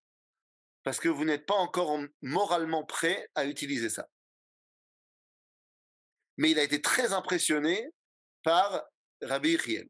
parce 0.82 1.01
que 1.01 1.09
vous 1.09 1.24
n'êtes 1.24 1.47
pas 1.47 1.55
encore 1.55 1.99
moralement 2.22 2.84
prêt 2.84 3.28
à 3.34 3.47
utiliser 3.47 3.88
ça. 3.88 4.09
mais 6.36 6.51
il 6.51 6.59
a 6.59 6.62
été 6.62 6.80
très 6.80 7.12
impressionné 7.12 7.88
par 8.42 8.84
Rabbi 9.22 9.51
Yechiel. 9.51 9.88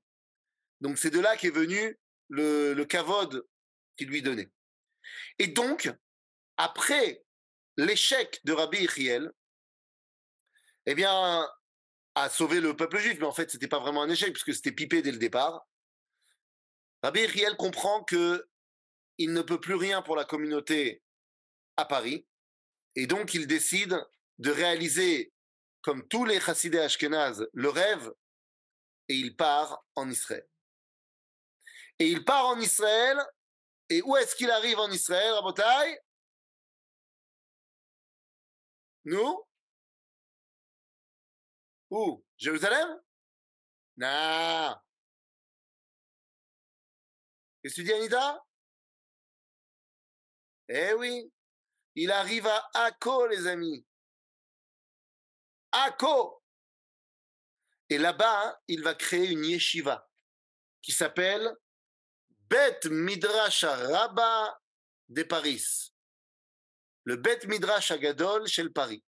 Donc 0.81 0.99
c'est 0.99 1.11
de 1.11 1.21
là 1.21 1.37
qu'est 1.37 1.51
venu 1.51 1.99
le, 2.29 2.75
le 2.75 2.85
kavod 2.85 3.47
qu'il 3.97 4.09
lui 4.09 4.23
donnait. 4.23 4.51
Et 5.39 5.49
donc, 5.49 5.93
après 6.57 7.23
l'échec 7.77 8.41
de 8.45 8.53
Rabbi 8.53 8.79
Yechiel, 8.79 9.31
eh 10.87 10.95
bien, 10.95 11.49
a 12.15 12.29
sauvé 12.29 12.61
le 12.61 12.77
peuple 12.77 12.99
juif, 12.99 13.19
mais 13.19 13.27
en 13.27 13.33
fait, 13.33 13.51
c'était 13.51 13.69
pas 13.69 13.81
vraiment 13.81 14.03
un 14.03 14.11
échec 14.11 14.33
puisque 14.33 14.55
c'était 14.55 14.73
pipé 14.73 15.03
dès 15.03 15.13
le 15.13 15.19
départ. 15.19 15.67
Rabbi 17.05 17.21
Yechiel 17.21 17.55
comprend 17.59 18.03
que 18.03 18.49
il 19.19 19.35
ne 19.35 19.43
peut 19.43 19.61
plus 19.61 19.75
rien 19.75 20.01
pour 20.01 20.17
la 20.17 20.25
communauté 20.25 21.03
à 21.77 21.85
Paris, 21.85 22.27
et 22.95 23.07
donc 23.07 23.35
il 23.35 23.47
décide 23.47 24.03
de 24.39 24.51
réaliser, 24.51 25.31
comme 25.83 26.09
tous 26.09 26.25
les 26.25 26.41
chassidés 26.41 26.79
ashkénazes, 26.79 27.47
le 27.53 27.69
rêve, 27.69 28.11
et 29.11 29.17
il 29.17 29.37
part 29.37 29.85
en 29.97 30.09
Israël. 30.09 30.49
Et 31.99 32.09
il 32.09 32.25
part 32.25 32.47
en 32.47 32.59
Israël, 32.59 33.19
et 33.91 34.01
où 34.01 34.17
est-ce 34.17 34.35
qu'il 34.35 34.51
arrive 34.51 34.79
en 34.79 34.91
Israël, 34.91 35.35
Rabotai 35.35 36.01
Nous? 39.05 39.45
Où? 41.91 42.25
Jérusalem? 42.39 42.99
Non. 43.99 44.75
Qu'est-ce 47.65 47.77
que 47.77 47.81
tu 47.81 47.87
dis, 47.87 47.93
Anita? 47.95 48.45
Eh 50.69 50.93
oui, 50.93 51.33
il 51.95 52.11
arrive 52.11 52.47
à 52.47 52.71
Akko, 52.75 53.27
les 53.27 53.47
amis. 53.47 53.87
Akko 55.73 56.43
Et 57.89 57.97
là-bas, 57.97 58.61
il 58.69 58.83
va 58.83 58.95
créer 58.95 59.31
une 59.31 59.47
yeshiva 59.47 60.07
qui 60.83 60.93
s'appelle 60.93 61.57
Bet 62.51 62.81
Midrash 62.91 63.65
Rabba 63.65 64.61
de 65.09 65.23
Paris. 65.23 65.91
Le 67.05 67.17
Bet 67.17 67.47
Midrash 67.47 67.91
Agadol 67.93 68.47
chez 68.47 68.63
le 68.63 68.73
Paris. 68.75 69.03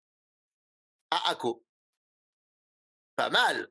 À 1.10 1.28
Akko. 1.30 1.62
Pas 3.16 3.28
mal. 3.28 3.70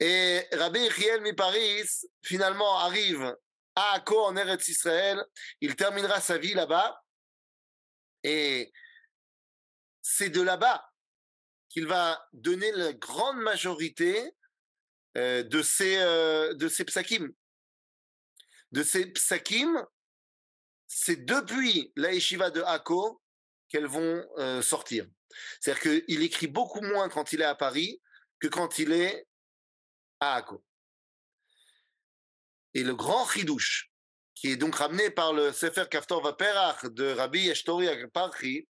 Et 0.00 0.48
Rabbi 0.52 0.80
Yechiel 0.80 1.20
mi 1.20 1.34
Paris, 1.34 1.86
finalement, 2.22 2.78
arrive 2.78 3.36
à 3.74 4.02
en 4.10 4.36
Eretz 4.36 4.68
Israël. 4.68 5.24
Il 5.60 5.76
terminera 5.76 6.20
sa 6.20 6.38
vie 6.38 6.54
là-bas. 6.54 7.02
Et 8.22 8.72
c'est 10.02 10.30
de 10.30 10.40
là-bas 10.40 10.84
qu'il 11.68 11.86
va 11.86 12.28
donner 12.32 12.70
la 12.72 12.92
grande 12.92 13.38
majorité 13.38 14.34
euh, 15.16 15.42
de 15.42 15.62
ces, 15.62 15.98
euh, 15.98 16.54
de 16.54 16.68
ces 16.68 16.84
psakim. 16.84 17.32
De 18.72 18.82
ces 18.82 19.06
psakim, 19.06 19.86
c'est 20.86 21.24
depuis 21.24 21.92
la 21.96 22.12
yeshiva 22.12 22.50
de 22.50 22.62
Akko 22.62 23.20
qu'elles 23.68 23.86
vont 23.86 24.26
euh, 24.38 24.60
sortir. 24.60 25.06
C'est-à-dire 25.60 25.82
qu'il 25.82 26.22
écrit 26.22 26.46
beaucoup 26.46 26.82
moins 26.82 27.08
quand 27.08 27.32
il 27.32 27.40
est 27.40 27.46
à 27.46 27.54
Paris 27.54 28.02
que 28.38 28.48
quand 28.48 28.78
il 28.78 28.92
est 28.92 29.26
à 30.20 30.36
Akko. 30.36 30.62
Et 32.74 32.84
le 32.84 32.94
grand 32.94 33.26
chidouche, 33.26 33.90
qui 34.34 34.48
est 34.48 34.56
donc 34.56 34.76
ramené 34.76 35.10
par 35.10 35.32
le 35.32 35.52
Sefer 35.52 35.84
Kaftor 35.90 36.22
Vaperach 36.22 36.86
de 36.86 37.12
Rabbi 37.12 37.48
Eshtori 37.48 37.88
Parchi, 38.12 38.68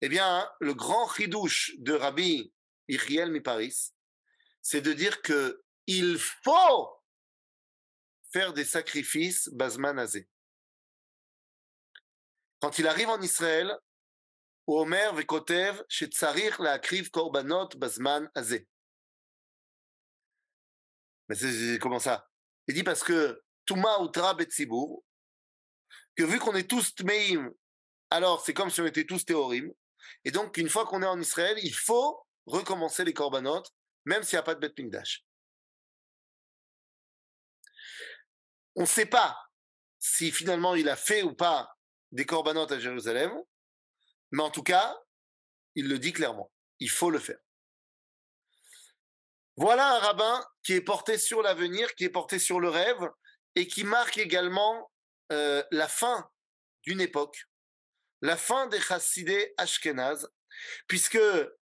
eh 0.00 0.08
bien, 0.08 0.50
le 0.60 0.74
grand 0.74 1.08
chidouche 1.08 1.72
de 1.78 1.92
Rabbi 1.92 2.52
Ichiel 2.88 3.30
Miparis, 3.30 3.92
c'est 4.60 4.80
de 4.80 4.92
dire 4.92 5.22
que 5.22 5.62
il 5.86 6.18
faut 6.18 7.02
faire 8.32 8.52
des 8.52 8.64
sacrifices 8.64 9.48
Bazman 9.52 9.98
Azé. 9.98 10.28
Quand 12.60 12.78
il 12.78 12.86
arrive 12.88 13.08
en 13.08 13.20
Israël, 13.20 13.78
Omer 14.66 15.14
Vekotev, 15.14 15.84
la 16.58 16.72
Akriv 16.72 17.10
Korbanot 17.10 17.68
Bazman 17.76 18.30
Azé. 18.34 18.66
Mais 21.28 21.78
comment 21.78 21.98
ça? 21.98 22.28
Il 22.66 22.74
dit 22.74 22.82
parce 22.82 23.02
que 23.02 23.42
Touma 23.66 23.98
Utra 24.02 24.34
Betsibour, 24.34 25.04
que 26.16 26.24
vu 26.24 26.38
qu'on 26.38 26.54
est 26.54 26.68
tous 26.68 26.94
Tmeim, 26.94 27.50
alors 28.10 28.44
c'est 28.44 28.54
comme 28.54 28.70
si 28.70 28.80
on 28.80 28.86
était 28.86 29.04
tous 29.04 29.24
Théorim, 29.24 29.72
et 30.24 30.30
donc 30.30 30.56
une 30.56 30.68
fois 30.68 30.86
qu'on 30.86 31.02
est 31.02 31.06
en 31.06 31.20
Israël, 31.20 31.58
il 31.62 31.74
faut 31.74 32.24
recommencer 32.46 33.04
les 33.04 33.12
Korbanot, 33.12 33.62
même 34.04 34.22
s'il 34.22 34.36
n'y 34.36 34.40
a 34.40 34.44
pas 34.44 34.54
de 34.54 34.60
Bet 34.60 34.74
Mikdash. 34.78 35.24
On 38.76 38.82
ne 38.82 38.86
sait 38.86 39.06
pas 39.06 39.38
si 39.98 40.30
finalement 40.30 40.74
il 40.74 40.88
a 40.88 40.96
fait 40.96 41.22
ou 41.22 41.34
pas 41.34 41.70
des 42.12 42.26
Korbanot 42.26 42.72
à 42.72 42.78
Jérusalem, 42.78 43.32
mais 44.30 44.42
en 44.42 44.50
tout 44.50 44.62
cas, 44.62 44.96
il 45.74 45.88
le 45.88 45.98
dit 45.98 46.12
clairement, 46.12 46.52
il 46.80 46.90
faut 46.90 47.10
le 47.10 47.18
faire. 47.18 47.38
Voilà 49.56 49.96
un 49.96 49.98
rabbin 50.00 50.44
qui 50.64 50.72
est 50.72 50.80
porté 50.80 51.16
sur 51.18 51.42
l'avenir, 51.42 51.94
qui 51.94 52.04
est 52.04 52.10
porté 52.10 52.38
sur 52.38 52.58
le 52.58 52.68
rêve 52.68 53.08
et 53.54 53.68
qui 53.68 53.84
marque 53.84 54.18
également 54.18 54.90
euh, 55.32 55.62
la 55.70 55.86
fin 55.86 56.28
d'une 56.82 57.00
époque, 57.00 57.44
la 58.20 58.36
fin 58.36 58.66
des 58.66 58.80
chassidés 58.80 59.54
ashkénazes, 59.56 60.28
puisque 60.88 61.20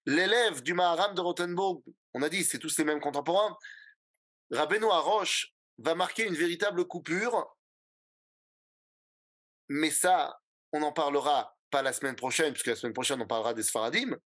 l'élève 0.07 0.63
du 0.63 0.73
Maharam 0.75 1.15
de 1.15 1.21
Rothenburg, 1.21 1.83
on 2.15 2.23
a 2.23 2.29
dit 2.29 2.45
c'est 2.45 2.59
tous 2.59 2.79
les 2.79 2.85
mêmes 2.85 3.01
contemporains, 3.01 3.57
Rabbeinu 4.51 4.87
Harosh 4.87 5.53
va 5.79 5.95
marquer 5.95 6.27
une 6.27 6.35
véritable 6.35 6.87
coupure, 6.87 7.57
mais 9.69 9.91
ça, 9.91 10.39
on 10.73 10.81
n'en 10.81 10.93
parlera 10.93 11.57
pas 11.71 11.83
la 11.83 11.93
semaine 11.93 12.17
prochaine, 12.17 12.53
puisque 12.53 12.69
la 12.69 12.77
semaine 12.77 12.93
prochaine 12.93 13.21
on 13.21 13.27
parlera 13.27 13.53
des 13.53 13.65
Sfaradim, 13.65 14.17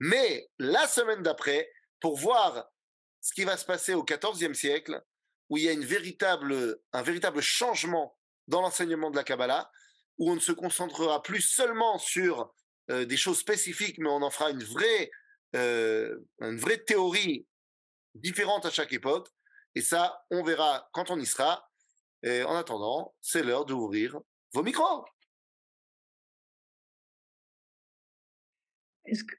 mais 0.00 0.48
la 0.58 0.86
semaine 0.86 1.22
d'après, 1.22 1.70
pour 2.02 2.18
voir 2.18 2.68
ce 3.20 3.32
qui 3.32 3.44
va 3.44 3.56
se 3.56 3.64
passer 3.64 3.94
au 3.94 4.04
XIVe 4.04 4.52
siècle, 4.52 5.02
où 5.48 5.56
il 5.56 5.64
y 5.64 5.68
a 5.68 5.72
un 5.72 7.02
véritable 7.02 7.40
changement 7.40 8.18
dans 8.48 8.60
l'enseignement 8.60 9.10
de 9.10 9.16
la 9.16 9.24
Kabbalah, 9.24 9.70
où 10.18 10.30
on 10.30 10.34
ne 10.34 10.40
se 10.40 10.52
concentrera 10.52 11.22
plus 11.22 11.40
seulement 11.40 11.98
sur 11.98 12.52
euh, 12.90 13.06
des 13.06 13.16
choses 13.16 13.38
spécifiques, 13.38 13.98
mais 13.98 14.08
on 14.08 14.22
en 14.22 14.30
fera 14.30 14.50
une 14.50 14.64
vraie, 14.64 15.10
euh, 15.54 16.18
une 16.40 16.58
vraie 16.58 16.78
théorie 16.78 17.46
différente 18.14 18.66
à 18.66 18.70
chaque 18.70 18.92
époque. 18.92 19.28
Et 19.74 19.80
ça, 19.80 20.24
on 20.30 20.42
verra 20.42 20.90
quand 20.92 21.10
on 21.10 21.18
y 21.18 21.26
sera. 21.26 21.66
En 22.24 22.54
attendant, 22.54 23.16
c'est 23.20 23.42
l'heure 23.42 23.64
d'ouvrir 23.64 24.20
vos 24.52 24.62
micros. 24.62 25.04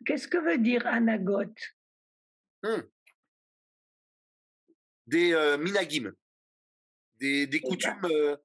Qu'est-ce 0.05 0.27
que 0.27 0.37
veut 0.37 0.57
dire 0.57 0.85
anagote? 0.85 1.57
Hmm. 2.63 2.81
Des 5.07 5.33
euh, 5.33 5.57
minagim, 5.57 6.13
des, 7.17 7.45
des 7.45 7.59
coutumes, 7.59 8.05
euh, 8.05 8.37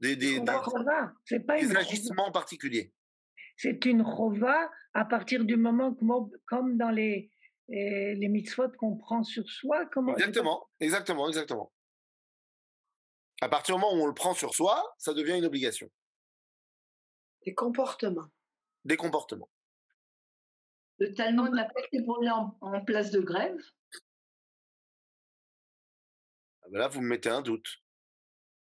des, 0.00 0.16
des, 0.16 0.40
des, 0.40 0.44
pas 0.44 1.60
des 1.60 1.76
agissements 1.76 2.32
particuliers. 2.32 2.94
C'est 3.58 3.84
une 3.84 4.02
rova 4.02 4.70
à 4.94 5.04
partir 5.04 5.44
du 5.44 5.56
moment 5.56 5.94
que, 5.94 6.04
comme 6.46 6.78
dans 6.78 6.90
les, 6.90 7.30
les, 7.68 8.14
les 8.14 8.28
mitzvot 8.28 8.70
qu'on 8.78 8.96
prend 8.96 9.22
sur 9.22 9.46
soi. 9.48 9.84
Comment, 9.92 10.14
exactement, 10.14 10.70
exactement, 10.80 11.28
exactement. 11.28 11.72
À 13.42 13.50
partir 13.50 13.74
du 13.74 13.80
moment 13.82 13.94
où 13.94 14.02
on 14.02 14.06
le 14.06 14.14
prend 14.14 14.32
sur 14.32 14.54
soi, 14.54 14.82
ça 14.96 15.12
devient 15.12 15.36
une 15.36 15.44
obligation. 15.44 15.90
Des 17.44 17.54
comportements. 17.54 18.28
Des 18.84 18.96
comportements. 18.96 19.50
Le 20.98 21.12
Talmud 21.14 21.52
n'a 21.52 21.64
pas 21.64 21.80
été 21.84 22.02
pour 22.04 22.18
en, 22.26 22.56
en 22.60 22.84
place 22.84 23.10
de 23.10 23.20
grève 23.20 23.58
ah 26.62 26.66
ben 26.70 26.78
Là, 26.78 26.88
vous 26.88 27.00
me 27.00 27.08
mettez 27.08 27.28
un 27.28 27.42
doute. 27.42 27.68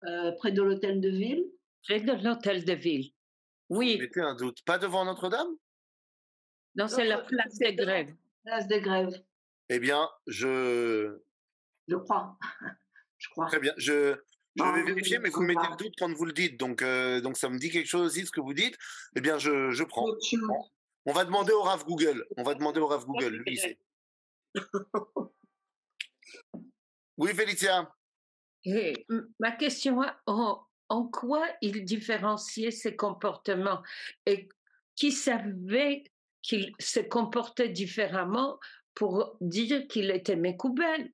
euh, 0.05 0.33
Près 0.39 0.53
de 0.53 0.63
l'hôtel 0.63 1.01
de 1.01 1.09
ville 1.09 1.45
Près 1.85 2.01
de 2.01 2.13
l'hôtel 2.25 2.65
de 2.65 2.73
ville. 2.73 3.13
Oui. 3.69 3.93
Vous 3.95 3.99
me 3.99 4.03
mettez 4.05 4.21
un 4.21 4.35
doute. 4.35 4.63
Pas 4.65 4.79
devant 4.79 5.05
Notre-Dame? 5.05 5.49
Non, 6.77 6.89
c'est 6.89 7.05
la 7.05 7.19
place 7.19 7.55
des 7.59 7.75
grèves. 7.75 8.15
Place 8.45 8.67
des 8.67 8.81
grèves, 8.81 9.23
Eh 9.69 9.79
bien, 9.79 10.09
je. 10.27 11.19
je 11.89 11.97
crois. 11.97 12.37
je 13.19 13.29
crois. 13.31 13.47
Très 13.47 13.61
bien. 13.61 13.73
Je, 13.77 14.17
je 14.57 14.63
vais 14.65 14.83
vérifier, 14.83 15.19
mais 15.19 15.31
je 15.31 15.35
vous 15.35 15.43
me 15.43 15.49
mettez 15.55 15.69
le 15.71 15.77
doute 15.77 15.95
quand 15.99 16.13
vous 16.13 16.25
le 16.25 16.33
dites. 16.33 16.59
Donc, 16.59 16.83
euh, 16.83 17.21
donc 17.21 17.37
ça 17.37 17.49
me 17.49 17.59
dit 17.59 17.71
quelque 17.71 17.87
chose 17.89 18.07
aussi, 18.11 18.27
ce 18.27 18.31
que 18.33 18.41
vous 18.41 18.55
dites. 18.55 18.77
Eh 19.17 19.21
bien, 19.21 19.39
je, 19.39 19.71
je 19.71 19.85
prends. 19.85 20.05
Autre 20.05 20.27
chose. 20.27 20.41
On 21.07 21.13
va 21.13 21.25
demander 21.25 21.53
au 21.53 21.63
RAF 21.63 21.85
Google. 21.85 22.27
On 22.37 22.43
va 22.43 22.55
demander 22.55 22.81
au 22.81 22.87
RAF 22.87 23.07
Google, 23.07 23.37
lui, 23.37 23.53
il 23.53 23.59
sait. 23.59 23.79
Oui, 27.17 27.33
Félicia. 27.33 27.95
Et 28.65 29.07
ma 29.39 29.53
question, 29.53 30.01
en, 30.27 30.61
en 30.89 31.07
quoi 31.07 31.47
il 31.61 31.85
différenciait 31.85 32.73
ses 32.73 32.97
comportements? 32.97 33.83
Et 34.27 34.49
qui 34.97 35.13
savait 35.13 36.05
qu'il 36.43 36.73
se 36.79 37.01
comportait 37.01 37.69
différemment 37.69 38.59
pour 38.95 39.37
dire 39.41 39.87
qu'il 39.89 40.11
était 40.11 40.37
Mekoubel. 40.37 41.13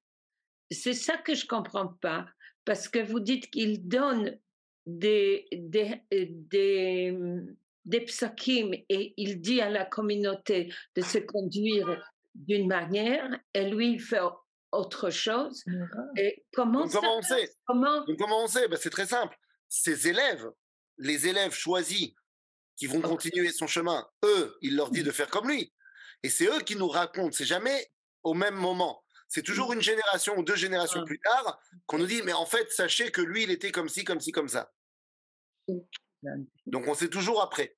C'est 0.70 0.94
ça 0.94 1.16
que 1.16 1.34
je 1.34 1.46
comprends 1.46 1.88
pas. 1.88 2.26
Parce 2.64 2.88
que 2.88 2.98
vous 2.98 3.20
dites 3.20 3.50
qu'il 3.50 3.88
donne 3.88 4.38
des, 4.86 5.48
des, 5.52 6.02
des, 6.10 7.16
des 7.90 8.00
psakim 8.02 8.72
et 8.88 9.14
il 9.16 9.40
dit 9.40 9.60
à 9.60 9.68
la 9.68 9.84
communauté 9.84 10.72
de 10.96 11.02
se 11.02 11.18
conduire 11.18 11.88
d'une 12.34 12.68
manière 12.68 13.28
et 13.52 13.68
lui 13.68 13.92
il 13.94 14.00
fait 14.00 14.20
autre 14.72 15.10
chose. 15.10 15.64
Et 16.16 16.44
comment, 16.52 16.82
Donc, 16.84 16.92
comment 16.92 17.18
on 17.18 17.22
sait? 17.22 17.50
Comment 17.66 18.04
Donc, 18.04 18.18
comment 18.18 18.44
on 18.44 18.46
sait? 18.46 18.68
Ben, 18.68 18.78
C'est 18.80 18.90
très 18.90 19.06
simple. 19.06 19.36
Ses 19.68 20.08
élèves, 20.08 20.46
les 20.98 21.26
élèves 21.26 21.52
choisis 21.52 22.12
qui 22.76 22.86
vont 22.86 23.00
continuer 23.00 23.50
son 23.50 23.66
chemin, 23.66 24.08
eux, 24.24 24.56
il 24.62 24.76
leur 24.76 24.90
dit 24.90 25.02
de 25.02 25.10
faire 25.10 25.28
comme 25.28 25.48
lui. 25.48 25.72
Et 26.22 26.28
c'est 26.28 26.46
eux 26.46 26.60
qui 26.60 26.76
nous 26.76 26.88
racontent. 26.88 27.32
C'est 27.32 27.44
jamais 27.44 27.90
au 28.22 28.34
même 28.34 28.54
moment. 28.54 29.02
C'est 29.28 29.42
toujours 29.42 29.72
une 29.72 29.82
génération 29.82 30.36
ou 30.38 30.42
deux 30.44 30.56
générations 30.56 31.00
Ah. 31.02 31.06
plus 31.06 31.20
tard 31.20 31.60
qu'on 31.86 31.98
nous 31.98 32.06
dit, 32.06 32.22
mais 32.22 32.32
en 32.32 32.46
fait, 32.46 32.70
sachez 32.70 33.10
que 33.10 33.20
lui, 33.20 33.42
il 33.44 33.50
était 33.50 33.72
comme 33.72 33.88
ci, 33.88 34.04
comme 34.04 34.20
ci, 34.20 34.30
comme 34.32 34.48
ça. 34.48 34.72
Donc 36.66 36.86
on 36.86 36.94
sait 36.94 37.08
toujours 37.08 37.42
après. 37.42 37.76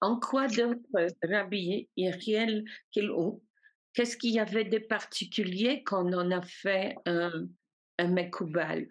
En 0.00 0.18
quoi 0.18 0.48
d'autre, 0.48 0.80
Rabbi 1.22 1.88
Iriel 1.96 2.64
Kilou, 2.90 3.42
qu'est-ce 3.92 4.16
qu'il 4.16 4.32
y 4.32 4.40
avait 4.40 4.64
de 4.64 4.78
particulier 4.78 5.84
qu'on 5.84 6.12
en 6.12 6.30
a 6.30 6.42
fait 6.42 6.96
un, 7.06 7.46
un 7.98 8.08
Mekoubal 8.08 8.88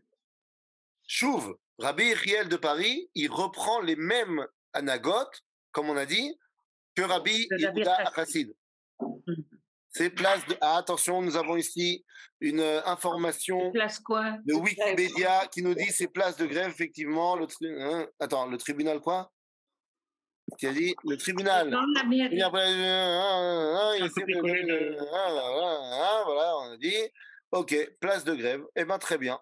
Chouve, 1.08 1.58
Rabbi 1.80 2.14
Riel 2.14 2.50
de 2.50 2.58
Paris, 2.58 3.10
il 3.16 3.32
reprend 3.32 3.82
les 3.82 3.96
mêmes 3.96 4.46
anagotes, 4.74 5.44
comme 5.72 5.90
on 5.90 5.98
a 5.98 6.06
dit, 6.06 6.38
que 6.94 7.02
Rabbi 7.02 7.48
Yehuda 7.58 8.12
Chassid. 8.14 8.54
Mhm. 9.02 9.59
C'est 9.92 10.10
place 10.12 10.46
de... 10.48 10.56
Ah, 10.62 10.78
attention, 10.78 11.22
nous 11.22 11.36
avons 11.36 11.56
ici 11.58 12.06
une 12.42 12.60
euh, 12.60 12.82
information 12.86 13.72
Place 13.72 14.00
quoi? 14.00 14.34
de 14.46 14.54
Wikipédia 14.54 15.48
qui 15.52 15.62
nous 15.64 15.74
dit 15.74 15.92
c'est 15.92 16.08
place 16.08 16.38
de 16.38 16.46
grève, 16.46 16.70
effectivement. 16.70 17.36
Le 17.36 17.48
tri- 17.48 17.68
hein, 17.82 18.08
Attends, 18.20 18.46
le 18.48 18.58
tribunal 18.58 19.00
quoi? 19.02 19.32
Qui 20.58 20.68
a 20.68 20.74
dit 20.74 20.96
Le 21.06 21.18
tribunal. 21.18 21.70
Dans 21.72 21.82
la 21.96 22.04
mairie. 22.04 22.36
Il 22.36 22.40
de- 22.40 22.46
hein, 25.00 25.92
hein, 25.94 26.24
Voilà, 26.26 26.58
on 26.58 26.72
a 26.74 26.78
dit. 26.78 26.96
Ok, 27.52 27.76
place 28.00 28.24
de 28.24 28.36
grève. 28.36 28.64
Eh 28.76 28.86
bien, 28.86 29.00
très 29.00 29.18
bien. 29.18 29.40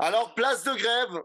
Alors, 0.00 0.34
place 0.34 0.64
de 0.64 0.72
grève. 0.74 1.22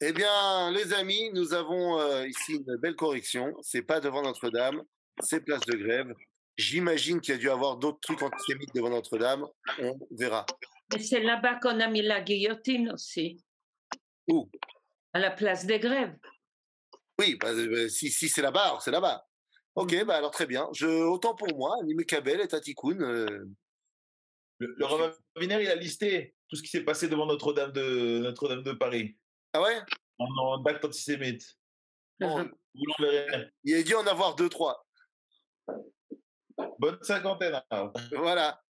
Eh 0.00 0.12
bien, 0.12 0.70
les 0.70 0.92
amis, 0.92 1.30
nous 1.32 1.52
avons 1.54 1.98
euh, 2.00 2.26
ici 2.26 2.54
une 2.56 2.76
belle 2.76 2.94
correction. 2.96 3.52
C'est 3.62 3.82
pas 3.82 4.00
devant 4.00 4.22
Notre-Dame, 4.22 4.82
c'est 5.20 5.40
place 5.40 5.60
de 5.66 5.76
grève. 5.76 6.12
J'imagine 6.56 7.20
qu'il 7.20 7.34
y 7.34 7.36
a 7.36 7.40
dû 7.40 7.50
avoir 7.50 7.76
d'autres 7.76 7.98
trucs 8.00 8.22
antisémites 8.22 8.74
devant 8.74 8.90
Notre-Dame. 8.90 9.44
On 9.80 9.98
verra. 10.12 10.46
Mais 10.92 11.00
c'est 11.02 11.20
là-bas 11.20 11.58
qu'on 11.60 11.80
a 11.80 11.88
mis 11.88 12.02
la 12.02 12.20
guillotine 12.20 12.92
aussi. 12.92 13.42
Où? 14.28 14.48
À 15.12 15.18
la 15.18 15.30
place 15.30 15.66
des 15.66 15.78
grèves. 15.80 16.16
Oui, 17.18 17.36
bah, 17.40 17.48
euh, 17.50 17.88
si, 17.88 18.10
si 18.10 18.28
c'est 18.28 18.42
là-bas, 18.42 18.64
alors 18.64 18.82
c'est 18.82 18.90
là-bas. 18.90 19.26
Ok, 19.74 20.04
bah 20.04 20.16
alors 20.16 20.30
très 20.30 20.46
bien. 20.46 20.68
Je, 20.72 20.86
autant 20.86 21.34
pour 21.34 21.56
moi, 21.56 21.76
Nimé 21.84 22.04
Kabel 22.04 22.40
et 22.40 22.48
Tatikoun. 22.48 23.02
euh, 23.02 23.44
Le, 24.58 24.66
le 24.78 25.42
il 25.42 25.52
a 25.52 25.74
listé 25.74 26.36
tout 26.48 26.56
ce 26.56 26.62
qui 26.62 26.68
s'est 26.68 26.84
passé 26.84 27.08
devant 27.08 27.26
Notre-Dame 27.26 27.72
de, 27.72 28.18
Notre-Dame 28.20 28.62
de 28.62 28.72
Paris, 28.72 29.16
Ah 29.52 29.62
ouais? 29.62 29.80
En, 30.18 30.26
en 30.26 30.58
d'actes 30.58 30.84
antisémites. 30.84 31.58
Bon, 32.20 32.48
Vous 32.74 32.84
l'enverrez. 32.98 33.50
Il 33.64 33.74
a 33.74 33.82
dû 33.82 33.94
en 33.96 34.06
avoir 34.06 34.36
deux, 34.36 34.48
trois. 34.48 34.86
Bonne 36.78 36.98
cinquantaine. 37.02 37.60
Voilà. 38.12 38.60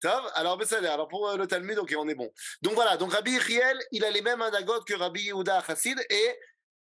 Top. 0.00 0.24
Alors, 0.34 0.56
ben, 0.56 0.64
ça 0.66 0.78
a 0.78 0.80
l'air. 0.80 0.92
Alors, 0.92 1.08
pour 1.08 1.28
euh, 1.28 1.36
le 1.36 1.46
Talmud, 1.46 1.76
ok, 1.78 1.92
on 1.98 2.08
est 2.08 2.14
bon. 2.14 2.32
Donc, 2.62 2.74
voilà. 2.74 2.96
Donc, 2.96 3.12
Rabbi 3.12 3.36
Riel, 3.36 3.78
il 3.90 4.04
a 4.04 4.10
les 4.10 4.22
mêmes 4.22 4.40
anagotes 4.42 4.86
que 4.86 4.94
Rabbi 4.94 5.22
Yehuda 5.22 5.62
Chassid. 5.66 5.98
Et 6.08 6.36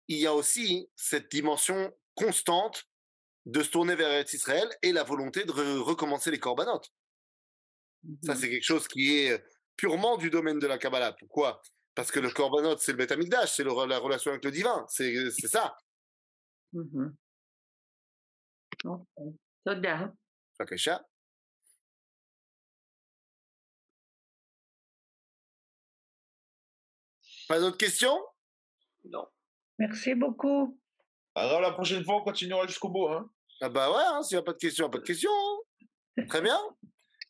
il 0.09 0.19
y 0.19 0.27
a 0.27 0.35
aussi 0.35 0.91
cette 0.97 1.31
dimension 1.31 1.97
constante 2.15 2.85
de 3.47 3.63
se 3.63 3.71
tourner 3.71 3.95
vers 3.97 4.23
Israël 4.33 4.69
et 4.83 4.93
la 4.93 5.03
volonté 5.03 5.45
de 5.45 5.53
re- 5.53 5.79
recommencer 5.79 6.31
les 6.31 6.39
corbanotes. 6.39 6.91
Ça, 8.23 8.35
c'est 8.37 8.51
quelque 8.51 8.63
chose 8.65 8.87
qui 8.87 9.17
est 9.19 9.43
purement 9.77 10.17
du 10.17 10.29
domaine 10.31 10.59
de 10.59 10.67
la 10.67 10.79
Kabbalah. 10.79 11.13
Pourquoi? 11.13 11.63
Parce 11.95 12.11
que 12.11 12.21
le 12.21 12.31
korbanot, 12.31 12.77
c'est 12.79 12.93
le 12.93 12.99
Beth 12.99 13.13
Amikdash, 13.13 13.57
c'est 13.57 13.65
la 13.65 13.99
relation 13.99 14.31
avec 14.31 14.45
le 14.45 14.51
divin. 14.51 14.85
C'est 14.89 15.31
ça. 15.49 15.77
Mhm. 16.73 17.17
Ok. 18.85 19.07
Toda. 19.66 20.14
Bבקשה. 20.60 21.00
Pas 27.48 27.60
d'autres 27.60 27.78
questions 27.78 28.18
Merci 29.80 30.14
beaucoup. 30.14 30.80
Alors, 31.34 31.60
la 31.60 31.72
prochaine 31.72 32.04
fois, 32.04 32.18
on 32.18 32.24
continuera 32.24 32.68
jusqu'au 32.68 32.90
bout. 32.90 33.08
Hein. 33.08 33.28
Ah 33.62 33.70
bah 33.70 33.90
ouais, 33.92 34.04
hein, 34.06 34.22
s'il 34.22 34.38
n'y 34.38 34.42
a 34.42 34.44
pas 34.44 34.54
de 34.54 34.58
questions, 34.60 34.90
pas 34.92 35.00
de 35.00 35.04
questions. 35.04 35.32
hein. 35.32 36.26
Très 36.28 36.42
bien. 36.42 36.60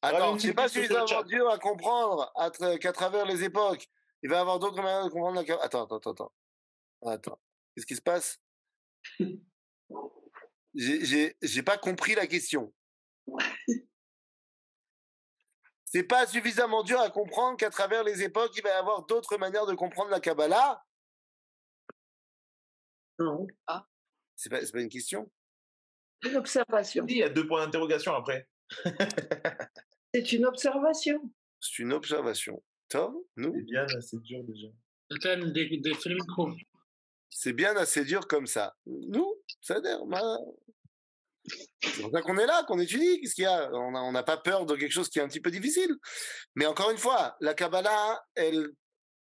Attends, 0.01 0.33
une 0.33 0.39
c'est 0.39 0.53
petite 0.53 0.55
pas 0.57 0.63
question 0.63 0.81
sur 0.81 0.81
le 0.81 1.07
suffisamment 1.07 1.07
chat. 1.07 1.23
dur 1.23 1.49
à 1.49 1.57
comprendre 1.59 2.31
à 2.35 2.49
tra- 2.49 2.77
qu'à 2.79 2.91
travers 2.91 3.25
les 3.25 3.43
époques, 3.43 3.87
il 4.23 4.29
va 4.29 4.37
y 4.37 4.39
avoir 4.39 4.59
d'autres 4.59 4.77
manières 4.81 5.05
de 5.05 5.09
comprendre 5.09 5.35
la 5.35 5.45
Kabbalah. 5.45 5.65
Attends, 5.65 5.83
attends, 5.85 5.97
attends, 5.97 6.11
attends. 6.11 6.33
Attends. 7.05 7.39
Qu'est-ce 7.75 7.85
qui 7.85 7.95
se 7.95 8.01
passe 8.01 8.41
J'ai 10.76 11.62
pas 11.62 11.78
compris 11.78 12.14
la 12.14 12.26
question. 12.26 12.72
C'est 15.86 16.02
pas 16.02 16.26
suffisamment 16.26 16.82
dur 16.82 17.00
à 17.00 17.10
comprendre 17.10 17.56
qu'à 17.56 17.70
travers 17.70 18.04
les 18.04 18.22
époques, 18.22 18.52
il 18.56 18.62
va 18.62 18.68
y 18.70 18.72
avoir 18.72 19.06
d'autres 19.06 19.38
manières 19.38 19.66
de 19.66 19.74
comprendre 19.74 20.10
la 20.10 20.20
Kabbalah? 20.20 20.84
Non. 23.18 23.46
Ah. 23.66 23.86
C'est 24.34 24.50
pas, 24.50 24.60
pas 24.60 24.80
une 24.80 24.90
question? 24.90 25.30
Une 26.24 26.36
observation. 26.36 27.06
Il 27.08 27.16
y 27.16 27.22
a 27.22 27.28
deux 27.28 27.46
points 27.46 27.64
d'interrogation 27.64 28.14
après. 28.14 28.48
c'est 30.14 30.32
une 30.32 30.44
observation. 30.44 31.32
C'est 31.60 31.78
une 31.78 31.92
observation. 31.92 32.62
Tom, 32.88 33.16
nous? 33.36 33.54
C'est 33.54 33.62
bien, 33.62 33.86
c'est 34.00 34.20
dur 34.22 34.42
déjà. 34.44 34.68
Des, 35.52 35.78
des, 35.78 35.94
films 35.94 36.18
c'est 37.30 37.52
bien 37.52 37.76
assez 37.76 38.04
dur 38.04 38.26
comme 38.26 38.46
ça. 38.46 38.74
Nous, 38.86 39.34
ça 39.60 39.78
l'air. 39.78 40.04
ma- 40.06 40.38
C'est 41.82 42.02
pour 42.02 42.10
ça 42.10 42.22
qu'on 42.22 42.38
est 42.38 42.46
là, 42.46 42.64
qu'on 42.64 42.78
étudie. 42.80 43.20
Qu'est-ce 43.20 43.34
qu'il 43.34 43.44
y 43.44 43.46
a? 43.46 43.70
On 43.72 44.12
n'a 44.12 44.22
pas 44.22 44.36
peur 44.36 44.66
de 44.66 44.74
quelque 44.74 44.92
chose 44.92 45.08
qui 45.08 45.18
est 45.18 45.22
un 45.22 45.28
petit 45.28 45.40
peu 45.40 45.50
difficile. 45.50 45.94
Mais 46.54 46.66
encore 46.66 46.90
une 46.90 46.98
fois, 46.98 47.36
la 47.40 47.54
Kabbalah, 47.54 48.20
elle, 48.34 48.68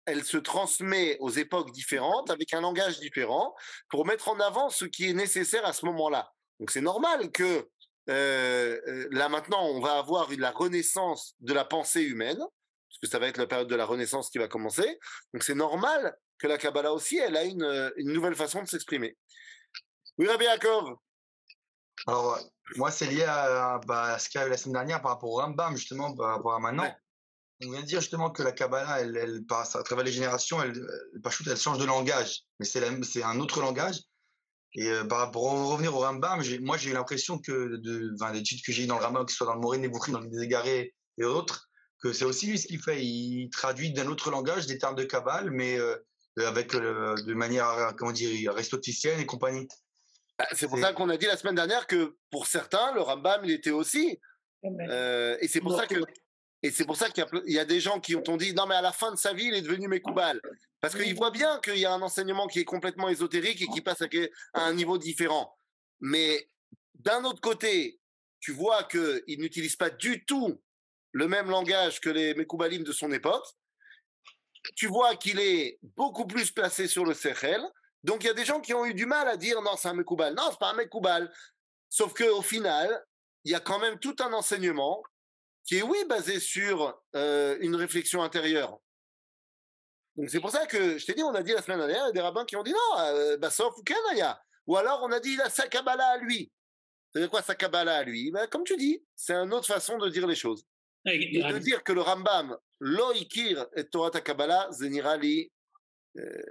elle 0.07 0.24
se 0.24 0.38
transmet 0.38 1.16
aux 1.20 1.30
époques 1.30 1.70
différentes, 1.72 2.30
avec 2.30 2.55
un 2.55 2.61
langage 2.61 2.99
différent, 2.99 3.55
pour 3.90 4.07
mettre 4.07 4.28
en 4.28 4.40
avant 4.40 4.70
ce 4.70 4.84
qui 4.84 5.09
est 5.09 5.12
nécessaire 5.12 5.64
à 5.66 5.72
ce 5.72 5.84
moment-là. 5.86 6.32
Donc 6.59 6.70
c'est 6.70 6.80
normal 6.80 7.30
que 7.30 7.68
euh, 8.11 8.80
euh, 8.88 9.09
là 9.12 9.28
maintenant, 9.28 9.64
on 9.66 9.80
va 9.80 9.99
avoir 9.99 10.28
la 10.36 10.51
renaissance 10.51 11.34
de 11.40 11.53
la 11.53 11.64
pensée 11.64 12.03
humaine, 12.03 12.38
parce 12.38 12.99
que 13.03 13.07
ça 13.07 13.18
va 13.18 13.28
être 13.28 13.36
la 13.36 13.46
période 13.46 13.68
de 13.68 13.76
la 13.76 13.84
renaissance 13.84 14.30
qui 14.30 14.38
va 14.38 14.49
commencer. 14.49 14.99
Donc 15.34 15.42
c'est 15.42 15.55
normal 15.55 16.16
que 16.39 16.47
la 16.47 16.59
Kabbalah 16.59 16.93
aussi, 16.93 17.18
elle 17.18 17.36
a 17.36 17.45
une, 17.45 17.62
euh, 17.62 17.91
une 17.97 18.12
nouvelle 18.12 18.34
façon 18.34 18.62
de 18.62 18.68
s'exprimer. 18.68 19.16
Oui, 20.18 20.26
Rabbi 20.26 20.45
Yaakov 20.45 20.97
Alors, 22.07 22.34
euh, 22.34 22.41
moi, 22.76 22.91
c'est 22.91 23.07
lié 23.07 23.24
à, 23.24 23.80
bah, 23.86 24.14
à 24.14 24.18
ce 24.18 24.28
qu'il 24.28 24.41
y 24.41 24.45
a 24.45 24.47
eu 24.47 24.51
la 24.51 24.57
semaine 24.57 24.74
dernière 24.74 25.03
par 25.03 25.12
rapport 25.12 25.30
au 25.30 25.36
Rambam, 25.36 25.76
justement, 25.76 26.14
par 26.14 26.36
rapport 26.36 26.55
à 26.55 26.61
maintenant. 26.61 26.84
Ouais. 26.84 26.97
On 27.64 27.72
vient 27.72 27.80
de 27.80 27.86
dire 27.86 28.01
justement 28.01 28.30
que 28.30 28.43
la 28.43 28.53
Kabbalah, 28.53 29.01
elle, 29.01 29.16
elle 29.16 29.45
passe 29.45 29.74
à 29.74 29.82
travers 29.82 30.05
les 30.05 30.12
générations, 30.12 30.62
elle, 30.62 30.70
elle, 31.14 31.32
elle 31.51 31.57
change 31.57 31.78
de 31.78 31.84
langage, 31.84 32.43
mais 32.61 32.66
c'est 32.66 33.22
un 33.22 33.41
autre 33.41 33.61
langage. 33.61 34.01
Et 34.74 34.91
euh, 34.91 35.03
rapport, 35.11 35.30
pour 35.32 35.70
revenir 35.70 35.95
au 35.95 36.01
Rambam, 36.01 36.43
moi, 36.61 36.76
j'ai 36.76 36.91
eu 36.91 36.93
l'impression 36.93 37.39
que, 37.39 37.76
de, 37.76 38.14
enfin, 38.14 38.32
d'études 38.32 38.62
que 38.64 38.70
j'ai 38.70 38.84
eues 38.84 38.86
dans 38.86 38.99
le 38.99 39.05
Rambam, 39.05 39.24
que 39.24 39.32
ce 39.32 39.39
soit 39.39 39.47
dans 39.47 39.55
le 39.55 39.61
Moré 39.61 39.78
Nebuchim, 39.78 40.12
dans 40.12 40.20
les 40.20 40.43
Égarés 40.43 40.95
et 41.16 41.24
autres, 41.24 41.68
que 42.01 42.12
c'est 42.12 42.24
aussi 42.24 42.47
lui 42.47 42.59
ce 42.59 42.66
qu'il 42.66 42.80
fait. 42.80 43.05
Il 43.05 43.51
traduit 43.51 43.93
d'un 43.93 44.07
autre 44.07 44.30
langage 44.30 44.66
des 44.66 44.78
termes 44.78 44.95
de 44.95 45.05
Kabbale, 45.05 45.51
mais 45.51 45.78
euh, 45.78 45.97
avec 46.37 46.74
euh, 46.74 47.14
de 47.16 47.35
manière, 47.35 47.95
comment 47.97 48.12
dire, 48.12 48.51
aristoticienne 48.51 49.20
et 49.20 49.26
compagnie. 49.26 49.66
Bah, 50.39 50.47
C'est 50.53 50.68
pour 50.68 50.79
ça 50.79 50.93
qu'on 50.93 51.09
a 51.09 51.16
dit 51.16 51.26
la 51.26 51.37
semaine 51.37 51.55
dernière 51.55 51.87
que 51.87 52.16
pour 52.31 52.47
certains, 52.47 52.93
le 52.95 53.01
Rambam, 53.01 53.45
il 53.45 53.51
était 53.51 53.70
aussi. 53.70 54.20
Euh, 54.64 55.37
et 55.41 55.49
c'est 55.49 55.61
pour 55.61 55.76
ça 55.76 55.87
que. 55.87 56.01
Et 56.64 56.72
c'est 56.72 56.85
pour 56.85 56.97
ça 56.97 57.09
qu'il 57.09 57.24
y 57.47 57.59
a, 57.59 57.62
y 57.62 57.66
des 57.66 57.81
gens 57.81 58.01
qui 58.01 58.16
ont 58.16 58.37
dit 58.37 58.53
non 58.53 58.66
mais 58.66 58.74
à 58.74 58.83
la 58.83 58.91
fin 58.91 59.12
de 59.12 59.16
sa 59.16 59.33
vie 59.33 59.45
il 59.45 59.55
est 59.55 59.62
devenu 59.62 59.87
Mekoubal 59.87 60.41
parce 60.81 60.97
qu'ils 60.97 61.14
voient 61.14 61.31
bien 61.31 61.61
qu'il 61.61 61.79
y 61.79 61.85
a 61.85 61.93
un 61.93 62.03
enseignement 62.03 62.49
qui 62.49 62.59
est 62.59 62.64
complètement 62.64 63.09
ésotérique 63.09 63.62
et 63.62 63.68
qui 63.68 63.81
passe 63.81 64.03
à 64.03 64.62
un 64.64 64.74
niveau 64.74 64.99
différent. 64.99 65.57
Mais 66.01 66.51
d'un 66.97 67.22
autre 67.22 67.41
côté, 67.41 68.01
tu 68.41 68.51
vois 68.53 68.83
que 68.83 69.22
il 69.29 69.41
n'utilise 69.41 69.76
pas 69.76 69.91
du 69.91 70.24
tout 70.24 70.61
le 71.12 71.29
même 71.29 71.49
langage 71.49 72.01
que 72.01 72.11
les 72.11 72.35
Mekoubalim 72.35 72.83
de 72.83 72.93
son 72.93 73.12
époque. 73.12 73.47
Tu 74.76 74.86
vois 74.86 75.16
qu'il 75.16 75.38
est 75.40 75.78
beaucoup 75.96 76.26
plus 76.26 76.50
placé 76.50 76.86
sur 76.86 77.04
le 77.04 77.14
Sechel. 77.14 77.62
Donc 78.04 78.22
il 78.22 78.26
y 78.26 78.30
a 78.30 78.34
des 78.34 78.44
gens 78.44 78.61
qui 78.61 78.74
ont 78.74 78.84
eu 78.86 78.94
du 78.94 79.06
mal 79.06 79.28
à 79.28 79.36
dire 79.36 79.61
non 79.62 79.76
c'est 79.76 79.88
un 79.88 79.94
Mekoubal. 79.94 80.34
Non 80.34 80.48
c'est 80.50 80.59
pas 80.59 80.70
un 80.70 80.74
Mekoubal. 80.74 81.32
Sauf 81.88 82.14
qu'au 82.14 82.42
final, 82.42 83.04
il 83.44 83.52
y 83.52 83.54
a 83.54 83.61
quand 83.61 83.78
même 83.78 83.98
tout 83.98 84.16
un 84.20 84.32
enseignement 84.32 85.02
qui 85.64 85.76
est, 85.76 85.82
oui, 85.82 85.98
basé 86.09 86.40
sur 86.40 86.98
euh, 87.14 87.56
une 87.61 87.76
réflexion 87.76 88.22
intérieure. 88.22 88.78
Donc 90.16 90.30
c'est 90.30 90.40
pour 90.40 90.50
ça 90.50 90.66
que 90.66 90.98
je 90.98 91.06
t'ai 91.06 91.14
dit, 91.14 91.22
on 91.22 91.34
a 91.34 91.42
dit 91.42 91.52
la 91.52 91.62
semaine 91.62 91.78
dernière, 91.78 92.04
il 92.04 92.06
y 92.06 92.11
a 92.11 92.12
des 92.12 92.20
rabbins 92.20 92.44
qui 92.44 92.56
ont 92.56 92.62
dit 92.62 92.72
non, 92.72 93.00
euh, 93.00 93.36
ou 93.36 93.82
Kanaya. 93.82 94.40
Ou 94.66 94.76
alors 94.76 95.02
on 95.02 95.12
a 95.12 95.20
dit 95.20 95.32
il 95.32 95.40
a 95.40 95.50
sa 95.50 95.68
Kabbalah 95.68 96.09
à 96.09 96.16
lui. 96.18 96.50
C'est 97.12 97.28
quoi 97.28 97.42
sa 97.42 97.54
Kabbalah 97.54 97.98
à 97.98 98.02
lui? 98.02 98.30
Ben, 98.30 98.46
Comme 98.48 98.64
tu 98.64 98.76
dis, 98.76 99.02
c'est 99.14 99.34
une 99.34 99.52
autre 99.54 99.66
façon 99.66 99.96
de 99.98 100.09
dire 100.09 100.26
les 100.26 100.34
choses. 100.34 100.64
Et 101.07 101.42
de 101.42 101.59
dire 101.59 101.82
que 101.82 101.92
le 101.92 102.01
Rambam, 102.01 102.57
lo 102.80 103.12
ikir 103.12 103.66
et 103.76 103.84
Torah 103.84 104.11
Kabbalah, 104.11 104.68
zenirali. 104.72 105.51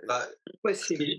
Bah, 0.07 0.27
Possible. 0.63 1.17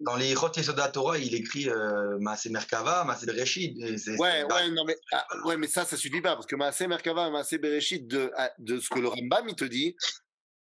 dans 0.00 0.16
les 0.16 0.34
Yesoda 0.56 0.88
Torah, 0.88 1.18
il 1.18 1.34
écrit 1.34 1.68
euh, 1.68 2.18
Merkava, 2.50 3.04
Maaseh 3.04 3.26
Bereshit. 3.26 3.76
Ouais, 4.18 4.44
ouais, 4.44 4.70
non, 4.70 4.84
mais, 4.84 4.96
ah, 5.12 5.26
ouais, 5.44 5.56
mais 5.56 5.66
ça, 5.66 5.84
ça 5.84 5.96
suffit 5.96 6.20
pas, 6.20 6.34
parce 6.34 6.46
que 6.46 6.56
Maaseh 6.56 6.86
Merkava 6.86 7.28
et 7.28 7.30
Maaseh 7.30 7.58
Bereshit, 7.58 8.06
de, 8.06 8.30
ah, 8.36 8.52
de 8.58 8.78
ce 8.78 8.88
que 8.90 9.00
le 9.00 9.08
Rambam, 9.08 9.48
il 9.48 9.54
te 9.54 9.64
dit, 9.64 9.96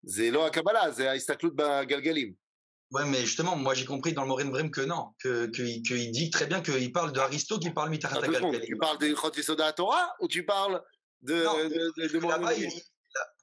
c'est 0.07 0.30
lo 0.30 0.49
Kabbalah, 0.51 0.92
c'est 0.92 1.07
Aistaklut 1.16 1.53
ba 1.53 1.86
Galgalim. 1.86 2.34
Ouais, 2.90 3.05
mais 3.07 3.20
justement, 3.22 3.57
moi 3.57 3.74
j'ai 3.74 3.86
compris 3.86 4.12
dans 4.12 4.22
le 4.22 4.28
Morin 4.28 4.45
Brim 4.47 4.70
que 4.70 4.82
non, 4.82 5.14
que 5.18 5.47
qu'il 5.47 5.82
qu'il 5.82 6.12
dit 6.12 6.30
très 6.30 6.47
bien 6.47 6.61
qu'il 6.61 6.92
parle 6.92 7.12
d'Aristo 7.12 7.59
qui 7.59 7.70
parle 7.70 7.97
Galgalim. 7.97 8.61
tu 8.61 8.76
parles 8.76 8.99
des 8.99 9.14
Yesoda 9.36 9.72
Torah 9.72 10.14
ou 10.20 10.28
tu 10.28 10.45
parles 10.45 10.82
de, 11.25 11.43
Non, 11.43 11.59
de, 11.59 11.68
de, 11.68 12.09
de 12.09 12.85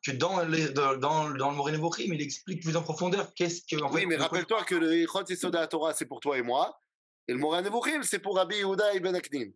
que 0.06 0.12
dans, 0.12 0.44
les, 0.44 0.70
dans, 0.70 0.98
dans, 0.98 1.30
dans 1.32 1.52
le 1.52 1.78
Brim, 1.78 2.14
il 2.14 2.22
explique 2.22 2.64
plus 2.64 2.76
en 2.76 2.82
profondeur 2.82 3.34
qu'est-ce 3.34 3.62
que. 3.62 3.82
Oui, 3.92 4.02
fait, 4.02 4.06
mais 4.06 4.18
rappelle-toi 4.18 4.64
que 4.64 4.76
le 4.76 5.06
Chot 5.08 5.26
Yesoda 5.30 5.68
Torah, 5.68 5.94
c'est 5.94 6.06
pour 6.06 6.20
toi 6.20 6.38
et 6.38 6.42
moi, 6.42 6.80
et 7.28 7.34
le 7.34 7.40
Nebuchim, 7.40 8.04
c'est 8.04 8.20
pour 8.20 8.36
Rabbi 8.36 8.58
Yehuda 8.58 8.96
Ibn 8.96 9.16
Aknin. 9.16 9.52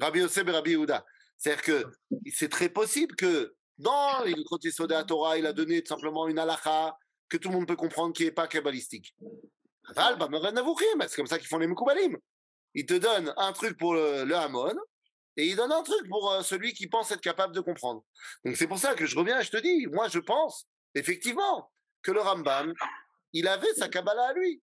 Rabbi 0.00 0.18
Yosef 0.20 0.46
et 0.46 0.50
Rabbi 0.50 0.70
Yehuda. 0.72 1.04
C'est-à-dire 1.38 1.62
que 1.62 1.84
c'est 2.32 2.48
très 2.48 2.68
possible 2.68 3.14
que 3.14 3.54
dans 3.78 4.22
les 4.24 4.34
Chot 4.48 4.58
Yesoda 4.62 5.04
Torah, 5.04 5.38
il 5.38 5.46
a 5.46 5.52
donné 5.52 5.82
tout 5.82 5.88
simplement 5.94 6.26
une 6.28 6.38
halakha 6.38 6.96
que 7.28 7.36
tout 7.36 7.48
le 7.48 7.54
monde 7.54 7.68
peut 7.68 7.76
comprendre 7.76 8.12
qui 8.12 8.24
n'est 8.24 8.32
pas 8.32 8.48
kabbalistique. 8.48 9.14
Aval, 9.88 10.18
bah, 10.18 10.28
c'est 11.08 11.16
comme 11.16 11.26
ça 11.26 11.38
qu'ils 11.38 11.48
font 11.48 11.58
les 11.58 11.66
Mekoubalim. 11.66 12.16
Ils 12.74 12.86
te 12.86 12.94
donnent 12.94 13.32
un 13.36 13.52
truc 13.52 13.78
pour 13.78 13.94
le, 13.94 14.24
le 14.24 14.34
Hamon, 14.36 14.74
et 15.36 15.46
ils 15.46 15.56
donnent 15.56 15.72
un 15.72 15.82
truc 15.82 16.08
pour 16.08 16.30
euh, 16.30 16.42
celui 16.42 16.72
qui 16.72 16.86
pense 16.86 17.10
être 17.10 17.20
capable 17.20 17.54
de 17.54 17.60
comprendre. 17.60 18.04
Donc 18.44 18.56
c'est 18.56 18.66
pour 18.66 18.78
ça 18.78 18.94
que 18.94 19.06
je 19.06 19.16
reviens 19.18 19.40
et 19.40 19.44
je 19.44 19.50
te 19.50 19.58
dis, 19.58 19.86
moi 19.86 20.08
je 20.08 20.18
pense 20.18 20.66
effectivement 20.94 21.70
que 22.02 22.12
le 22.12 22.20
Rambam, 22.20 22.72
il 23.32 23.48
avait 23.48 23.72
sa 23.74 23.88
Kabbalah 23.88 24.28
à 24.28 24.32
lui. 24.32 24.62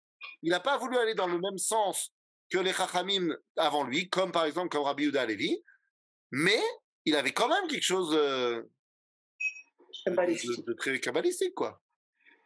Il 0.42 0.50
n'a 0.50 0.60
pas 0.60 0.78
voulu 0.78 0.96
aller 0.96 1.14
dans 1.14 1.26
le 1.26 1.38
même 1.38 1.58
sens 1.58 2.12
que 2.50 2.58
les 2.58 2.72
Chachamim 2.72 3.36
avant 3.56 3.84
lui, 3.84 4.08
comme 4.08 4.32
par 4.32 4.44
exemple 4.44 4.68
comme 4.70 4.84
Rabbi 4.84 5.04
Yehuda 5.04 5.26
Levi, 5.26 5.62
mais 6.30 6.60
il 7.04 7.14
avait 7.14 7.32
quand 7.32 7.48
même 7.48 7.68
quelque 7.68 7.82
chose 7.82 8.14
euh, 8.14 8.62
de, 10.06 10.66
de 10.66 10.72
très 10.74 11.00
kabbalistique, 11.00 11.54
quoi. 11.54 11.80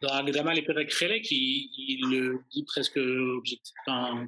Dans 0.01 0.09
Agdama 0.09 0.53
les 0.53 0.63
Perek 0.63 0.91
il, 1.31 1.69
il 1.77 2.09
le 2.09 2.39
dit 2.51 2.63
presque 2.65 2.97
objectif, 2.97 3.75
enfin, 3.85 4.27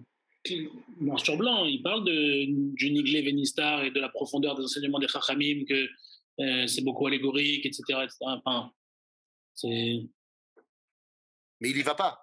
noir 1.00 1.20
sur 1.20 1.38
blanc. 1.38 1.66
Il 1.66 1.82
parle 1.82 2.04
de, 2.06 2.46
du 2.76 2.92
Niglé 2.92 3.22
Vénistar 3.22 3.84
et 3.84 3.92
de 3.92 4.00
la 4.00 4.10
profondeur 4.10 4.56
des 4.56 4.64
enseignements 4.64 5.00
des 5.00 5.08
Chachamim, 5.08 5.66
que 5.66 5.88
euh, 6.40 6.68
c'est 6.68 6.84
beaucoup 6.84 7.08
allégorique, 7.08 7.66
etc. 7.66 7.84
etc. 8.04 8.18
Enfin, 8.22 8.72
c'est. 9.54 10.02
Mais 11.60 11.70
il 11.70 11.78
y 11.78 11.82
va 11.82 11.96
pas. 11.96 12.20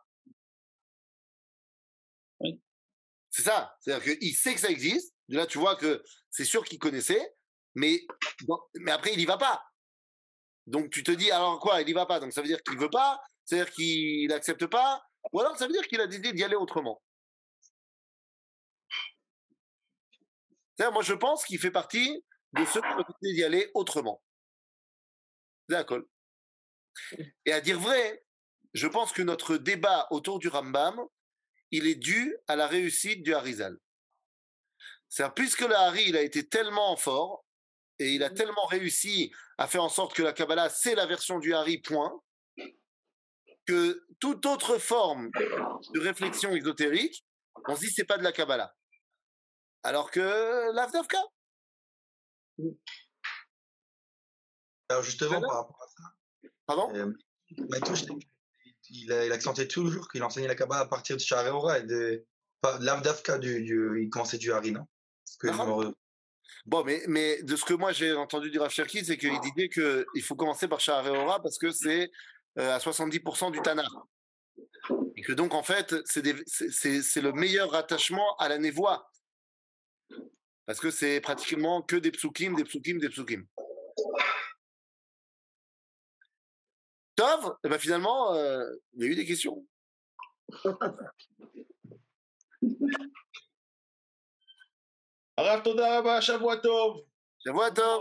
C'est 3.31 3.43
ça. 3.43 3.77
C'est-à-dire 3.81 4.19
qu'il 4.19 4.35
sait 4.35 4.55
que 4.55 4.61
ça 4.61 4.71
existe. 4.71 5.15
Là, 5.29 5.47
tu 5.47 5.59
vois 5.59 5.77
que 5.77 6.03
c'est 6.31 6.45
sûr 6.45 6.65
qu'il 6.65 6.79
connaissait, 6.79 7.35
mais, 7.75 8.01
bon, 8.43 8.59
mais 8.75 8.91
après, 8.91 9.13
il 9.15 9.21
y 9.21 9.25
va 9.25 9.39
pas. 9.39 9.63
Donc, 10.67 10.91
tu 10.91 11.03
te 11.05 11.13
dis, 11.13 11.31
alors 11.31 11.61
quoi, 11.61 11.81
il 11.81 11.89
y 11.89 11.93
va 11.93 12.07
pas. 12.07 12.19
Donc, 12.19 12.33
ça 12.33 12.43
veut 12.43 12.49
dire 12.49 12.63
qu'il 12.63 12.77
veut 12.77 12.91
pas, 12.91 13.21
c'est-à-dire 13.45 13.73
qu'il 13.73 14.29
n'accepte 14.29 14.67
pas, 14.67 15.03
ou 15.33 15.41
alors 15.41 15.57
ça 15.57 15.67
veut 15.67 15.73
dire 15.73 15.87
qu'il 15.87 16.01
a 16.01 16.07
décidé 16.07 16.33
d'y 16.33 16.43
aller 16.43 16.57
autrement. 16.57 17.01
Moi, 20.91 21.03
je 21.03 21.15
pense 21.15 21.45
qu'il 21.45 21.59
fait 21.59 21.71
partie 21.71 22.25
de 22.55 22.65
ceux 22.65 22.81
qui 22.81 22.89
ont 22.89 23.05
décidé 23.07 23.35
d'y 23.35 23.45
aller 23.45 23.71
autrement. 23.75 24.23
D'accord. 25.69 26.01
Et 27.45 27.53
à 27.53 27.61
dire 27.61 27.79
vrai, 27.79 28.25
je 28.73 28.87
pense 28.87 29.13
que 29.13 29.23
notre 29.23 29.57
débat 29.57 30.07
autour 30.11 30.39
du 30.39 30.49
Rambam, 30.49 30.99
il 31.71 31.87
est 31.87 31.97
dû 31.97 32.37
à 32.49 32.57
la 32.57 32.67
réussite 32.67 33.23
du 33.23 33.35
Harizal. 33.35 33.79
C'est-à-dire, 35.09 35.35
puisque 35.35 35.61
le 35.61 35.75
Hari, 35.75 36.05
il 36.09 36.17
a 36.17 36.23
été 36.23 36.49
tellement 36.49 36.97
fort, 36.97 37.45
et 37.99 38.15
il 38.15 38.23
a 38.23 38.31
tellement 38.31 38.65
réussi 38.67 39.31
à 39.59 39.69
faire 39.69 39.85
en 39.85 39.89
sorte 39.89 40.15
que 40.15 40.23
la 40.23 40.33
Kabbalah, 40.33 40.71
c'est 40.71 40.95
la 40.95 41.07
version 41.07 41.39
du 41.39 41.53
Hari, 41.53 41.79
point, 41.79 42.21
que 43.67 44.07
toute 44.19 44.47
autre 44.47 44.79
forme 44.79 45.31
de 45.35 46.01
réflexion 46.01 46.57
ésotérique, 46.57 47.25
on 47.69 47.77
se 47.77 47.81
dit, 47.81 47.91
c'est 47.91 48.07
pas 48.07 48.19
de 48.19 48.25
la 48.25 48.33
Kabbalah. 48.33 48.75
Alors 49.83 50.11
que 50.11 50.73
l'Avdavka, 50.75 51.19
Alors 54.89 55.03
justement, 55.03 55.41
par 55.41 55.55
rapport 55.57 55.79
à 55.83 55.87
ça, 55.89 56.49
pardon? 56.67 56.95
euh, 56.95 57.13
Matouche, 57.69 58.03
il, 58.91 59.13
a- 59.13 59.27
il 59.27 59.33
accentuait 59.33 59.69
toujours 59.69 60.09
qu'il 60.09 60.23
enseignait 60.23 60.49
la 60.49 60.55
Kabbalah 60.55 60.83
à 60.83 60.87
partir 60.87 61.17
de 61.17 61.21
Shareora 61.21 61.79
et 61.79 61.83
de. 61.85 62.25
De 62.63 62.85
l'Avdavka, 62.85 63.39
du, 63.39 63.63
du, 63.63 64.03
il 64.03 64.11
commençait 64.11 64.37
du 64.37 64.53
Hari, 64.53 64.73
non? 64.73 64.87
Parce 65.25 65.37
que 65.39 65.47
Ah. 65.49 65.53
je 65.83 65.87
me- 65.89 65.95
Bon, 66.67 66.85
mais, 66.85 67.03
mais 67.09 67.43
de 67.43 67.57
ce 67.57 67.65
que 67.65 67.73
moi 67.73 67.93
j'ai 67.93 68.13
entendu 68.13 68.51
du 68.51 68.59
Rav 68.59 68.71
Cherki, 68.71 69.03
c'est 69.03 69.17
qu'il 69.17 69.39
disait 69.41 69.71
qu'il 69.71 70.23
faut 70.23 70.35
commencer 70.37 70.69
par 70.69 70.79
Sha'areora 70.81 71.41
parce 71.41 71.57
que 71.57 71.71
c'est 71.71 72.11
euh, 72.59 72.75
à 72.75 72.79
70% 72.79 73.51
du 73.51 73.63
Tanakh. 73.63 73.87
Et 75.17 75.23
que 75.23 75.33
donc, 75.33 75.55
en 75.55 75.63
fait, 75.63 75.95
c'est 76.07 76.23
le 77.23 77.33
meilleur 77.33 77.71
rattachement 77.71 78.37
à 78.37 78.49
la 78.51 78.59
névoie. 78.59 79.09
Parce 80.71 80.79
que 80.79 80.93
c'est 80.93 81.21
pratiquement 81.21 81.83
que 81.83 81.97
des 81.97 82.13
psukim, 82.13 82.55
des 82.55 82.63
psukim, 82.63 82.99
des 83.01 83.09
psukim. 83.09 83.45
Tov, 87.17 87.57
et 87.65 87.79
finalement, 87.81 88.33
euh, 88.37 88.71
il 88.93 89.03
y 89.03 89.05
a 89.05 89.09
eu 89.09 89.17
des 89.17 89.27
questions. 89.27 89.67
Araf, 95.37 95.65
Toda 95.65 95.89
Rabba, 95.97 96.21
Shavua 96.21 96.59
Tov. 96.59 97.03
Shavua 97.45 97.73
Tov. 97.73 98.01